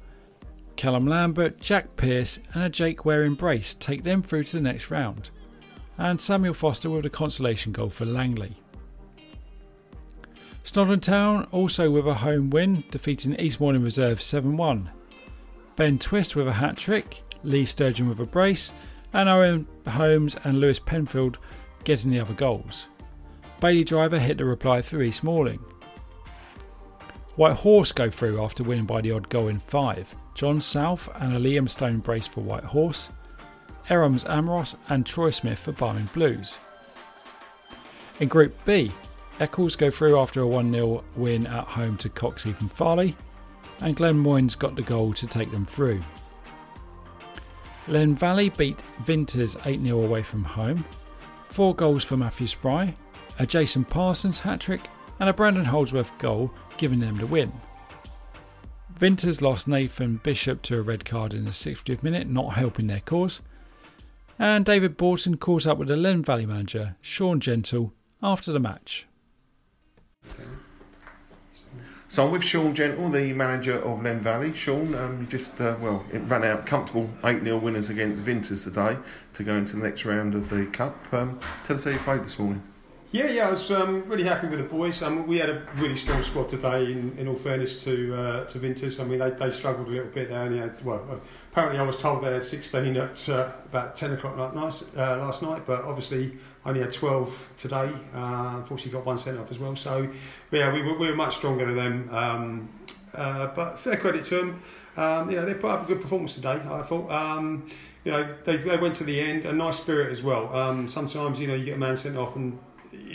Callum 0.75 1.07
Lambert, 1.07 1.59
Jack 1.59 1.95
Pearce, 1.95 2.39
and 2.53 2.63
a 2.63 2.69
Jake 2.69 3.05
Waring 3.05 3.35
brace 3.35 3.73
take 3.73 4.03
them 4.03 4.21
through 4.21 4.43
to 4.43 4.57
the 4.57 4.61
next 4.61 4.91
round 4.91 5.29
and 5.97 6.19
Samuel 6.19 6.53
Foster 6.53 6.89
with 6.89 7.05
a 7.05 7.09
consolation 7.09 7.71
goal 7.71 7.89
for 7.89 8.05
Langley. 8.05 8.57
Snodland 10.63 11.01
Town 11.01 11.47
also 11.51 11.89
with 11.91 12.07
a 12.07 12.15
home 12.15 12.49
win, 12.49 12.83
defeating 12.91 13.39
East 13.39 13.59
Malling 13.59 13.83
Reserve 13.83 14.21
7 14.21 14.57
1. 14.57 14.89
Ben 15.75 15.99
Twist 15.99 16.35
with 16.35 16.47
a 16.47 16.53
hat 16.53 16.77
trick, 16.77 17.21
Lee 17.43 17.65
Sturgeon 17.65 18.09
with 18.09 18.19
a 18.19 18.25
brace, 18.25 18.73
and 19.13 19.29
Owen 19.29 19.67
Holmes 19.87 20.35
and 20.43 20.59
Lewis 20.59 20.79
Penfield 20.79 21.37
getting 21.83 22.11
the 22.11 22.19
other 22.19 22.33
goals. 22.33 22.87
Bailey 23.65 23.83
Driver 23.83 24.19
hit 24.19 24.37
the 24.37 24.45
reply 24.45 24.83
for 24.83 25.01
East 25.01 25.23
Malling. 25.23 25.59
White 27.35 27.55
Horse 27.55 27.91
go 27.91 28.11
through 28.11 28.39
after 28.43 28.63
winning 28.63 28.85
by 28.85 29.01
the 29.01 29.09
odd 29.09 29.27
goal 29.27 29.47
in 29.47 29.57
five. 29.57 30.13
John 30.35 30.61
South 30.61 31.09
and 31.15 31.33
a 31.33 31.39
Liam 31.39 31.67
Stone 31.67 32.01
brace 32.01 32.27
for 32.27 32.41
White 32.41 32.63
Horse. 32.63 33.09
Erams 33.89 34.23
Amros 34.25 34.75
and 34.89 35.03
Troy 35.03 35.31
Smith 35.31 35.57
for 35.57 35.73
Barming 35.73 36.13
Blues. 36.13 36.59
In 38.19 38.27
Group 38.27 38.53
B, 38.65 38.91
Eccles 39.39 39.75
go 39.75 39.89
through 39.89 40.19
after 40.19 40.41
a 40.41 40.47
1 40.47 40.71
0 40.71 41.03
win 41.15 41.47
at 41.47 41.65
home 41.65 41.97
to 41.97 42.09
Coxey 42.09 42.53
from 42.53 42.69
Farley, 42.69 43.17
and 43.79 43.95
Glen 43.95 44.23
Moynes 44.23 44.55
got 44.55 44.75
the 44.75 44.83
goal 44.83 45.11
to 45.13 45.25
take 45.25 45.49
them 45.49 45.65
through. 45.65 46.01
Len 47.87 48.13
Valley 48.13 48.49
beat 48.49 48.83
Vinters 49.05 49.57
8 49.65 49.81
0 49.81 50.03
away 50.03 50.21
from 50.21 50.43
home, 50.43 50.85
four 51.49 51.73
goals 51.73 52.03
for 52.03 52.15
Matthew 52.15 52.45
Spry, 52.45 52.95
a 53.39 53.45
Jason 53.45 53.85
Parsons 53.85 54.39
hat 54.39 54.59
trick, 54.59 54.87
and 55.19 55.29
a 55.29 55.33
Brandon 55.33 55.65
Holdsworth 55.65 56.17
goal, 56.17 56.51
giving 56.77 56.99
them 56.99 57.15
the 57.15 57.27
win. 57.27 57.51
Vinters 58.97 59.41
lost 59.41 59.67
Nathan 59.67 60.17
Bishop 60.23 60.61
to 60.63 60.79
a 60.79 60.81
red 60.81 61.05
card 61.05 61.33
in 61.33 61.45
the 61.45 61.51
60th 61.51 62.03
minute, 62.03 62.27
not 62.27 62.53
helping 62.53 62.87
their 62.87 63.01
cause 63.01 63.41
and 64.37 64.65
David 64.65 64.97
Borton 64.97 65.37
caught 65.37 65.65
up 65.65 65.77
with 65.77 65.87
the 65.87 65.95
Len 65.95 66.21
Valley 66.21 66.45
manager, 66.45 66.95
Sean 67.01 67.39
Gentle, 67.39 67.93
after 68.21 68.51
the 68.51 68.59
match. 68.59 69.07
So 72.07 72.25
I'm 72.25 72.31
with 72.31 72.43
Sean 72.43 72.73
Gentle, 72.73 73.09
the 73.09 73.33
manager 73.33 73.79
of 73.81 74.03
Len 74.03 74.19
Valley. 74.19 74.53
Sean, 74.53 74.93
um, 74.95 75.21
you 75.21 75.27
just, 75.27 75.59
uh, 75.59 75.75
well, 75.81 76.05
it 76.11 76.19
ran 76.19 76.43
out 76.43 76.65
comfortable 76.65 77.09
8 77.23 77.43
0 77.43 77.57
winners 77.57 77.89
against 77.89 78.21
Vinters 78.21 78.63
today 78.63 78.97
to 79.33 79.43
go 79.43 79.55
into 79.55 79.77
the 79.77 79.83
next 79.83 80.05
round 80.05 80.35
of 80.35 80.49
the 80.49 80.65
Cup. 80.67 81.13
Um, 81.13 81.39
tell 81.63 81.75
us 81.75 81.83
how 81.83 81.91
you 81.91 81.97
played 81.99 82.23
this 82.23 82.39
morning. 82.39 82.63
Yeah, 83.15 83.27
yeah, 83.27 83.47
I 83.47 83.51
was 83.51 83.71
um, 83.71 84.03
really 84.09 84.25
happy 84.25 84.47
with 84.47 84.59
the 84.59 84.65
boys. 84.65 85.01
Um, 85.01 85.25
we 85.25 85.37
had 85.37 85.49
a 85.49 85.65
really 85.75 85.95
strong 85.95 86.21
squad 86.21 86.49
today. 86.49 86.91
In, 86.91 87.17
in 87.17 87.29
all 87.29 87.35
fairness 87.35 87.81
to 87.85 88.13
uh, 88.13 88.43
to 88.47 88.59
Vinters, 88.59 88.99
I 88.99 89.05
mean 89.05 89.19
they, 89.19 89.29
they 89.29 89.51
struggled 89.51 89.87
a 89.87 89.89
little 89.89 90.07
bit. 90.07 90.27
They 90.27 90.35
only 90.35 90.57
had 90.57 90.83
well, 90.83 91.21
apparently 91.49 91.79
I 91.79 91.83
was 91.83 92.01
told 92.01 92.25
they 92.25 92.33
had 92.33 92.43
16 92.43 92.97
at 92.97 93.29
uh, 93.29 93.51
about 93.67 93.95
10 93.95 94.15
o'clock 94.15 94.53
last 94.53 94.83
uh, 94.97 95.15
last 95.19 95.43
night, 95.43 95.61
but 95.65 95.85
obviously 95.85 96.33
only 96.65 96.81
had 96.81 96.91
12 96.91 97.53
today. 97.55 97.89
Uh, 98.13 98.55
unfortunately, 98.57 98.91
got 98.91 99.05
one 99.05 99.17
sent 99.17 99.39
off 99.39 99.49
as 99.49 99.59
well. 99.59 99.77
So 99.77 100.09
yeah, 100.51 100.73
we 100.73 100.81
were, 100.81 100.97
we 100.97 101.07
were 101.07 101.15
much 101.15 101.37
stronger 101.37 101.65
than 101.67 101.75
them. 101.77 102.09
Um, 102.13 102.69
uh, 103.13 103.47
but 103.55 103.79
fair 103.79 103.95
credit 103.95 104.25
to 104.25 104.35
them. 104.35 104.61
Um, 104.97 105.29
you 105.31 105.37
know, 105.37 105.45
they 105.45 105.53
put 105.53 105.71
up 105.71 105.85
a 105.85 105.87
good 105.87 106.01
performance 106.01 106.35
today. 106.35 106.61
I 106.69 106.81
thought. 106.81 107.09
Um, 107.09 107.69
you 108.03 108.11
know, 108.11 108.27
they, 108.43 108.57
they 108.57 108.77
went 108.77 108.97
to 108.97 109.03
the 109.03 109.19
end, 109.19 109.45
a 109.45 109.53
nice 109.53 109.79
spirit 109.79 110.11
as 110.11 110.21
well. 110.21 110.55
Um, 110.55 110.87
sometimes, 110.87 111.39
you 111.39 111.47
know, 111.47 111.55
you 111.55 111.65
get 111.65 111.77
a 111.77 111.79
man 111.79 111.97
sent 111.97 112.17
off 112.17 112.35
and 112.35 112.59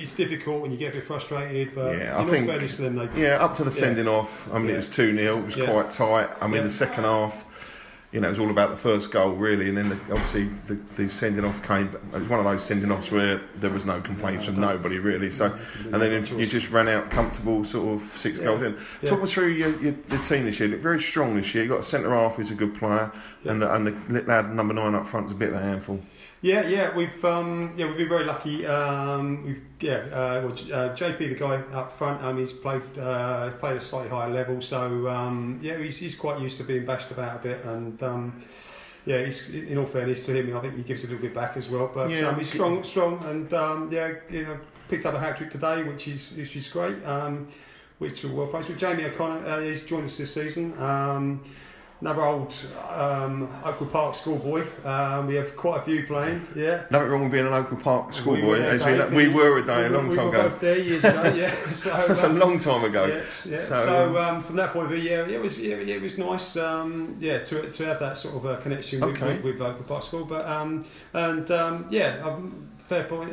it's 0.00 0.14
difficult 0.14 0.62
when 0.62 0.70
you 0.70 0.76
get 0.76 0.90
a 0.90 0.98
bit 0.98 1.04
frustrated, 1.04 1.74
but 1.74 1.96
yeah, 1.96 2.18
I 2.18 2.24
think 2.24 2.46
them, 2.76 2.94
they, 2.96 3.22
yeah, 3.22 3.44
up 3.44 3.54
to 3.56 3.64
the 3.64 3.70
sending 3.70 4.06
yeah. 4.06 4.12
off. 4.12 4.52
I 4.52 4.58
mean, 4.58 4.68
yeah. 4.68 4.74
it 4.74 4.76
was 4.76 4.88
two 4.88 5.14
0 5.14 5.38
It 5.38 5.44
was 5.44 5.56
yeah. 5.56 5.66
quite 5.66 5.90
tight. 5.90 6.30
I 6.40 6.46
mean, 6.46 6.62
the 6.62 6.70
second 6.70 7.04
half, 7.04 7.46
you 8.12 8.20
know, 8.20 8.28
it 8.28 8.30
was 8.30 8.38
all 8.38 8.50
about 8.50 8.70
the 8.70 8.76
first 8.76 9.10
goal 9.10 9.32
really, 9.32 9.68
and 9.68 9.76
then 9.76 9.90
the, 9.90 9.96
obviously 9.96 10.44
the, 10.66 10.74
the, 10.96 11.08
sending 11.08 11.44
off 11.44 11.62
came. 11.66 11.88
It 12.12 12.18
was 12.18 12.28
one 12.28 12.38
of 12.38 12.44
those 12.44 12.64
sending 12.64 12.90
offs 12.90 13.12
where 13.12 13.40
there 13.56 13.70
was 13.70 13.84
no 13.84 14.00
complaints 14.00 14.46
from 14.46 14.58
nobody 14.58 14.98
really. 14.98 15.30
So, 15.30 15.56
and 15.84 15.94
then 15.94 16.26
you 16.38 16.46
just 16.46 16.70
ran 16.70 16.88
out 16.88 17.10
comfortable, 17.10 17.62
sort 17.62 17.94
of 17.94 18.00
six 18.16 18.38
goals 18.38 18.62
in. 18.62 18.76
Talk 19.06 19.22
us 19.22 19.32
through 19.32 19.48
your, 19.48 19.70
your, 19.80 19.94
your 20.08 20.22
team 20.22 20.46
this 20.46 20.58
year. 20.58 20.70
Look 20.70 20.80
very 20.80 21.00
strong 21.00 21.36
this 21.36 21.54
year. 21.54 21.64
You 21.64 21.70
got 21.70 21.80
a 21.80 21.84
centre 21.84 22.10
half 22.10 22.36
who's 22.36 22.50
a 22.50 22.54
good 22.54 22.74
player, 22.74 23.12
and 23.44 23.62
the 23.62 23.74
and 23.74 23.86
the 23.86 24.22
lad 24.22 24.52
number 24.54 24.74
nine 24.74 24.94
up 24.94 25.06
front 25.06 25.26
is 25.26 25.32
a 25.32 25.36
bit 25.36 25.50
of 25.50 25.56
a 25.56 25.60
handful. 25.60 26.00
Yeah, 26.42 26.66
yeah, 26.66 26.94
we've 26.94 27.22
um, 27.24 27.74
yeah 27.76 27.86
we've 27.86 27.98
been 27.98 28.08
very 28.08 28.24
lucky. 28.24 28.66
Um, 28.66 29.44
we've 29.44 29.62
yeah, 29.80 29.96
uh, 30.12 30.40
well, 30.42 30.52
uh, 30.52 30.94
JP 30.94 31.18
the 31.18 31.34
guy 31.34 31.56
up 31.74 31.96
front, 31.98 32.22
um, 32.22 32.38
he's 32.38 32.52
played 32.52 32.82
uh, 32.98 33.50
played 33.52 33.76
a 33.76 33.80
slightly 33.80 34.08
higher 34.08 34.30
level, 34.30 34.62
so 34.62 35.08
um, 35.08 35.58
yeah, 35.62 35.76
he's, 35.76 35.98
he's 35.98 36.14
quite 36.14 36.40
used 36.40 36.56
to 36.58 36.64
being 36.64 36.86
bashed 36.86 37.10
about 37.10 37.36
a 37.36 37.42
bit, 37.42 37.64
and 37.66 38.02
um, 38.02 38.42
yeah, 39.04 39.22
he's 39.22 39.54
in 39.54 39.76
all 39.76 39.84
fairness 39.84 40.24
to 40.26 40.32
him, 40.34 40.56
I 40.56 40.60
think 40.60 40.76
he 40.76 40.82
gives 40.82 41.04
a 41.04 41.08
little 41.08 41.22
bit 41.22 41.34
back 41.34 41.58
as 41.58 41.68
well. 41.68 41.90
But 41.92 42.10
yeah, 42.10 42.28
um, 42.28 42.38
he's 42.38 42.50
strong, 42.50 42.84
strong, 42.84 43.22
and 43.24 43.52
um, 43.52 43.92
yeah, 43.92 44.14
you 44.30 44.44
know, 44.44 44.58
picked 44.88 45.04
up 45.04 45.14
a 45.14 45.18
hat 45.18 45.36
trick 45.36 45.50
today, 45.50 45.82
which 45.82 46.08
is 46.08 46.36
which 46.36 46.56
is 46.56 46.68
great. 46.68 47.04
Um, 47.04 47.48
which 47.98 48.24
are 48.24 48.32
well 48.32 48.46
placed. 48.46 48.70
With 48.70 48.78
Jamie 48.78 49.04
O'Connor, 49.04 49.46
uh, 49.46 49.60
he's 49.60 49.84
joined 49.84 50.06
us 50.06 50.16
this 50.16 50.32
season. 50.32 50.72
Um, 50.80 51.44
another 52.00 52.22
old 52.22 52.54
um, 52.88 53.48
Oakwood 53.64 53.92
Park 53.92 54.14
schoolboy. 54.14 54.66
Um, 54.84 55.26
we 55.26 55.34
have 55.34 55.56
quite 55.56 55.80
a 55.80 55.82
few 55.82 56.06
playing. 56.06 56.46
Yeah. 56.56 56.84
Nothing 56.90 57.08
wrong 57.08 57.22
with 57.24 57.32
being 57.32 57.46
an 57.46 57.52
Oakwood 57.52 57.82
Park 57.82 58.12
schoolboy. 58.12 58.78
We, 59.10 59.16
we, 59.16 59.28
we, 59.28 59.34
were 59.34 59.58
a 59.58 59.64
day, 59.64 59.86
a 59.86 59.90
long 59.90 60.08
we 60.08 60.16
time 60.16 60.28
ago. 60.28 60.42
Both 60.44 60.60
there 60.60 60.78
years 60.78 61.04
ago. 61.04 61.32
Yeah. 61.34 61.54
So, 61.70 61.90
That's 61.90 62.24
um, 62.24 62.36
a 62.36 62.38
long 62.38 62.58
time 62.58 62.84
ago. 62.84 63.06
Yes, 63.06 63.46
yeah. 63.48 63.58
So, 63.58 63.78
so 63.78 64.18
um, 64.18 64.42
from 64.42 64.56
that 64.56 64.72
point 64.72 64.86
of 64.86 64.92
view, 64.92 65.10
yeah, 65.10 65.26
it 65.26 65.40
was 65.40 65.58
yeah, 65.58 65.76
it 65.76 66.02
was 66.02 66.18
nice. 66.18 66.56
Um, 66.56 67.16
yeah, 67.20 67.38
to, 67.38 67.70
to 67.70 67.86
have 67.86 68.00
that 68.00 68.16
sort 68.16 68.34
of 68.34 68.44
a 68.44 68.56
connection 68.58 69.00
with, 69.00 69.10
okay. 69.10 69.36
with, 69.36 69.44
with 69.44 69.60
Oakwood 69.60 69.86
Park 69.86 70.02
School. 70.02 70.24
But 70.24 70.46
um, 70.46 70.84
and 71.14 71.48
yeah, 71.90 72.38
fair 72.78 73.04
point. 73.04 73.32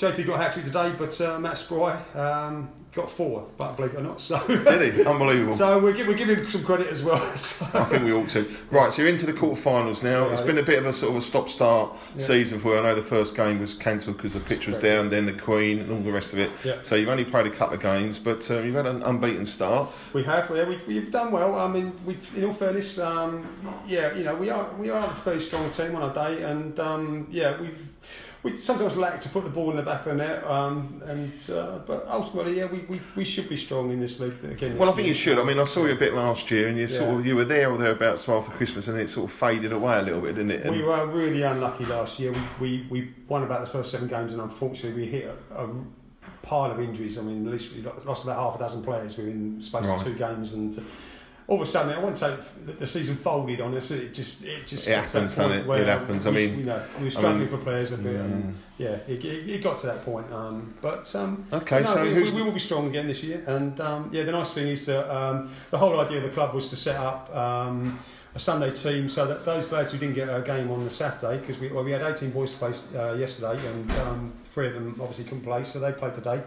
JP 0.00 0.26
got 0.26 0.40
a 0.40 0.42
hat 0.42 0.52
trick 0.54 0.64
today, 0.64 0.94
but 0.96 1.20
uh, 1.20 1.38
Matt 1.38 1.58
Spry 1.58 1.92
um, 2.14 2.70
got 2.92 3.08
four, 3.08 3.48
but 3.56 3.76
believe 3.76 3.94
it 3.94 3.98
or 3.98 4.02
not. 4.02 4.20
So 4.20 4.44
did 4.46 4.94
he? 4.94 5.04
Unbelievable. 5.04 5.52
so 5.52 5.80
we're, 5.82 5.94
we're 6.06 6.16
giving 6.16 6.36
him 6.36 6.48
some 6.48 6.64
credit 6.64 6.88
as 6.88 7.04
well. 7.04 7.20
So. 7.40 7.66
I 7.74 7.84
think 7.84 8.04
we 8.04 8.12
ought 8.12 8.28
to. 8.30 8.48
Right, 8.70 8.92
so 8.92 9.02
you're 9.02 9.10
into 9.10 9.26
the 9.26 9.32
quarterfinals 9.32 10.02
now. 10.02 10.26
Yeah, 10.26 10.32
it's 10.32 10.42
been 10.42 10.58
a 10.58 10.62
bit 10.62 10.78
of 10.78 10.86
a 10.86 10.92
sort 10.92 11.12
of 11.12 11.16
a 11.16 11.20
stop-start 11.20 11.96
yeah. 12.14 12.18
season 12.18 12.58
for 12.58 12.74
you. 12.74 12.80
I 12.80 12.82
know 12.82 12.94
the 12.94 13.02
first 13.02 13.36
game 13.36 13.58
was 13.58 13.74
cancelled 13.74 14.16
because 14.16 14.34
the 14.34 14.40
pitch 14.40 14.66
was 14.66 14.78
down, 14.78 15.10
then 15.10 15.26
the 15.26 15.32
Queen 15.32 15.80
and 15.80 15.90
all 15.90 16.00
the 16.00 16.12
rest 16.12 16.32
of 16.32 16.38
it. 16.38 16.50
Yeah. 16.64 16.78
So 16.82 16.96
you've 16.96 17.08
only 17.08 17.24
played 17.24 17.46
a 17.46 17.50
couple 17.50 17.76
of 17.76 17.82
games, 17.82 18.18
but 18.18 18.48
um, 18.50 18.64
you've 18.64 18.74
had 18.74 18.86
an 18.86 19.02
unbeaten 19.02 19.46
start. 19.46 19.90
We 20.12 20.22
have. 20.24 20.50
Yeah, 20.54 20.68
we, 20.68 20.80
we've 20.86 21.10
done 21.10 21.32
well. 21.32 21.58
I 21.58 21.68
mean, 21.68 21.92
we, 22.04 22.18
in 22.36 22.44
all 22.44 22.52
fairness, 22.52 22.98
um, 22.98 23.46
yeah, 23.86 24.14
you 24.14 24.24
know, 24.24 24.34
we 24.34 24.50
are 24.50 24.70
we 24.74 24.90
are 24.90 25.06
a 25.06 25.14
very 25.24 25.40
strong 25.40 25.70
team 25.70 25.94
on 25.96 26.02
our 26.02 26.14
day, 26.14 26.42
and 26.42 26.78
um, 26.78 27.26
yeah, 27.30 27.60
we've 27.60 27.89
we 28.42 28.56
sometimes 28.56 28.96
lack 28.96 29.20
to 29.20 29.28
put 29.28 29.44
the 29.44 29.50
ball 29.50 29.70
in 29.70 29.76
the 29.76 29.82
back 29.82 30.00
of 30.00 30.04
the 30.06 30.14
net. 30.14 30.42
Um, 30.46 31.02
and 31.04 31.32
uh, 31.50 31.78
but 31.86 32.06
ultimately, 32.08 32.56
yeah, 32.58 32.64
we, 32.66 32.78
we, 32.80 33.00
we 33.14 33.24
should 33.24 33.48
be 33.48 33.56
strong 33.56 33.90
in 33.90 33.98
this 33.98 34.18
league 34.18 34.42
again. 34.44 34.78
Well, 34.78 34.88
I 34.88 34.92
think 34.92 35.08
you 35.08 35.14
should. 35.14 35.38
I 35.38 35.44
mean, 35.44 35.58
I 35.58 35.64
saw 35.64 35.84
you 35.84 35.92
a 35.92 35.96
bit 35.96 36.14
last 36.14 36.50
year, 36.50 36.68
and 36.68 36.78
you 36.78 36.86
sort 36.86 37.18
of 37.20 37.26
you 37.26 37.36
were 37.36 37.44
there 37.44 37.70
or 37.70 37.76
thereabouts 37.76 38.28
after 38.28 38.50
Christmas, 38.52 38.88
and 38.88 38.98
it 38.98 39.08
sort 39.08 39.30
of 39.30 39.36
faded 39.36 39.72
away 39.72 39.98
a 39.98 40.02
little 40.02 40.20
bit, 40.20 40.36
didn't 40.36 40.52
it? 40.52 40.64
And 40.64 40.74
we 40.74 40.82
were 40.82 41.06
really 41.06 41.42
unlucky 41.42 41.84
last 41.84 42.18
year. 42.18 42.32
We, 42.32 42.40
we, 42.60 42.86
we 42.90 43.14
won 43.28 43.42
about 43.42 43.60
the 43.60 43.66
first 43.70 43.90
seven 43.90 44.08
games, 44.08 44.32
and 44.32 44.40
unfortunately, 44.40 45.02
we 45.02 45.06
hit 45.06 45.34
a, 45.54 45.64
a 45.64 45.68
pile 46.42 46.70
of 46.70 46.80
injuries. 46.80 47.18
I 47.18 47.22
mean, 47.22 47.46
at 47.46 47.52
least 47.52 47.74
we 47.74 47.82
lost 48.06 48.24
about 48.24 48.36
half 48.36 48.56
a 48.56 48.58
dozen 48.58 48.82
players 48.82 49.16
within 49.18 49.60
space 49.60 49.86
Right. 49.86 49.98
of 50.00 50.06
two 50.06 50.14
games, 50.14 50.54
and 50.54 50.82
all 51.50 51.56
of 51.56 51.62
a 51.62 51.66
sudden, 51.66 51.92
I 51.92 51.98
won't 51.98 52.16
say 52.16 52.36
the, 52.64 52.72
the 52.72 52.86
season 52.86 53.16
folded 53.16 53.60
on 53.60 53.74
us. 53.74 53.90
It 53.90 54.14
just 54.14 54.44
it 54.44 54.68
just 54.68 54.86
It 54.86 54.94
happens, 54.94 55.34
doesn't 55.34 55.50
it? 55.50 55.68
It 55.68 55.88
happens. 55.88 56.24
I 56.24 56.30
we- 56.30 56.46
mean- 56.46 56.58
you 56.60 56.64
know, 56.64 56.80
we 56.98 57.04
were 57.04 57.10
struggling 57.10 57.48
for 57.48 57.58
players 57.58 57.90
a 57.90 57.98
bit, 57.98 58.14
and 58.14 58.54
yeah, 58.78 58.98
it, 59.08 59.24
it, 59.24 59.62
got 59.62 59.76
to 59.78 59.88
that 59.88 60.04
point. 60.04 60.32
Um, 60.32 60.72
but 60.80 61.12
um, 61.16 61.44
Okay, 61.52 61.80
no, 61.80 61.86
so 61.86 62.04
we, 62.04 62.14
we, 62.14 62.32
we 62.32 62.42
will 62.42 62.52
be 62.52 62.60
strong 62.60 62.86
again 62.86 63.08
this 63.08 63.24
year, 63.24 63.42
and 63.48 63.78
um, 63.80 64.10
yeah, 64.12 64.22
the 64.22 64.30
nice 64.32 64.54
thing 64.54 64.68
is 64.68 64.86
that 64.86 65.12
um, 65.12 65.50
the 65.72 65.78
whole 65.78 65.98
idea 65.98 66.18
of 66.18 66.22
the 66.22 66.30
club 66.30 66.54
was 66.54 66.70
to 66.70 66.76
set 66.76 66.96
up. 66.96 67.34
Um, 67.34 67.98
a 68.32 68.38
Sunday 68.38 68.70
team, 68.70 69.08
so 69.08 69.26
that 69.26 69.44
those 69.44 69.72
lads 69.72 69.90
who 69.90 69.98
didn't 69.98 70.14
get 70.14 70.28
a 70.28 70.40
game 70.40 70.70
on 70.70 70.84
the 70.84 70.90
Saturday, 70.90 71.38
because 71.40 71.58
we, 71.58 71.66
well, 71.66 71.82
we 71.82 71.90
had 71.90 72.02
18 72.02 72.30
boys 72.30 72.52
to 72.52 72.58
play 72.60 72.70
uh, 72.96 73.14
yesterday, 73.14 73.58
and 73.66 73.90
um, 74.02 74.32
three 74.52 74.68
of 74.68 74.74
them 74.74 74.96
obviously 75.00 75.24
couldn't 75.24 75.42
play, 75.42 75.64
so 75.64 75.80
they 75.80 75.90
played 75.90 76.14
today. 76.14 76.40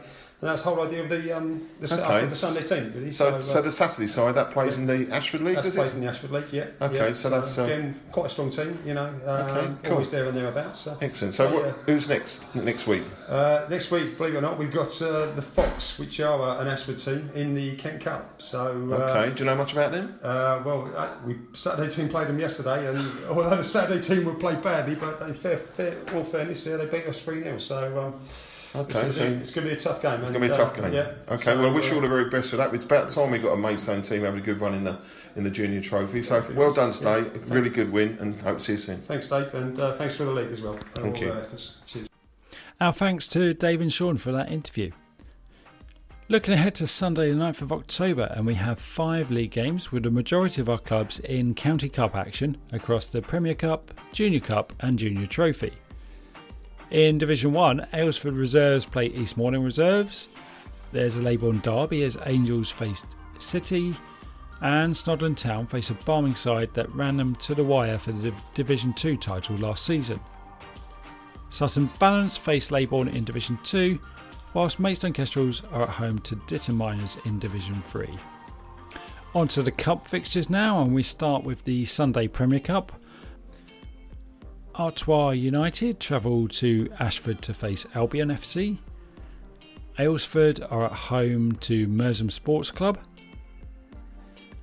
And 0.44 0.50
that's 0.52 0.64
the 0.64 0.72
whole 0.72 0.86
idea 0.86 1.02
of 1.04 1.08
the 1.08 1.32
um, 1.32 1.70
the 1.80 1.88
setup 1.88 2.10
Okay, 2.10 2.24
of 2.26 2.30
the 2.30 2.36
Sunday 2.36 2.68
team, 2.68 2.92
really. 2.94 3.14
so, 3.14 3.36
uh, 3.36 3.40
so 3.40 3.62
the 3.62 3.72
Saturday 3.72 4.08
side 4.08 4.36
that 4.36 4.52
plays 4.52 4.78
in 4.78 4.86
the 4.86 5.08
Ashford 5.10 5.40
League, 5.40 5.56
does 5.62 5.74
plays 5.74 5.94
it? 5.94 6.00
in 6.00 6.04
the 6.04 6.10
Ashford 6.10 6.32
League, 6.32 6.52
yeah. 6.52 6.66
Okay, 6.82 6.98
yeah. 6.98 7.14
so 7.14 7.30
that's, 7.30 7.58
uh, 7.58 7.64
again 7.64 7.98
quite 8.12 8.26
a 8.26 8.30
strong 8.30 8.50
team, 8.50 8.78
you 8.86 8.94
know. 8.94 9.06
Um, 9.06 9.24
Okay, 9.24 9.74
cool. 9.84 9.92
Always 9.94 10.12
there 10.12 10.26
and 10.26 10.36
thereabouts. 10.36 10.82
So. 10.82 10.98
Excellent. 11.00 11.34
So, 11.34 11.46
Yeah, 11.50 11.68
what, 11.68 11.76
who's 11.86 12.10
next 12.10 12.54
next 12.54 12.88
week? 12.88 13.04
Uh, 13.30 13.68
next 13.70 13.90
week, 13.90 14.18
believe 14.18 14.34
it 14.36 14.40
or 14.40 14.42
not, 14.42 14.58
we've 14.60 14.70
got 14.70 15.02
uh, 15.02 15.28
the 15.28 15.42
Fox, 15.42 15.98
which 15.98 16.20
are 16.20 16.42
uh, 16.42 16.60
an 16.60 16.68
Ashford 16.68 16.98
team 16.98 17.30
in 17.36 17.54
the 17.54 17.78
Kent 17.78 18.02
Cup. 18.02 18.42
So, 18.42 18.90
uh, 18.92 18.96
Okay, 18.96 19.34
do 19.34 19.40
you 19.40 19.46
know 19.46 19.56
much 19.56 19.72
about 19.72 19.94
them? 19.94 20.20
Uh, 20.22 20.62
well, 20.66 20.92
uh, 20.94 21.08
we 21.26 21.38
Saturday 21.54 21.90
team 21.90 22.10
played 22.10 22.28
them 22.28 22.38
yesterday, 22.40 22.86
and 22.86 22.98
although 23.30 23.56
the 23.56 23.64
Saturday 23.64 24.02
team 24.02 24.26
would 24.26 24.42
play 24.42 24.56
badly, 24.58 24.96
but 24.96 25.22
in 25.22 25.36
fair, 25.36 25.56
fair, 25.56 25.96
all 26.14 26.26
fairness, 26.26 26.66
yeah, 26.68 26.76
they 26.76 26.86
beat 26.88 27.08
us 27.08 27.22
three 27.22 27.44
0 27.44 27.58
So 27.60 27.98
um, 27.98 28.20
Okay, 28.76 28.94
going 28.94 29.12
so 29.12 29.30
be, 29.30 29.36
it's 29.36 29.52
going 29.52 29.68
to 29.68 29.74
be 29.74 29.80
a 29.80 29.80
tough 29.80 30.02
game. 30.02 30.22
It's 30.22 30.32
going 30.32 30.42
to 30.42 30.48
be 30.48 30.54
a 30.54 30.58
tough 30.58 30.76
game. 30.76 30.94
Yeah. 30.94 31.12
Okay. 31.28 31.38
So, 31.38 31.58
well, 31.60 31.70
I 31.70 31.74
wish 31.74 31.90
you 31.90 31.94
uh, 31.94 31.96
all 31.98 32.02
the 32.02 32.08
very 32.08 32.30
best 32.30 32.50
for 32.50 32.58
that. 32.58 32.74
It's 32.74 32.84
about 32.84 33.08
time 33.10 33.30
we 33.30 33.38
got 33.38 33.54
a 33.54 33.58
Maidstone 33.58 34.02
team 34.02 34.24
having 34.24 34.40
a 34.40 34.44
good 34.44 34.60
run 34.60 34.74
in 34.74 34.84
the 34.84 34.98
in 35.36 35.44
the 35.44 35.52
junior 35.52 35.80
trophy. 35.80 36.24
So 36.24 36.44
well 36.56 36.74
done 36.74 36.92
today. 36.92 37.20
Yeah. 37.20 37.54
Really 37.54 37.70
good 37.70 37.92
win, 37.92 38.18
and 38.20 38.42
hope 38.42 38.58
to 38.58 38.64
see 38.64 38.74
you 38.74 38.78
soon. 38.80 39.02
Thanks, 39.02 39.28
Dave, 39.28 39.54
and 39.54 39.80
uh, 39.80 39.94
thanks 39.94 40.16
for 40.16 40.24
the 40.24 40.32
league 40.32 40.52
as 40.52 40.62
well. 40.62 40.78
Thank 40.96 41.18
all 41.18 41.22
you. 41.22 41.34
their. 41.34 41.46
Cheers. 41.86 42.10
Our 42.82 42.94
thanks 42.94 43.28
to 43.30 43.54
Dave 43.54 43.80
and 43.80 43.94
Sean 43.94 44.18
for 44.18 44.32
that 44.32 44.52
interview. 44.52 44.92
Looking 46.30 46.54
ahead 46.54 46.74
to 46.76 46.88
Sunday, 46.88 47.32
the 47.32 47.38
9th 47.38 47.62
of 47.62 47.72
October, 47.74 48.32
and 48.36 48.46
we 48.46 48.56
have 48.56 48.80
five 48.80 49.30
league 49.30 49.52
games 49.52 49.92
with 49.92 50.04
the 50.04 50.10
majority 50.10 50.62
of 50.62 50.70
our 50.70 50.80
clubs 50.80 51.20
in 51.20 51.54
County 51.54 51.90
Cup 51.90 52.16
action 52.16 52.58
across 52.72 53.08
the 53.08 53.22
Premier 53.22 53.54
Cup, 53.54 53.94
Junior 54.14 54.40
Cup, 54.40 54.74
and 54.80 54.98
Junior 54.98 55.28
Trophy. 55.28 55.74
In 56.94 57.18
Division 57.18 57.54
1, 57.54 57.88
Aylesford 57.92 58.38
Reserves 58.38 58.86
play 58.86 59.08
East 59.08 59.36
Malling 59.36 59.64
Reserves. 59.64 60.30
There's 60.92 61.18
a 61.18 61.22
Leybourne 61.22 61.60
derby 61.64 62.04
as 62.04 62.20
Angels 62.28 62.70
faced 62.70 63.18
City, 63.40 63.96
and 64.62 64.94
Snodland 64.94 65.38
Town 65.38 65.66
face 65.66 65.90
a 65.90 65.96
Barming 65.96 66.38
side 66.38 66.72
that 66.76 66.94
ran 66.94 67.18
them 67.18 67.34
to 67.38 67.56
the 67.56 67.64
wire 67.64 67.98
for 67.98 68.12
the 68.12 68.30
Div- 68.30 68.44
Division 68.54 68.94
2 68.94 69.18
title 69.18 69.56
last 69.58 69.88
season. 69.88 70.20
Sutton 71.50 71.88
Valence 72.00 72.38
face 72.38 72.70
Leybourne 72.70 73.12
in 73.12 73.24
Division 73.24 73.58
2, 73.64 73.98
whilst 74.54 74.80
Maidstone 74.80 75.14
Kestrels 75.14 75.64
are 75.72 75.82
at 75.82 75.90
home 75.90 76.20
to 76.20 76.36
Ditton 76.46 76.76
Miners 76.76 77.18
in 77.26 77.40
Division 77.40 77.82
3. 77.88 78.08
On 79.34 79.48
to 79.48 79.64
the 79.64 79.72
Cup 79.72 80.08
fixtures 80.08 80.48
now, 80.48 80.84
and 80.84 80.94
we 80.94 81.02
start 81.02 81.44
with 81.44 81.64
the 81.64 81.86
Sunday 81.86 82.28
Premier 82.28 82.60
Cup. 82.60 82.92
Artois 84.76 85.32
United 85.32 86.00
travel 86.00 86.48
to 86.48 86.90
Ashford 87.00 87.44
to 87.44 87.54
face 87.54 87.86
Albion 87.94 88.30
FC. 88.30 88.80
Aylesford 90.00 90.66
are 90.72 90.86
at 90.86 90.92
home 90.92 91.52
to 91.58 91.88
Merstham 91.88 92.32
Sports 92.32 92.72
Club. 92.72 92.98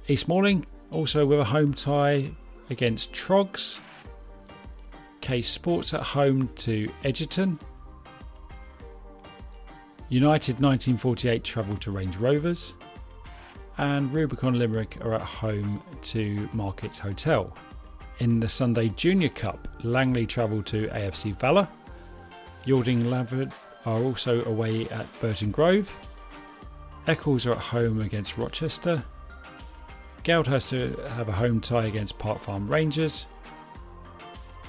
East 0.08 0.26
Malling 0.26 0.66
also 0.90 1.24
with 1.24 1.38
a 1.38 1.44
home 1.44 1.72
tie 1.72 2.28
against 2.70 3.12
Trogs. 3.12 3.78
K 5.20 5.40
Sports 5.40 5.94
at 5.94 6.02
home 6.02 6.48
to 6.56 6.90
Egerton. 7.04 7.60
United 10.08 10.54
1948 10.54 11.44
travel 11.44 11.76
to 11.76 11.92
Range 11.92 12.16
Rovers. 12.16 12.74
And 13.78 14.12
Rubicon 14.12 14.58
Limerick 14.58 14.98
are 15.02 15.14
at 15.14 15.22
home 15.22 15.80
to 16.02 16.48
Markets 16.52 16.98
Hotel. 16.98 17.56
In 18.20 18.38
the 18.38 18.50
Sunday 18.50 18.90
Junior 18.90 19.30
Cup, 19.30 19.66
Langley 19.82 20.26
travel 20.26 20.62
to 20.64 20.88
AFC 20.88 21.34
Valor. 21.36 21.66
Yalding 22.66 23.04
Lavard 23.04 23.50
are 23.86 23.96
also 23.96 24.44
away 24.44 24.86
at 24.90 25.06
Burton 25.22 25.50
Grove. 25.50 25.96
Eccles 27.06 27.46
are 27.46 27.52
at 27.52 27.58
home 27.58 28.02
against 28.02 28.36
Rochester. 28.36 29.02
Goudhurst 30.22 31.08
have 31.12 31.30
a 31.30 31.32
home 31.32 31.62
tie 31.62 31.86
against 31.86 32.18
Park 32.18 32.38
Farm 32.40 32.68
Rangers. 32.68 33.24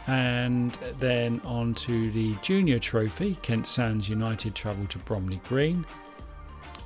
And 0.07 0.71
then 0.99 1.41
on 1.43 1.73
to 1.73 2.09
the 2.11 2.35
Junior 2.35 2.79
Trophy, 2.79 3.35
Kent 3.41 3.67
Sands 3.67 4.07
United 4.07 4.55
travel 4.55 4.85
to 4.87 4.97
Bromley 4.99 5.41
Green. 5.49 5.85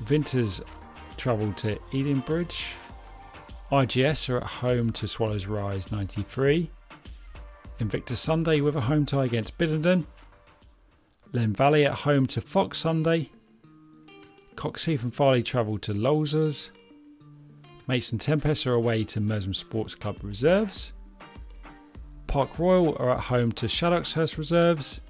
Vinters 0.02 0.62
travel 1.16 1.54
to 1.54 1.78
Edenbridge. 1.94 2.74
IGS 3.72 4.30
are 4.30 4.38
at 4.38 4.44
home 4.44 4.92
to 4.92 5.08
Swallows 5.08 5.48
Rise 5.48 5.92
93. 5.92 6.70
Invictus 7.80 8.20
Sunday 8.20 8.62
with 8.62 8.76
a 8.76 8.82
home 8.82 9.06
tie 9.06 9.26
against 9.26 9.58
Biddenden. 9.58 10.06
Len 11.34 11.52
Valley 11.52 11.86
at 11.86 11.96
home 11.96 12.28
to 12.28 12.42
Fox 12.42 12.78
Sunday. 12.78 13.32
Coxheath 14.56 15.04
and 15.04 15.14
Farley 15.14 15.42
travel 15.42 15.80
to 15.80 15.94
Lowsers. 15.94 16.70
Maidstone 17.88 18.20
Tempest 18.20 18.68
are 18.68 18.74
away 18.74 19.04
to 19.04 19.20
Merstham 19.20 19.54
Sports 19.54 19.96
Club 19.96 20.18
Reserves. 20.22 20.94
Park 22.28 22.60
Royal 22.60 22.96
are 22.98 23.12
at 23.12 23.20
home 23.20 23.52
to 23.54 23.66
Shadoxhurst 23.66 24.38
Reserves. 24.38 25.02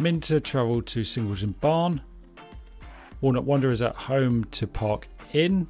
Minter 0.00 0.40
travel 0.40 0.82
to 0.82 1.04
Singleton 1.04 1.54
Barn. 1.60 2.00
Walnut 3.20 3.44
Wanderers 3.44 3.82
at 3.82 3.94
home 3.94 4.44
to 4.44 4.66
Park 4.66 5.06
Inn. 5.32 5.68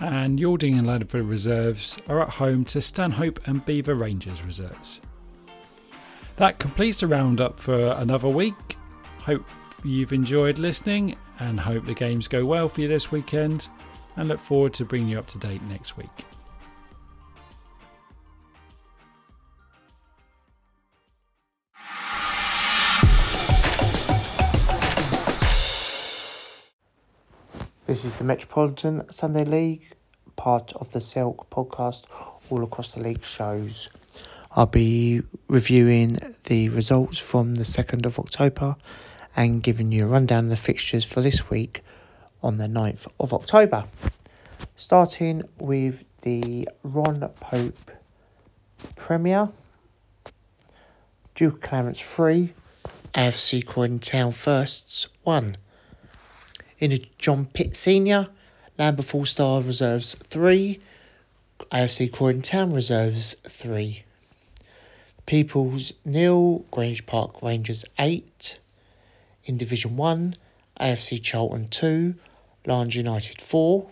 And 0.00 0.38
Yalding 0.38 0.78
and 0.78 0.86
Laddingford 0.88 1.28
Reserves 1.28 1.98
are 2.08 2.22
at 2.22 2.30
home 2.30 2.64
to 2.66 2.80
Stanhope 2.80 3.38
and 3.46 3.64
Beaver 3.66 3.94
Rangers 3.94 4.42
Reserves. 4.42 5.00
That 6.36 6.58
completes 6.58 7.00
the 7.00 7.06
roundup 7.06 7.60
for 7.60 7.92
another 7.98 8.28
week. 8.28 8.78
Hope 9.18 9.44
you've 9.84 10.14
enjoyed 10.14 10.58
listening 10.58 11.16
and 11.38 11.60
hope 11.60 11.84
the 11.84 11.92
games 11.92 12.28
go 12.28 12.46
well 12.46 12.68
for 12.68 12.80
you 12.80 12.88
this 12.88 13.12
weekend 13.12 13.68
and 14.16 14.28
look 14.28 14.40
forward 14.40 14.72
to 14.74 14.86
bringing 14.86 15.08
you 15.08 15.18
up 15.18 15.26
to 15.28 15.38
date 15.38 15.62
next 15.64 15.98
week. 15.98 16.24
This 27.90 28.04
is 28.04 28.14
the 28.14 28.22
Metropolitan 28.22 29.10
Sunday 29.10 29.44
League, 29.44 29.96
part 30.36 30.72
of 30.74 30.92
the 30.92 31.00
Silk 31.00 31.50
podcast, 31.50 32.04
all 32.48 32.62
across 32.62 32.92
the 32.92 33.00
league 33.00 33.24
shows. 33.24 33.88
I'll 34.52 34.66
be 34.66 35.22
reviewing 35.48 36.20
the 36.44 36.68
results 36.68 37.18
from 37.18 37.56
the 37.56 37.64
2nd 37.64 38.06
of 38.06 38.20
October 38.20 38.76
and 39.34 39.60
giving 39.60 39.90
you 39.90 40.04
a 40.04 40.06
rundown 40.06 40.44
of 40.44 40.50
the 40.50 40.56
fixtures 40.56 41.04
for 41.04 41.20
this 41.20 41.50
week 41.50 41.82
on 42.44 42.58
the 42.58 42.68
9th 42.68 43.08
of 43.18 43.34
October. 43.34 43.86
Starting 44.76 45.42
with 45.58 46.04
the 46.20 46.68
Ron 46.84 47.28
Pope 47.40 47.90
Premier, 48.94 49.48
Duke 51.34 51.60
Clarence 51.60 52.00
3, 52.00 52.54
AFC 53.14 53.66
Croydon 53.66 53.98
Town 53.98 54.30
Firsts 54.30 55.08
1. 55.24 55.56
In 56.80 56.92
the 56.92 57.04
John 57.18 57.44
Pitt 57.44 57.76
Senior, 57.76 58.28
Lambeth 58.78 59.10
Full 59.10 59.26
Star 59.26 59.60
Reserves 59.60 60.14
3, 60.14 60.80
AFC 61.70 62.10
Croydon 62.10 62.40
Town 62.40 62.70
Reserves 62.70 63.36
3. 63.46 64.02
People's 65.26 65.92
nil, 66.06 66.64
Grange 66.70 67.04
Park 67.04 67.42
Rangers 67.42 67.84
8. 67.98 68.58
In 69.44 69.58
Division 69.58 69.98
1, 69.98 70.36
AFC 70.80 71.22
Charlton 71.22 71.68
2, 71.68 72.14
Large 72.64 72.96
United 72.96 73.42
4. 73.42 73.86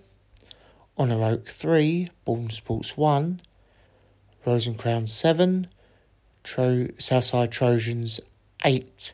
Honour 0.98 1.24
Oak 1.24 1.46
3, 1.46 2.08
Bourne 2.24 2.48
Sports 2.48 2.96
1. 2.96 3.42
Rose 4.46 4.66
and 4.66 4.78
Crown 4.78 5.06
7, 5.06 5.68
Tro- 6.42 6.88
Southside 6.96 7.52
Trojans 7.52 8.18
8. 8.64 9.12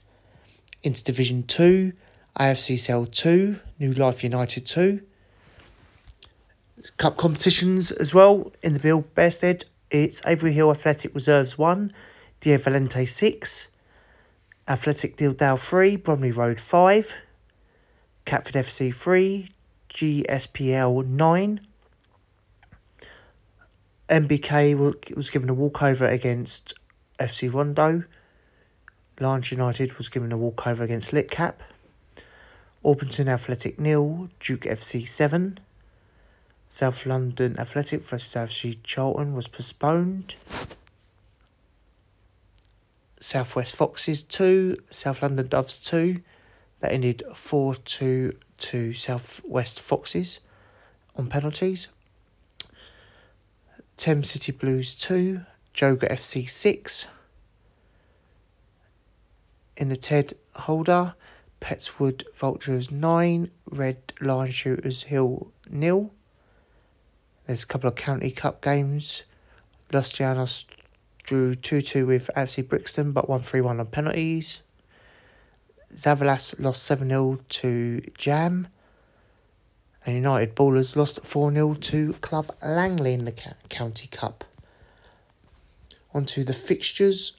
Into 0.85 1.03
Division 1.03 1.43
2, 1.43 1.93
AFC 2.39 2.79
Cell 2.79 3.07
2, 3.07 3.61
New 3.79 3.93
Life 3.93 4.25
United 4.25 4.67
2. 4.67 5.01
Cup 6.97 7.17
competitions 7.17 7.93
as 7.93 8.13
well 8.13 8.53
in 8.63 8.73
the 8.73 8.81
Bill 8.81 9.05
Bearstead. 9.17 9.65
It's 9.91 10.21
Avery 10.27 10.53
Hill 10.53 10.71
Athletic 10.71 11.15
Reserves 11.15 11.57
1, 11.57 11.93
Dia 12.41 12.59
Valente 12.59 13.07
6, 13.07 13.69
Athletic 14.67 15.17
Dildale 15.17 15.59
3, 15.59 15.97
Bromley 15.97 16.33
Road 16.33 16.59
5, 16.59 17.15
Catford 18.25 18.57
FC 18.57 18.93
3, 18.93 19.49
GSPL 19.91 21.07
9. 21.07 21.61
MBK 24.09 25.15
was 25.15 25.31
given 25.31 25.49
a 25.49 25.55
walkover 25.55 26.07
against 26.07 26.75
FC 27.21 27.53
Rondo. 27.53 28.03
Lions 29.21 29.53
United 29.53 29.97
was 29.97 30.09
given 30.09 30.33
a 30.33 30.37
walkover 30.37 30.83
against 30.83 31.13
Litcap. 31.13 31.55
Orpington 32.85 33.29
Athletic 33.29 33.79
nil, 33.79 34.29
Duke 34.41 34.63
FC 34.63 35.09
7. 35.09 35.59
South 36.69 37.07
London 37.07 37.59
Athletic 37.59 38.03
versus 38.03 38.35
FC 38.35 38.77
Charlton 38.83 39.33
was 39.33 39.49
postponed. 39.49 40.35
Southwest 43.19 43.75
Foxes 43.75 44.23
2, 44.23 44.77
South 44.91 45.23
London 45.23 45.49
Doves 45.49 45.79
2. 45.79 46.21
That 46.81 46.93
ended 46.93 47.23
4 47.33 47.75
2 47.77 48.33
to 48.59 48.93
Southwest 48.93 49.81
Foxes 49.81 50.41
on 51.17 51.29
penalties. 51.29 51.89
Thames 53.97 54.31
City 54.31 54.53
Blues 54.53 54.95
2, 54.95 55.41
Joga 55.75 56.11
FC 56.11 56.47
6. 56.47 57.07
In 59.79 59.89
the 59.89 59.97
Ted 59.97 60.35
holder, 60.55 61.15
Pettswood 61.61 62.25
Vultures 62.35 62.91
9, 62.91 63.51
Red 63.71 64.13
Lion 64.21 64.51
Shooters 64.51 65.05
Hill 65.05 65.53
nil. 65.71 66.13
There's 67.47 67.63
a 67.63 67.67
couple 67.67 67.89
of 67.89 67.95
County 67.95 68.31
Cup 68.31 68.63
games. 68.63 69.23
Los 69.93 70.13
Llanos 70.13 70.65
drew 71.23 71.55
2 71.55 71.83
2 71.83 72.07
with 72.07 72.31
AFC 72.37 72.69
Brixton 72.69 73.13
but 73.13 73.29
won 73.29 73.41
3 73.41 73.61
1 73.61 73.81
on 73.81 73.87
penalties. 73.87 74.63
Zavalas 75.95 76.59
lost 76.59 76.83
7 76.83 77.09
0 77.09 77.39
to 77.49 78.01
Jam. 78.19 78.69
And 80.07 80.17
United 80.17 80.55
Ballers 80.55 80.97
lost 80.97 81.25
4 81.25 81.53
0 81.53 81.75
to 81.75 82.13
Club 82.15 82.55
Langley 82.63 83.15
in 83.15 83.25
the 83.25 83.35
County 83.69 84.09
Cup. 84.09 84.45
On 86.13 86.25
to 86.27 86.45
the 86.45 86.53
fixtures 86.53 87.33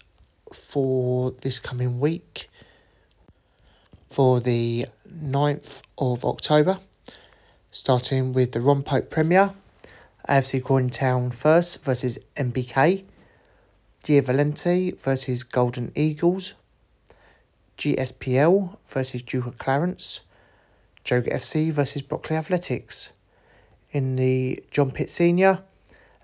for 0.53 1.31
this 1.31 1.59
coming 1.59 1.99
week. 1.99 2.49
For 4.15 4.39
the 4.39 4.85
9th 5.13 5.81
of 5.97 6.23
October, 6.23 6.79
starting 7.69 8.31
with 8.31 8.53
the 8.53 8.61
Ron 8.61 8.81
Pope 8.81 9.09
Premier, 9.09 9.51
AFC 10.29 10.63
Croydon 10.63 10.89
Town 10.89 11.31
first 11.31 11.83
versus 11.83 12.17
MBK, 12.37 13.03
Dia 14.03 14.21
Valente 14.21 14.97
versus 15.01 15.43
Golden 15.43 15.91
Eagles, 15.95 16.53
GSPL 17.77 18.77
versus 18.87 19.21
Duke 19.21 19.47
of 19.47 19.57
Clarence, 19.57 20.21
Joga 21.03 21.33
FC 21.33 21.69
versus 21.73 22.01
Brockley 22.01 22.37
Athletics. 22.37 23.11
In 23.91 24.15
the 24.15 24.63
John 24.71 24.91
Pitt 24.91 25.09
Senior, 25.09 25.59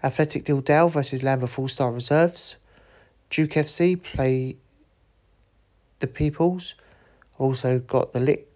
Athletic 0.01 0.45
Dildale 0.45 0.89
versus 0.89 1.23
Lambeth 1.23 1.49
Full 1.49 1.67
Star 1.67 1.91
Reserves. 1.91 2.55
Duke 3.29 3.49
FC 3.49 4.01
play 4.01 4.55
the 5.99 6.07
Peoples. 6.07 6.75
Also 7.41 7.79
got 7.79 8.13
the 8.13 8.19
Lit 8.19 8.47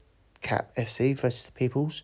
Cap 0.42 0.76
FC 0.76 1.18
versus 1.18 1.46
the 1.46 1.52
Peoples. 1.54 2.04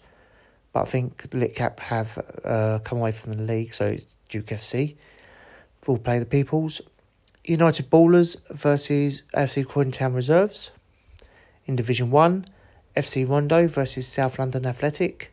But 0.74 0.82
I 0.82 0.86
think 0.86 1.30
Litcap 1.30 1.80
have 1.80 2.18
uh, 2.44 2.80
come 2.84 2.98
away 2.98 3.12
from 3.12 3.34
the 3.34 3.44
league, 3.44 3.76
so 3.76 3.98
Duke 4.30 4.48
FC 4.48 4.96
will 5.86 6.00
play 6.00 6.18
the 6.18 6.26
Peoples. 6.26 6.82
United 7.44 7.92
Ballers 7.92 8.36
versus 8.50 9.22
FC 9.32 9.64
Croydon 9.64 9.92
Town 9.92 10.16
Reserves. 10.16 10.72
In 11.68 11.76
Division 11.76 12.10
1, 12.10 12.48
FC 12.98 13.30
Rondo 13.30 13.68
versus 13.68 14.08
South 14.08 14.40
London 14.40 14.66
Athletic. 14.66 15.32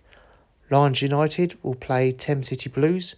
Lions 0.70 1.00
United 1.00 1.56
will 1.62 1.76
play 1.76 2.12
Thames 2.12 2.48
City 2.48 2.68
Blues. 2.68 3.14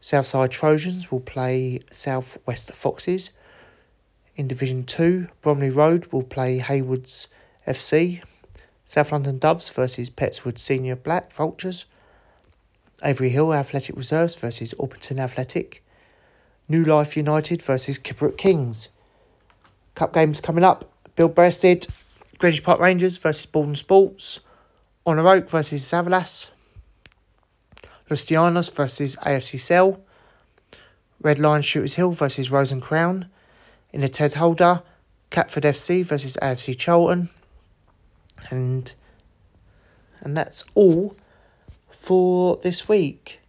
Southside 0.00 0.52
Trojans 0.52 1.10
will 1.10 1.18
play 1.18 1.80
South 1.90 2.38
West 2.46 2.70
Foxes. 2.72 3.30
In 4.36 4.46
Division 4.46 4.84
2, 4.84 5.26
Bromley 5.42 5.70
Road 5.70 6.06
will 6.12 6.22
play 6.22 6.60
Haywoods 6.60 7.26
FC. 7.68 8.22
South 8.84 9.12
London 9.12 9.38
Doves 9.38 9.68
versus 9.68 10.08
Pettswood 10.08 10.58
Senior 10.58 10.96
Black 10.96 11.30
Vultures. 11.32 11.84
Avery 13.02 13.28
Hill 13.28 13.52
Athletic 13.52 13.96
Reserves 13.96 14.34
versus 14.34 14.74
Orpington 14.78 15.20
Athletic. 15.20 15.84
New 16.68 16.84
Life 16.84 17.16
United 17.16 17.62
versus 17.62 17.98
Kidbrooke 17.98 18.38
Kings. 18.38 18.88
Cup 19.94 20.14
games 20.14 20.40
coming 20.40 20.64
up. 20.64 20.90
Bill 21.16 21.28
Breasted 21.28 21.86
Greenwich 22.38 22.62
Park 22.62 22.80
Rangers 22.80 23.18
versus 23.18 23.46
Borden 23.46 23.76
Sports. 23.76 24.40
Honor 25.04 25.28
Oak 25.28 25.50
versus 25.50 25.82
Savalas. 25.82 26.50
Lustianos 28.08 28.72
versus 28.72 29.16
AFC 29.16 29.58
Cell. 29.58 30.00
Red 31.20 31.38
Lion 31.38 31.62
Shooters 31.62 31.94
Hill 31.94 32.12
versus 32.12 32.50
Rose 32.50 32.72
and 32.72 32.80
Crown. 32.80 33.26
In 33.92 34.00
the 34.00 34.08
Ted 34.08 34.34
Holder, 34.34 34.82
Catford 35.30 35.64
FC 35.64 36.04
versus 36.04 36.38
AFC 36.40 36.78
Charlton. 36.78 37.28
And 38.50 38.94
and 40.20 40.36
that's 40.36 40.64
all 40.74 41.16
for 41.90 42.56
this 42.56 42.88
week. 42.88 43.40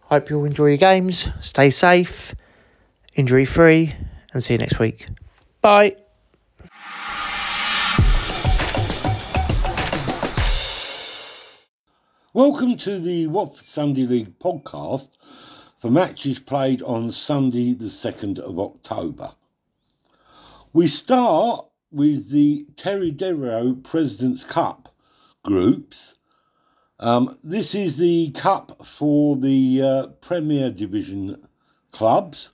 Hope 0.00 0.28
you 0.28 0.38
all 0.38 0.44
enjoy 0.44 0.66
your 0.66 0.76
games. 0.76 1.28
Stay 1.40 1.70
safe, 1.70 2.34
injury 3.14 3.44
free, 3.44 3.94
and 4.32 4.42
see 4.42 4.54
you 4.54 4.58
next 4.58 4.78
week. 4.78 5.06
Bye. 5.60 5.96
Welcome 12.34 12.78
to 12.78 12.98
the 12.98 13.26
Watford 13.26 13.66
Sunday 13.66 14.06
League 14.06 14.38
podcast 14.38 15.10
for 15.80 15.90
matches 15.90 16.38
played 16.38 16.80
on 16.82 17.12
Sunday, 17.12 17.74
the 17.74 17.86
2nd 17.86 18.38
of 18.38 18.58
October. 18.58 19.32
We 20.72 20.88
start 20.88 21.66
with 21.92 22.30
the 22.30 22.66
Terry 22.76 23.12
Derio 23.12 23.82
President's 23.82 24.44
Cup 24.44 24.94
groups. 25.44 26.16
Um, 26.98 27.38
this 27.42 27.74
is 27.74 27.96
the 27.96 28.30
cup 28.30 28.86
for 28.86 29.36
the 29.36 29.82
uh, 29.82 30.06
Premier 30.20 30.70
Division 30.70 31.48
clubs. 31.90 32.52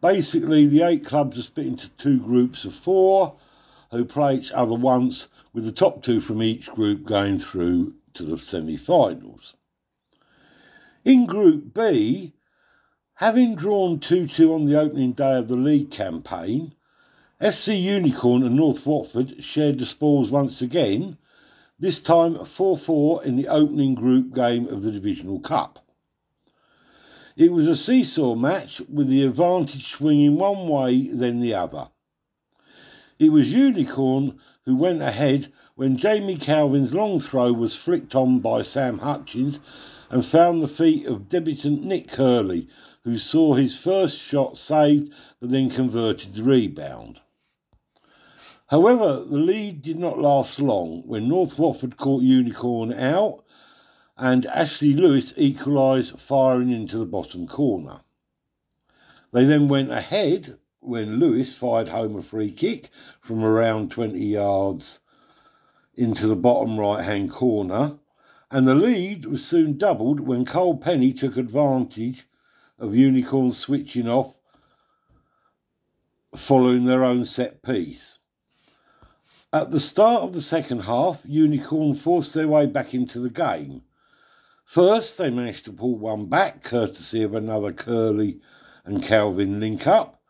Basically, 0.00 0.66
the 0.66 0.82
eight 0.82 1.06
clubs 1.06 1.38
are 1.38 1.42
split 1.42 1.66
into 1.66 1.88
two 1.90 2.18
groups 2.18 2.64
of 2.64 2.74
four 2.74 3.36
who 3.90 4.04
play 4.04 4.36
each 4.36 4.52
other 4.52 4.74
once, 4.74 5.28
with 5.52 5.64
the 5.64 5.72
top 5.72 6.02
two 6.02 6.20
from 6.20 6.42
each 6.42 6.70
group 6.70 7.04
going 7.04 7.38
through 7.38 7.94
to 8.14 8.24
the 8.24 8.38
semi 8.38 8.76
finals. 8.76 9.54
In 11.04 11.26
Group 11.26 11.74
B, 11.74 12.32
having 13.14 13.54
drawn 13.54 13.98
2 13.98 14.28
2 14.28 14.54
on 14.54 14.64
the 14.66 14.78
opening 14.78 15.12
day 15.12 15.36
of 15.36 15.48
the 15.48 15.56
league 15.56 15.90
campaign, 15.90 16.74
FC 17.42 17.82
Unicorn 17.82 18.44
and 18.44 18.54
North 18.54 18.86
Watford 18.86 19.42
shared 19.42 19.80
the 19.80 19.84
spoils 19.84 20.30
once 20.30 20.62
again, 20.62 21.18
this 21.76 22.00
time 22.00 22.44
4 22.44 22.78
4 22.78 23.24
in 23.24 23.34
the 23.34 23.48
opening 23.48 23.96
group 23.96 24.32
game 24.32 24.68
of 24.68 24.82
the 24.82 24.92
Divisional 24.92 25.40
Cup. 25.40 25.84
It 27.36 27.50
was 27.50 27.66
a 27.66 27.74
seesaw 27.74 28.36
match 28.36 28.80
with 28.88 29.08
the 29.08 29.24
advantage 29.24 29.90
swinging 29.90 30.36
one 30.36 30.68
way 30.68 31.08
then 31.08 31.40
the 31.40 31.52
other. 31.52 31.88
It 33.18 33.32
was 33.32 33.52
Unicorn 33.52 34.38
who 34.64 34.76
went 34.76 35.02
ahead 35.02 35.52
when 35.74 35.96
Jamie 35.96 36.36
Calvin's 36.36 36.94
long 36.94 37.18
throw 37.18 37.52
was 37.52 37.74
flicked 37.74 38.14
on 38.14 38.38
by 38.38 38.62
Sam 38.62 38.98
Hutchins 38.98 39.58
and 40.10 40.24
found 40.24 40.62
the 40.62 40.68
feet 40.68 41.06
of 41.06 41.28
debutant 41.28 41.82
Nick 41.82 42.06
Curley, 42.06 42.68
who 43.02 43.18
saw 43.18 43.54
his 43.54 43.76
first 43.76 44.20
shot 44.20 44.58
saved 44.58 45.12
but 45.40 45.50
then 45.50 45.70
converted 45.70 46.34
the 46.34 46.44
rebound. 46.44 47.18
However, 48.72 49.22
the 49.28 49.36
lead 49.36 49.82
did 49.82 49.98
not 49.98 50.18
last 50.18 50.58
long 50.58 51.02
when 51.04 51.28
North 51.28 51.58
Watford 51.58 51.98
caught 51.98 52.22
Unicorn 52.22 52.90
out 52.94 53.44
and 54.16 54.46
Ashley 54.46 54.94
Lewis 54.94 55.34
equalised 55.36 56.18
firing 56.18 56.70
into 56.70 56.96
the 56.96 57.04
bottom 57.04 57.46
corner. 57.46 58.00
They 59.30 59.44
then 59.44 59.68
went 59.68 59.92
ahead 59.92 60.56
when 60.80 61.20
Lewis 61.20 61.54
fired 61.54 61.90
home 61.90 62.16
a 62.16 62.22
free 62.22 62.50
kick 62.50 62.88
from 63.20 63.44
around 63.44 63.90
20 63.90 64.18
yards 64.18 65.00
into 65.94 66.26
the 66.26 66.34
bottom 66.34 66.80
right 66.80 67.04
hand 67.04 67.30
corner, 67.30 67.98
and 68.50 68.66
the 68.66 68.74
lead 68.74 69.26
was 69.26 69.44
soon 69.44 69.76
doubled 69.76 70.20
when 70.20 70.46
Cole 70.46 70.78
Penny 70.78 71.12
took 71.12 71.36
advantage 71.36 72.26
of 72.78 72.96
Unicorn 72.96 73.52
switching 73.52 74.08
off 74.08 74.34
following 76.34 76.86
their 76.86 77.04
own 77.04 77.26
set 77.26 77.62
piece. 77.62 78.18
At 79.54 79.70
the 79.70 79.80
start 79.80 80.22
of 80.22 80.32
the 80.32 80.40
second 80.40 80.84
half, 80.84 81.20
Unicorn 81.26 81.94
forced 81.94 82.32
their 82.32 82.48
way 82.48 82.64
back 82.64 82.94
into 82.94 83.20
the 83.20 83.28
game. 83.28 83.82
First, 84.64 85.18
they 85.18 85.28
managed 85.28 85.66
to 85.66 85.72
pull 85.72 85.98
one 85.98 86.24
back, 86.24 86.62
courtesy 86.62 87.22
of 87.22 87.34
another 87.34 87.70
Curley 87.70 88.40
and 88.86 89.02
Calvin 89.02 89.60
link 89.60 89.86
up. 89.86 90.22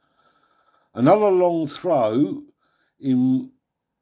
Another 0.92 1.30
long 1.30 1.68
throw 1.68 2.42
in 2.98 3.52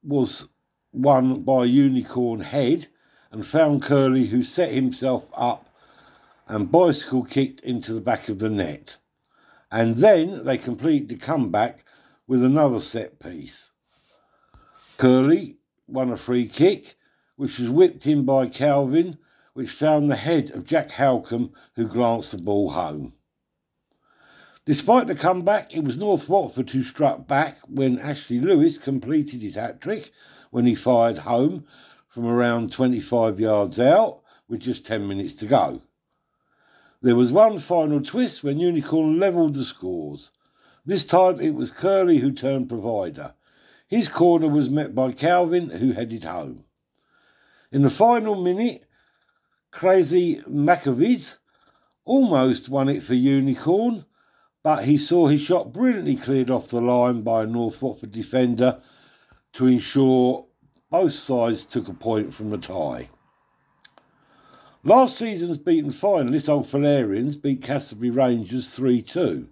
was 0.02 0.48
won 0.90 1.42
by 1.42 1.64
Unicorn 1.64 2.40
Head 2.40 2.88
and 3.30 3.46
found 3.46 3.82
Curley, 3.82 4.28
who 4.28 4.42
set 4.42 4.72
himself 4.72 5.26
up 5.36 5.68
and 6.48 6.72
bicycle 6.72 7.24
kicked 7.24 7.60
into 7.60 7.92
the 7.92 8.00
back 8.00 8.30
of 8.30 8.38
the 8.38 8.48
net. 8.48 8.96
And 9.70 9.96
then 9.96 10.44
they 10.44 10.56
completed 10.56 11.10
the 11.10 11.16
comeback 11.16 11.84
with 12.26 12.42
another 12.42 12.80
set 12.80 13.20
piece. 13.20 13.69
Curley 15.00 15.56
won 15.86 16.10
a 16.10 16.16
free 16.18 16.46
kick, 16.46 16.94
which 17.36 17.58
was 17.58 17.70
whipped 17.70 18.06
in 18.06 18.26
by 18.26 18.46
Calvin, 18.48 19.16
which 19.54 19.70
found 19.70 20.10
the 20.10 20.16
head 20.16 20.50
of 20.50 20.66
Jack 20.66 20.90
Halcombe, 20.90 21.54
who 21.74 21.88
glanced 21.88 22.32
the 22.32 22.36
ball 22.36 22.72
home. 22.72 23.14
Despite 24.66 25.06
the 25.06 25.14
comeback, 25.14 25.74
it 25.74 25.84
was 25.84 25.96
North 25.96 26.28
Watford 26.28 26.68
who 26.68 26.84
struck 26.84 27.26
back 27.26 27.60
when 27.66 27.98
Ashley 27.98 28.40
Lewis 28.40 28.76
completed 28.76 29.40
his 29.40 29.54
hat 29.54 29.80
trick 29.80 30.10
when 30.50 30.66
he 30.66 30.74
fired 30.74 31.18
home 31.18 31.64
from 32.10 32.26
around 32.26 32.70
25 32.70 33.40
yards 33.40 33.80
out 33.80 34.20
with 34.50 34.60
just 34.60 34.84
10 34.84 35.08
minutes 35.08 35.34
to 35.36 35.46
go. 35.46 35.80
There 37.00 37.16
was 37.16 37.32
one 37.32 37.58
final 37.58 38.02
twist 38.02 38.44
when 38.44 38.60
Unicorn 38.60 39.18
levelled 39.18 39.54
the 39.54 39.64
scores. 39.64 40.30
This 40.84 41.06
time 41.06 41.40
it 41.40 41.54
was 41.54 41.70
Curley 41.70 42.18
who 42.18 42.32
turned 42.32 42.68
provider. 42.68 43.32
His 43.90 44.08
corner 44.08 44.46
was 44.46 44.70
met 44.70 44.94
by 44.94 45.10
Calvin, 45.10 45.70
who 45.70 45.90
headed 45.92 46.22
home. 46.22 46.64
In 47.72 47.82
the 47.82 47.90
final 47.90 48.40
minute, 48.40 48.84
Crazy 49.72 50.36
Macaviz 50.48 51.38
almost 52.04 52.68
won 52.68 52.88
it 52.88 53.02
for 53.02 53.14
Unicorn, 53.14 54.04
but 54.62 54.84
he 54.84 54.96
saw 54.96 55.26
his 55.26 55.40
shot 55.40 55.72
brilliantly 55.72 56.14
cleared 56.14 56.50
off 56.50 56.68
the 56.68 56.80
line 56.80 57.22
by 57.22 57.42
a 57.42 57.46
North 57.46 57.82
Watford 57.82 58.12
defender 58.12 58.80
to 59.54 59.66
ensure 59.66 60.46
both 60.88 61.12
sides 61.12 61.64
took 61.64 61.88
a 61.88 61.92
point 61.92 62.32
from 62.32 62.50
the 62.50 62.58
tie. 62.58 63.08
Last 64.84 65.18
season's 65.18 65.58
beaten 65.58 65.92
finalists, 65.92 66.48
Old 66.48 66.68
Fullerians, 66.68 67.40
beat 67.40 67.60
Cassiobury 67.60 68.10
Rangers 68.10 68.72
3 68.72 69.02
2. 69.02 69.48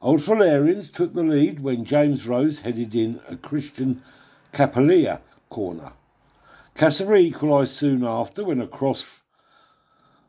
Old 0.00 0.20
Fullerians 0.20 0.92
took 0.92 1.14
the 1.14 1.24
lead 1.24 1.58
when 1.58 1.84
James 1.84 2.24
Rose 2.24 2.60
headed 2.60 2.94
in 2.94 3.20
a 3.28 3.36
Christian 3.36 4.00
Capalia 4.52 5.20
corner. 5.50 5.94
Cassiobury 6.76 7.24
equalised 7.24 7.74
soon 7.74 8.04
after 8.04 8.44
when 8.44 8.60
a 8.60 8.68
cross 8.68 9.04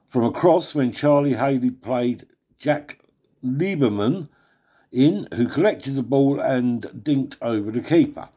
from 0.08 0.24
a 0.24 0.32
cross 0.32 0.74
when 0.74 0.92
Charlie 0.92 1.36
Haley 1.36 1.70
played 1.70 2.26
Jack 2.58 2.98
Lieberman 3.46 4.30
in, 4.92 5.28
who 5.36 5.48
collected 5.48 5.94
the 5.94 6.02
ball 6.02 6.40
and 6.40 6.82
dinked 7.04 7.38
over 7.40 7.70
the 7.70 7.82
keeper. 7.82 8.30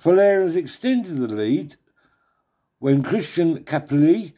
Fullerians 0.00 0.54
extended 0.54 1.16
the 1.16 1.26
lead 1.26 1.74
when 2.78 3.02
Christian 3.02 3.64
Capelli 3.64 4.34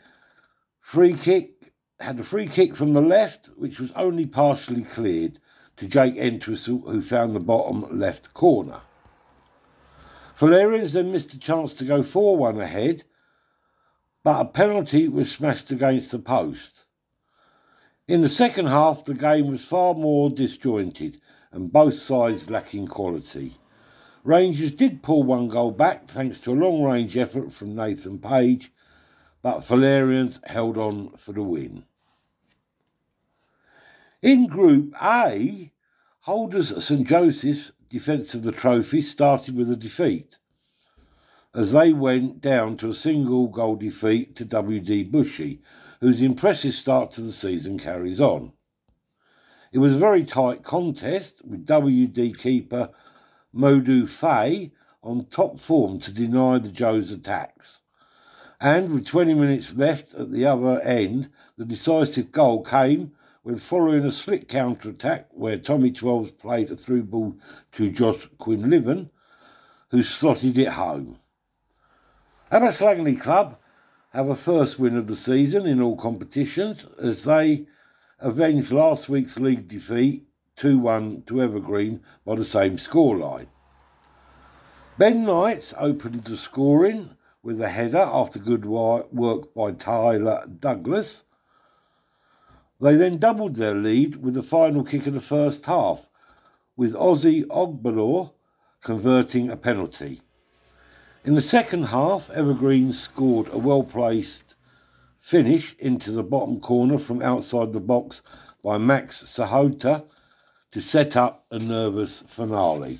free 0.81 1.13
kick 1.13 1.73
had 2.01 2.19
a 2.19 2.25
free 2.25 2.47
kick 2.47 2.75
from 2.75 2.95
the 2.95 3.03
left, 3.03 3.51
which 3.57 3.79
was 3.79 3.93
only 3.93 4.25
partially 4.25 4.83
cleared 4.83 5.39
to 5.77 5.87
Jake 5.87 6.17
Entwistle, 6.17 6.81
who 6.81 7.03
found 7.03 7.35
the 7.35 7.41
bottom 7.41 7.99
left 7.99 8.33
corner. 8.35 8.81
Fullerians 10.39 10.93
then 10.93 11.13
missed 11.13 11.35
a 11.35 11.39
chance 11.39 11.75
to 11.75 11.85
go 11.85 12.03
4 12.03 12.37
1 12.37 12.61
ahead, 12.61 13.05
but 14.23 14.41
a 14.41 14.45
penalty 14.45 15.09
was 15.09 15.31
smashed 15.31 15.71
against 15.71 16.11
the 16.11 16.19
post. 16.19 16.85
In 18.07 18.21
the 18.21 18.29
second 18.29 18.67
half, 18.67 19.05
the 19.05 19.15
game 19.15 19.49
was 19.49 19.65
far 19.65 19.95
more 19.95 20.29
disjointed 20.29 21.21
and 21.53 21.73
both 21.73 21.95
sides 21.95 22.51
lacking 22.51 22.89
quality. 22.89 23.57
Rangers 24.25 24.75
did 24.75 25.03
pull 25.03 25.23
one 25.23 25.49
goal 25.49 25.71
back 25.71 26.09
thanks 26.09 26.41
to 26.41 26.53
a 26.53 26.55
long 26.55 26.83
range 26.83 27.17
effort 27.17 27.53
from 27.53 27.77
Nathan 27.77 28.19
Page, 28.19 28.73
but 29.41 29.61
Fullerians 29.61 30.45
held 30.47 30.77
on 30.77 31.11
for 31.19 31.33
the 31.33 31.43
win. 31.43 31.85
In 34.25 34.47
Group 34.47 34.95
A, 35.03 35.71
holders 36.21 36.83
St 36.83 37.07
Joseph's 37.07 37.73
defence 37.91 38.35
of 38.35 38.43
the 38.43 38.53
trophy 38.53 39.03
started 39.03 39.55
with 39.55 39.71
a 39.71 39.77
defeat 39.77 40.39
as 41.55 41.73
they 41.73 41.93
went 41.93 42.41
down 42.41 42.79
to 42.79 42.89
a 42.89 42.95
single 42.95 43.49
goal 43.49 43.77
defeat 43.77 44.35
to 44.37 44.47
WD 44.47 45.11
Bushey, 45.11 45.61
whose 46.01 46.23
impressive 46.23 46.73
start 46.73 47.11
to 47.11 47.21
the 47.21 47.33
season 47.33 47.79
carries 47.79 48.19
on. 48.19 48.55
It 49.73 49.81
was 49.81 49.95
a 49.95 49.99
very 49.99 50.25
tight 50.25 50.63
contest 50.63 51.43
with 51.45 51.67
WD 51.67 52.39
keeper 52.39 52.89
Modu 53.55 54.09
Fay 54.09 54.73
on 55.03 55.27
top 55.27 55.61
form 55.61 56.01
to 56.01 56.11
deny 56.11 56.57
the 56.57 56.71
Joes' 56.71 57.13
attacks. 57.13 57.83
And 58.59 58.91
with 58.91 59.07
20 59.07 59.35
minutes 59.35 59.75
left 59.75 60.15
at 60.15 60.33
the 60.33 60.47
other 60.47 60.81
end, 60.81 61.29
the 61.59 61.67
decisive 61.67 62.33
goal 62.33 62.65
came 62.65 63.13
when 63.45 63.59
following 63.59 64.07
a 64.07 64.11
slick 64.11 64.49
counter 64.49 64.89
attack 64.89 65.29
where 65.31 65.59
Tommy 65.59 65.93
Twelves 65.93 66.31
played 66.31 66.71
a 66.71 66.77
through 66.77 67.03
ball 67.03 67.37
to 67.73 67.91
Josh 67.91 68.27
Quinlivan, 68.41 69.11
who 69.91 70.03
slotted 70.03 70.57
it 70.57 70.69
home. 70.69 71.19
Abbots 72.51 72.81
Langley 72.81 73.15
Club 73.15 73.59
have 74.15 74.29
a 74.29 74.35
first 74.35 74.79
win 74.79 74.97
of 74.97 75.09
the 75.09 75.15
season 75.15 75.67
in 75.67 75.83
all 75.83 75.95
competitions 75.95 76.87
as 76.99 77.25
they 77.25 77.67
avenged 78.19 78.73
last 78.73 79.11
week's 79.11 79.39
league 79.39 79.69
defeat 79.69 80.27
2 80.57 80.79
1 80.79 81.25
to 81.27 81.43
Evergreen 81.43 82.01
by 82.25 82.37
the 82.37 82.47
same 82.47 82.79
scoreline. 82.79 83.49
Ben 84.97 85.23
Knights 85.23 85.75
opened 85.79 86.25
the 86.25 86.39
scoring 86.39 87.11
with 87.43 87.61
a 87.61 87.69
header 87.69 88.09
after 88.11 88.39
good 88.39 88.65
work 88.65 89.53
by 89.55 89.73
Tyler 89.73 90.47
Douglas. 90.61 91.25
They 92.81 92.97
then 92.97 93.19
doubled 93.19 93.57
their 93.57 93.75
lead 93.75 94.17
with 94.17 94.35
the 94.35 94.43
final 94.43 94.85
kick 94.85 95.07
of 95.07 95.15
the 95.15 95.21
first 95.21 95.67
half, 95.67 96.09
with 96.77 96.95
Ozzy 96.95 97.45
Ogbalor 97.47 98.33
converting 98.83 99.51
a 99.51 99.57
penalty. 99.57 100.21
In 101.25 101.35
the 101.35 101.43
second 101.43 101.85
half, 101.85 102.29
Evergreen 102.31 102.93
scored 102.93 103.49
a 103.53 103.59
well 103.59 103.83
placed 103.83 104.57
finish 105.25 105.75
into 105.79 106.13
the 106.13 106.23
bottom 106.23 106.61
corner 106.61 106.99
from 106.99 107.23
outside 107.23 107.73
the 107.73 107.81
box 107.81 108.21
by 108.63 108.77
Max 108.77 109.25
Sahota 109.25 110.05
to 110.71 110.83
set 110.83 111.17
up 111.17 111.47
a 111.51 111.59
nervous 111.59 112.25
finale. 112.29 112.99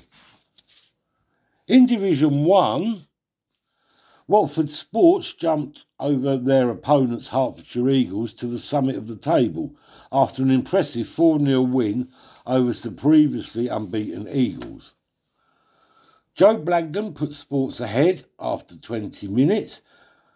In 1.67 1.85
Division 1.85 2.43
1, 2.45 3.05
Watford 4.27 4.71
Sports 4.71 5.33
jumped 5.33 5.85
over 5.99 6.35
their 6.35 6.71
opponents, 6.71 7.27
Hertfordshire 7.27 7.89
Eagles, 7.89 8.33
to 8.35 8.47
the 8.47 8.57
summit 8.57 8.95
of 8.95 9.07
the 9.07 9.15
table 9.15 9.75
after 10.11 10.41
an 10.41 10.49
impressive 10.49 11.07
4 11.07 11.39
0 11.39 11.61
win 11.61 12.09
over 12.47 12.73
the 12.73 12.89
previously 12.89 13.67
unbeaten 13.67 14.27
Eagles. 14.27 14.95
Joe 16.33 16.57
Blagden 16.57 17.13
put 17.13 17.33
Sports 17.33 17.79
ahead 17.79 18.25
after 18.39 18.75
20 18.75 19.27
minutes, 19.27 19.83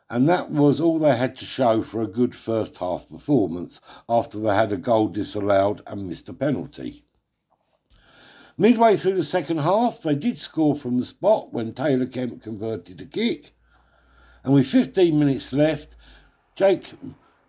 and 0.08 0.30
that 0.30 0.52
was 0.52 0.80
all 0.80 1.00
they 1.00 1.18
had 1.18 1.36
to 1.38 1.46
show 1.46 1.82
for 1.82 2.04
a 2.04 2.08
good 2.08 2.36
first 2.36 2.78
half 2.78 3.10
performance 3.10 3.82
after 4.08 4.40
they 4.40 4.54
had 4.54 4.72
a 4.72 4.78
goal 4.78 5.08
disallowed 5.08 5.82
and 5.88 6.08
missed 6.08 6.30
a 6.30 6.34
penalty. 6.34 7.06
Midway 8.56 8.98
through 8.98 9.16
the 9.16 9.24
second 9.24 9.60
half, 9.60 10.02
they 10.02 10.16
did 10.16 10.38
score 10.38 10.76
from 10.76 11.00
the 11.00 11.06
spot 11.06 11.52
when 11.52 11.74
Taylor 11.74 12.06
Kemp 12.06 12.44
converted 12.44 13.02
a 13.02 13.06
kick, 13.06 13.52
and 14.50 14.56
with 14.56 14.66
15 14.66 15.20
minutes 15.20 15.54
left, 15.54 15.95
Jake 16.56 16.93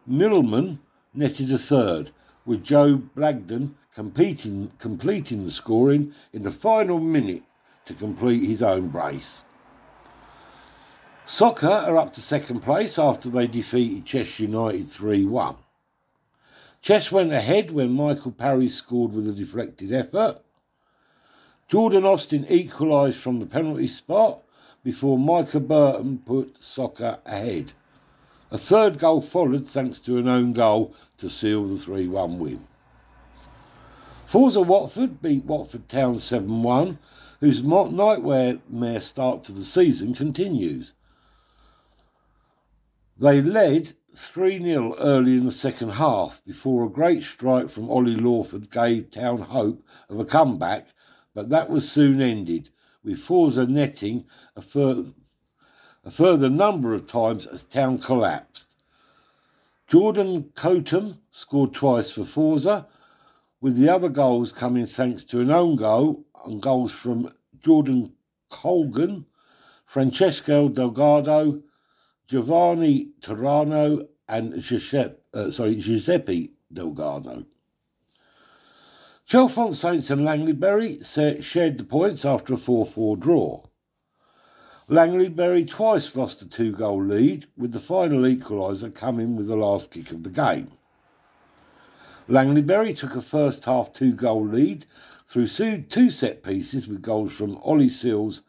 Middleman 0.06 0.80
netted 1.14 1.50
a 1.50 1.56
third, 1.56 2.10
with 2.44 2.62
Joe 2.62 3.00
Blagden 3.16 3.72
competing, 3.94 4.72
completing 4.78 5.44
the 5.44 5.50
scoring 5.50 6.12
in 6.34 6.42
the 6.42 6.50
final 6.50 7.00
minute 7.00 7.42
to 7.86 7.94
complete 7.94 8.46
his 8.46 8.60
own 8.60 8.88
brace. 8.88 9.44
Soccer 11.24 11.68
are 11.68 11.96
up 11.96 12.12
to 12.12 12.20
second 12.20 12.60
place 12.60 12.98
after 12.98 13.30
they 13.30 13.46
defeated 13.46 14.04
Chess 14.04 14.38
United 14.38 14.86
3 14.86 15.24
1. 15.24 15.56
Chess 16.82 17.10
went 17.10 17.32
ahead 17.32 17.70
when 17.70 17.92
Michael 17.92 18.32
Parry 18.32 18.68
scored 18.68 19.14
with 19.14 19.26
a 19.26 19.32
deflected 19.32 19.90
effort. 19.90 20.42
Jordan 21.66 22.04
Austin 22.04 22.44
equalised 22.50 23.16
from 23.16 23.40
the 23.40 23.46
penalty 23.46 23.88
spot 23.88 24.42
before 24.82 25.18
Micah 25.18 25.60
Burton 25.60 26.18
put 26.24 26.56
Soccer 26.60 27.18
ahead. 27.24 27.72
A 28.50 28.58
third 28.58 28.98
goal 28.98 29.20
followed 29.20 29.66
thanks 29.66 30.00
to 30.00 30.18
an 30.18 30.28
own 30.28 30.52
goal 30.52 30.94
to 31.18 31.30
seal 31.30 31.64
the 31.64 31.78
3 31.78 32.08
1 32.08 32.38
win. 32.38 32.66
Forza 34.26 34.60
Watford 34.60 35.20
beat 35.20 35.44
Watford 35.44 35.88
Town 35.88 36.18
7 36.18 36.62
1, 36.62 36.98
whose 37.40 37.62
nightmare 37.62 39.00
start 39.00 39.44
to 39.44 39.52
the 39.52 39.64
season 39.64 40.14
continues. 40.14 40.94
They 43.18 43.42
led 43.42 43.92
3 44.16 44.62
0 44.62 44.96
early 44.98 45.32
in 45.32 45.44
the 45.44 45.52
second 45.52 45.90
half 45.90 46.42
before 46.44 46.84
a 46.84 46.88
great 46.88 47.22
strike 47.22 47.70
from 47.70 47.90
Ollie 47.90 48.16
Lawford 48.16 48.70
gave 48.70 49.10
Town 49.10 49.42
hope 49.42 49.82
of 50.08 50.18
a 50.18 50.24
comeback, 50.24 50.88
but 51.34 51.50
that 51.50 51.70
was 51.70 51.90
soon 51.90 52.20
ended, 52.20 52.70
with 53.02 53.18
Forza 53.18 53.66
netting 53.66 54.24
a, 54.56 54.62
fur- 54.62 55.06
a 56.04 56.10
further 56.10 56.48
number 56.48 56.94
of 56.94 57.06
times 57.06 57.46
as 57.46 57.64
Town 57.64 57.98
collapsed. 57.98 58.74
Jordan 59.88 60.52
Cotham 60.54 61.18
scored 61.30 61.74
twice 61.74 62.12
for 62.12 62.24
Forza 62.24 62.86
with 63.60 63.76
the 63.76 63.88
other 63.88 64.08
goals 64.08 64.52
coming 64.52 64.86
thanks 64.86 65.24
to 65.24 65.40
an 65.40 65.50
own 65.50 65.76
goal 65.76 66.24
and 66.44 66.62
goals 66.62 66.92
from 66.92 67.32
Jordan 67.62 68.12
Colgan, 68.50 69.26
Francesco 69.86 70.68
Delgado, 70.68 71.62
Giovanni 72.28 73.08
Torano, 73.20 74.06
and 74.28 74.60
Giuseppe, 74.62 75.16
uh, 75.34 75.50
sorry, 75.50 75.76
Giuseppe 75.76 76.52
Delgado. 76.72 77.44
Chalfont 79.30 79.76
Saints 79.76 80.10
and 80.10 80.22
Langleybury 80.22 81.04
shared 81.40 81.78
the 81.78 81.84
points 81.84 82.24
after 82.24 82.54
a 82.54 82.56
4 82.56 82.84
4 82.84 83.16
draw. 83.16 83.62
Langleybury 84.88 85.68
twice 85.68 86.16
lost 86.16 86.42
a 86.42 86.48
two 86.48 86.72
goal 86.72 87.04
lead, 87.04 87.46
with 87.56 87.70
the 87.70 87.78
final 87.78 88.22
equaliser 88.22 88.92
coming 88.92 89.36
with 89.36 89.46
the 89.46 89.54
last 89.54 89.92
kick 89.92 90.10
of 90.10 90.24
the 90.24 90.30
game. 90.30 90.72
Langleybury 92.28 92.98
took 92.98 93.14
a 93.14 93.22
first 93.22 93.66
half 93.66 93.92
two 93.92 94.14
goal 94.14 94.44
lead 94.44 94.86
through 95.28 95.46
two 95.46 96.10
set 96.10 96.42
pieces 96.42 96.88
with 96.88 97.00
goals 97.00 97.32
from 97.32 97.56
Ollie 97.58 97.88
Seals 97.88 98.42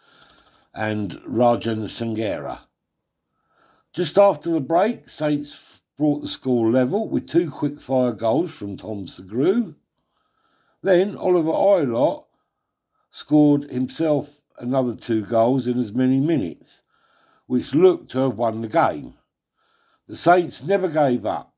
and 0.74 1.12
Rajan 1.30 1.84
Sangera. 1.92 2.62
Just 3.94 4.18
after 4.18 4.50
the 4.50 4.60
break, 4.60 5.08
Saints 5.08 5.60
brought 5.96 6.24
the 6.24 6.28
score 6.28 6.72
level 6.72 7.08
with 7.08 7.30
two 7.30 7.52
quick 7.52 7.80
fire 7.80 8.14
goals 8.14 8.50
from 8.50 8.78
Tom 8.78 9.06
Segru. 9.06 9.76
Then 10.84 11.16
Oliver 11.16 11.52
Oilott 11.52 12.26
scored 13.12 13.70
himself 13.72 14.30
another 14.58 14.96
two 14.96 15.26
goals 15.26 15.68
in 15.68 15.80
as 15.80 15.94
many 15.94 16.20
minutes, 16.20 16.82
which 17.48 17.74
looked 17.74 18.12
to 18.12 18.20
have 18.20 18.38
won 18.38 18.62
the 18.62 18.68
game. 18.68 19.16
The 20.08 20.16
Saints 20.18 20.64
never 20.64 20.88
gave 20.88 21.26
up 21.26 21.54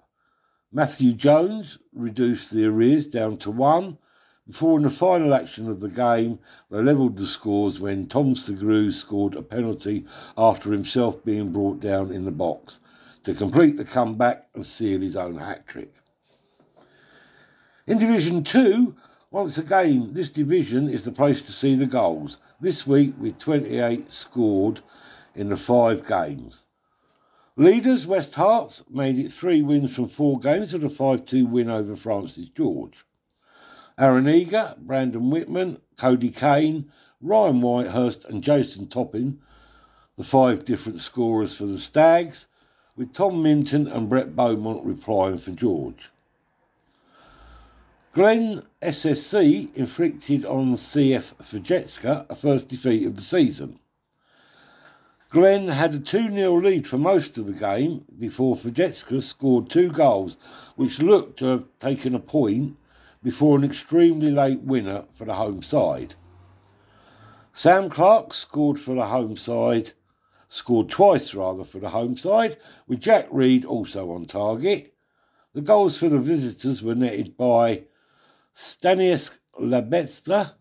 Matthew 0.71 1.13
Jones 1.13 1.78
reduced 1.93 2.51
the 2.51 2.65
arrears 2.65 3.07
down 3.07 3.38
to 3.38 3.51
one 3.51 3.99
before, 4.47 4.78
in 4.78 4.84
the 4.84 4.89
final 4.89 5.34
action 5.34 5.69
of 5.69 5.80
the 5.80 5.89
game, 5.89 6.39
they 6.69 6.82
levelled 6.82 7.15
the 7.15 7.28
scores 7.28 7.80
when 7.80 8.07
Tom 8.07 8.36
Segru 8.36 8.91
scored 8.91 9.36
a 9.36 9.41
penalty 9.41 10.05
after 10.38 10.74
himself 10.74 11.24
being 11.24 11.53
brought 11.53 11.80
down 11.80 12.11
in 12.11 12.26
the 12.26 12.32
box 12.32 12.82
to 13.24 13.34
complete 13.34 13.78
the 13.78 13.86
comeback 13.86 14.49
and 14.53 14.65
seal 14.65 14.99
his 14.99 15.15
own 15.15 15.38
hat 15.38 15.65
trick. 15.65 15.93
In 17.88 17.99
Division 17.99 18.43
2, 18.43 18.93
once 19.34 19.57
again, 19.57 20.13
this 20.13 20.29
division 20.29 20.88
is 20.88 21.05
the 21.05 21.11
place 21.11 21.41
to 21.41 21.51
see 21.51 21.73
the 21.75 21.88
goals. 21.88 22.38
This 22.61 22.86
week, 22.86 23.15
with 23.19 23.39
28 23.39 24.11
scored 24.11 24.81
in 25.34 25.49
the 25.49 25.57
five 25.57 26.07
games. 26.07 26.65
Leaders, 27.57 28.05
West 28.05 28.36
Herts 28.36 28.84
made 28.91 29.17
it 29.17 29.34
three 29.34 29.63
wins 29.63 29.95
from 29.95 30.07
four 30.07 30.39
games 30.39 30.71
with 30.71 30.84
a 30.84 30.89
5 30.89 31.25
2 31.25 31.47
win 31.47 31.67
over 31.67 31.95
Francis 31.95 32.49
George. 32.55 33.05
Aaron 33.97 34.29
Eager, 34.29 34.75
Brandon 34.77 35.31
Whitman, 35.31 35.79
Cody 35.97 36.29
Kane, 36.29 36.91
Ryan 37.19 37.59
Whitehurst, 37.59 38.25
and 38.25 38.43
Jason 38.43 38.86
Toppin, 38.86 39.39
the 40.15 40.23
five 40.23 40.63
different 40.63 41.01
scorers 41.01 41.55
for 41.55 41.65
the 41.65 41.79
Stags, 41.79 42.45
with 42.95 43.15
Tom 43.15 43.41
Minton 43.41 43.88
and 43.88 44.09
Brett 44.09 44.36
Beaumont 44.36 44.86
replying 44.86 45.39
for 45.39 45.49
George. 45.49 46.11
Glen 48.14 48.61
SSC 48.80 49.74
inflicted 49.74 50.45
on 50.45 50.76
CF 50.76 51.34
Fajetska 51.51 52.28
a 52.30 52.36
first 52.36 52.68
defeat 52.68 53.07
of 53.07 53.16
the 53.16 53.24
season. 53.24 53.80
Glen 55.32 55.70
had 55.70 55.95
a 55.95 55.99
2 55.99 56.30
0 56.30 56.61
lead 56.61 56.86
for 56.86 56.99
most 56.99 57.39
of 57.39 57.47
the 57.47 57.53
game 57.53 58.05
before 58.20 58.55
Fajetska 58.55 59.20
scored 59.24 59.68
two 59.68 59.89
goals, 59.89 60.38
which 60.76 60.99
looked 60.99 61.39
to 61.39 61.45
have 61.47 61.66
taken 61.80 62.14
a 62.14 62.20
point 62.20 62.78
before 63.24 63.57
an 63.57 63.64
extremely 63.64 64.30
late 64.30 64.61
winner 64.61 65.05
for 65.16 65.26
the 65.26 65.34
home 65.34 65.64
side. 65.64 66.14
Sam 67.51 67.89
Clark 67.89 68.36
scored 68.36 68.80
for 68.80 68.93
the 68.93 69.07
home 69.07 69.36
side, 69.36 69.93
scored 70.49 70.89
twice 70.89 71.34
rather 71.34 71.64
for 71.64 71.80
the 71.80 71.89
home 71.89 72.16
side, 72.16 72.57
with 72.88 73.01
Jack 73.01 73.26
Reed 73.32 73.66
also 73.66 74.11
on 74.11 74.26
target. 74.26 74.93
The 75.53 75.61
goals 75.61 75.97
for 75.97 76.09
the 76.09 76.20
visitors 76.20 76.84
were 76.84 76.93
netted 76.93 77.36
by 77.36 77.86
Stanislav 78.53 79.39
Labestra, 79.59 80.53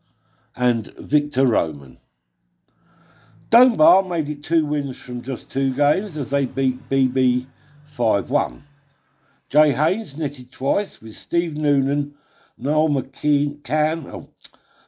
and 0.55 0.93
Victor 0.99 1.47
Roman. 1.47 1.99
Dunbar 3.51 4.03
made 4.03 4.28
it 4.28 4.43
two 4.43 4.64
wins 4.64 4.99
from 4.99 5.22
just 5.22 5.51
two 5.51 5.74
games 5.74 6.16
as 6.16 6.30
they 6.30 6.47
beat 6.47 6.88
BB 6.88 7.47
5 7.97 8.30
1. 8.30 8.64
Jay 9.49 9.72
Haynes 9.72 10.16
netted 10.16 10.51
twice 10.51 11.01
with 11.01 11.14
Steve 11.14 11.57
Noonan, 11.57 12.14
Noel 12.57 12.88
McCann, 12.88 14.11
oh, 14.11 14.30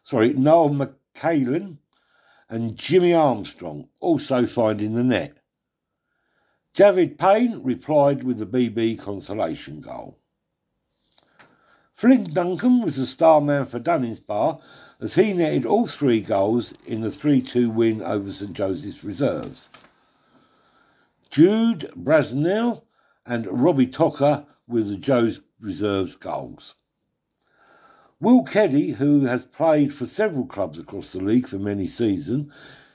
sorry, 0.03 0.33
Noel 0.33 0.71
McCallan, 0.71 1.79
and 2.49 2.77
Jimmy 2.77 3.13
Armstrong 3.13 3.89
also 4.01 4.47
finding 4.47 4.95
the 4.95 5.03
net. 5.03 5.37
Javid 6.75 7.19
Payne 7.19 7.63
replied 7.63 8.25
with 8.25 8.39
the 8.39 8.47
BB 8.47 8.99
consolation 8.99 9.81
goal. 9.81 10.19
Flynn 11.95 12.35
Duncan 12.35 12.83
was 12.83 12.97
the 12.97 13.07
star 13.07 13.41
man 13.41 13.67
for 13.67 13.79
Dunning's 13.79 14.19
Bar 14.19 14.59
as 15.01 15.15
he 15.15 15.33
netted 15.33 15.65
all 15.65 15.87
three 15.87 16.21
goals 16.21 16.75
in 16.85 17.03
the 17.03 17.11
3 17.11 17.41
2 17.41 17.71
win 17.71 18.03
over 18.03 18.33
St 18.33 18.53
Joseph's 18.53 19.05
Reserves. 19.05 19.71
Jude 21.31 21.93
Brasnell 21.97 22.83
and 23.25 23.47
Robbie 23.47 23.87
Tocker 23.87 24.45
with 24.67 24.89
the 24.89 24.97
Joe's 24.97 25.41
Reserves 25.61 26.17
goals. 26.17 26.75
Will 28.21 28.45
Keddy, 28.45 28.95
who 28.95 29.27
has 29.27 29.45
played 29.45 29.95
for 29.95 30.07
several 30.07 30.47
clubs 30.47 30.79
across 30.79 31.13
the 31.13 31.21
league 31.21 31.49
for 31.49 31.59
many 31.59 31.87
seasons, 31.87 32.53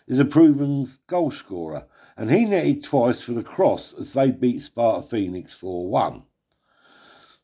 is 0.08 0.20
a 0.20 0.26
proven 0.26 0.88
goal 1.08 1.32
scorer, 1.32 1.86
and 2.18 2.32
he 2.32 2.46
netted 2.46 2.84
twice 2.84 3.22
for 3.22 3.32
the 3.32 3.44
Cross 3.44 3.94
as 3.98 4.14
they 4.14 4.32
beat 4.32 4.62
Sparta 4.62 5.08
Phoenix 5.08 5.54
4 5.54 5.88
1. 5.88 6.24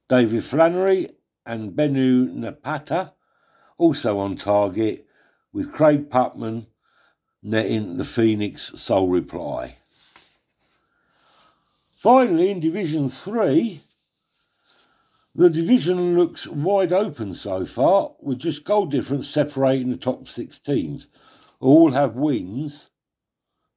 David 0.07 0.43
Flannery 0.43 1.14
and 1.45 1.73
Benu 1.73 2.33
Napata 2.33 3.13
also 3.77 4.17
on 4.17 4.35
target, 4.35 5.05
with 5.51 5.71
Craig 5.71 6.09
Putman 6.09 6.67
netting 7.43 7.97
the 7.97 8.05
Phoenix 8.05 8.71
sole 8.75 9.09
reply. 9.09 9.77
Finally, 11.97 12.51
in 12.51 12.59
Division 12.59 13.09
3, 13.09 13.81
the 15.33 15.49
division 15.49 16.17
looks 16.17 16.47
wide 16.47 16.93
open 16.93 17.33
so 17.33 17.65
far, 17.65 18.11
with 18.21 18.39
just 18.39 18.63
goal 18.63 18.85
difference 18.85 19.29
separating 19.29 19.91
the 19.91 19.97
top 19.97 20.29
six 20.29 20.59
teams. 20.59 21.07
All 21.59 21.91
have 21.91 22.15
wins, 22.15 22.89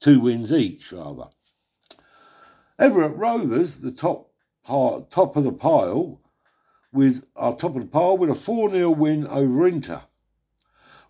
two 0.01 0.21
wins 0.21 0.53
each, 0.53 0.93
rather. 0.93 1.31
Everett 2.79 3.17
Rovers, 3.17 3.79
the 3.79 3.91
top 3.91 4.31
part, 4.63 5.11
top 5.11 5.37
of 5.37 5.43
the 5.43 5.53
pile, 5.53 6.21
with 6.93 7.27
our 7.37 7.55
top 7.55 7.77
of 7.77 7.83
the 7.83 7.89
pile 7.89 8.17
with 8.17 8.31
a 8.31 8.35
4 8.35 8.71
0 8.71 8.91
win 8.91 9.27
over 9.27 9.67
Inter. 9.67 10.03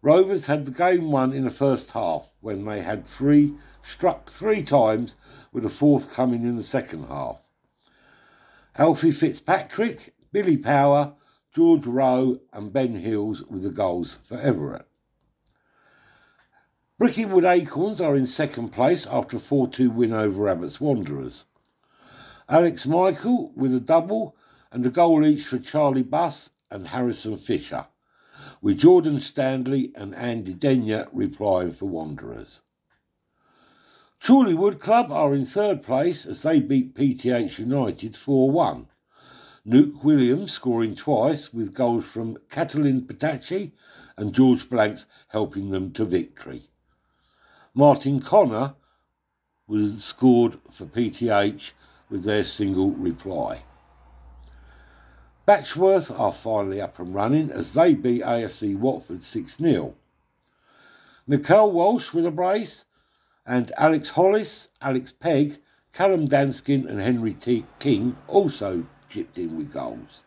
Rovers 0.01 0.47
had 0.47 0.65
the 0.65 0.71
game 0.71 1.11
won 1.11 1.33
in 1.33 1.45
the 1.45 1.51
first 1.51 1.91
half 1.91 2.29
when 2.41 2.65
they 2.65 2.81
had 2.81 3.05
three 3.05 3.55
struck 3.83 4.31
three 4.31 4.63
times 4.63 5.17
with 5.53 5.65
a 5.65 5.71
fourth 5.71 6.13
coming 6.13 6.43
in 6.43 6.57
the 6.57 6.63
second 6.63 7.09
half. 7.09 7.39
Alfie 8.77 9.11
Fitzpatrick, 9.11 10.15
Billy 10.31 10.57
Power, 10.57 11.15
George 11.53 11.87
Rowe 11.87 12.39
and 12.53 12.73
Ben 12.73 12.95
Hills 12.95 13.43
with 13.51 13.65
the 13.65 13.71
goals 13.71 14.21
for 14.29 14.39
Everett. 14.39 14.87
Bricket 16.97 17.29
Wood 17.29 17.45
Acorns 17.45 18.01
are 18.01 18.15
in 18.15 18.27
second 18.27 18.71
place 18.71 19.07
after 19.07 19.39
a 19.39 19.41
4 19.41 19.69
2 19.69 19.91
win 19.91 20.13
over 20.13 20.49
Abbots 20.49 20.81
Wanderers. 20.81 21.47
Alex 22.49 22.87
Michael 22.87 23.53
with 23.57 23.75
a 23.75 23.81
double 23.81 24.37
and 24.71 24.85
a 24.85 24.91
goal 24.91 25.27
each 25.27 25.47
for 25.47 25.59
Charlie 25.59 26.03
Buss 26.03 26.51
and 26.71 26.89
Harrison 26.89 27.39
Fisher, 27.39 27.87
with 28.61 28.79
Jordan 28.79 29.21
Stanley 29.21 29.93
and 29.95 30.15
Andy 30.15 30.55
Denyer 30.55 31.09
replying 31.13 31.73
for 31.73 31.87
Wanderers. 31.87 32.63
Chorleywood 34.23 34.81
Club 34.81 35.13
are 35.13 35.35
in 35.35 35.47
third 35.47 35.83
place 35.83 36.27
as 36.27 36.43
they 36.43 36.61
beat 36.61 36.95
PTH 36.95 37.59
United 37.59 38.17
4 38.17 38.51
1. 38.51 38.89
Nuke 39.67 40.03
Williams 40.03 40.53
scoring 40.53 40.95
twice 40.95 41.53
with 41.53 41.75
goals 41.75 42.05
from 42.07 42.39
Catalin 42.51 43.03
Patacci 43.03 43.73
and 44.17 44.33
George 44.33 44.69
Blanks 44.69 45.07
helping 45.29 45.71
them 45.71 45.93
to 45.93 46.05
victory. 46.05 46.63
Martin 47.75 48.21
Connor 48.21 48.75
was 49.67 50.03
scored 50.03 50.59
for 50.73 50.87
PTH 50.87 51.73
with 52.09 52.25
their 52.25 52.45
single 52.45 52.91
reply. 52.93 53.63
Batchworth 55.49 56.11
are 56.11 56.35
finally 56.35 56.79
up 56.79 56.99
and 56.99 57.15
running 57.15 57.51
as 57.51 57.73
they 57.73 57.95
beat 57.95 58.21
AFC 58.21 58.77
Watford 58.77 59.23
6 59.23 59.57
0. 59.57 59.95
Nicole 61.27 61.73
Walsh 61.73 62.13
with 62.13 62.27
a 62.27 62.31
brace, 62.31 62.85
and 63.47 63.73
Alex 63.79 64.11
Hollis, 64.11 64.69
Alex 64.83 65.11
Pegg, 65.11 65.57
Callum 65.95 66.29
Danskin, 66.29 66.87
and 66.87 67.01
Henry 67.01 67.33
T. 67.33 67.65
King 67.79 68.19
also 68.27 68.85
chipped 69.09 69.39
in 69.39 69.57
with 69.57 69.73
goals. 69.73 70.21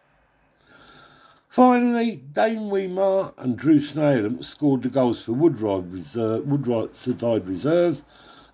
Finally, 1.48 2.16
Dane 2.16 2.72
Weimar 2.72 3.36
and 3.38 3.56
Drew 3.56 3.80
Snellam 3.80 4.44
scored 4.44 4.82
the 4.82 4.90
goals 4.90 5.24
for 5.24 5.34
Woodride, 5.34 5.94
Reserve, 5.94 6.46
Woodride 6.46 6.96
Side 6.96 7.48
Reserves 7.48 8.04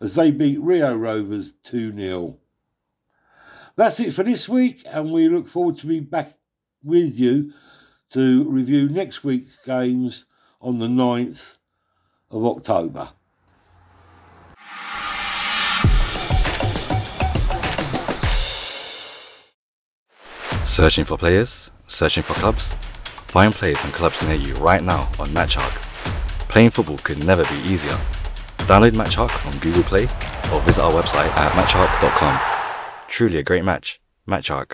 as 0.01 0.15
they 0.15 0.31
beat 0.31 0.59
Rio 0.59 0.93
Rovers 0.97 1.53
2 1.63 1.95
0. 1.95 2.35
That's 3.77 4.01
it 4.01 4.13
for 4.13 4.23
this 4.23 4.49
week, 4.49 4.83
and 4.85 5.13
we 5.13 5.29
look 5.29 5.47
forward 5.47 5.77
to 5.77 5.87
be 5.87 6.01
back 6.01 6.33
with 6.83 7.19
you 7.19 7.53
to 8.11 8.49
review 8.49 8.89
next 8.89 9.23
week's 9.23 9.57
games 9.65 10.25
on 10.61 10.79
the 10.79 10.87
9th 10.87 11.57
of 12.31 12.45
October. 12.45 13.09
Searching 20.63 21.05
for 21.05 21.17
players? 21.17 21.71
Searching 21.87 22.23
for 22.23 22.33
clubs? 22.33 22.67
Find 23.31 23.51
players 23.53 23.83
and 23.83 23.91
clubs 23.93 24.21
near 24.27 24.35
you 24.35 24.53
right 24.55 24.83
now 24.83 25.09
on 25.19 25.27
MatchArc. 25.29 25.71
Playing 26.49 26.69
football 26.69 26.97
could 26.99 27.25
never 27.25 27.43
be 27.45 27.71
easier. 27.71 27.97
Download 28.67 28.91
MatchArc 28.91 29.45
on 29.47 29.59
Google 29.59 29.83
Play 29.83 30.03
or 30.53 30.61
visit 30.61 30.83
our 30.83 30.91
website 30.91 31.29
at 31.35 31.51
matcharc.com. 31.53 32.39
Truly 33.07 33.39
a 33.39 33.43
great 33.43 33.63
match. 33.63 33.99
MatchArc. 34.27 34.73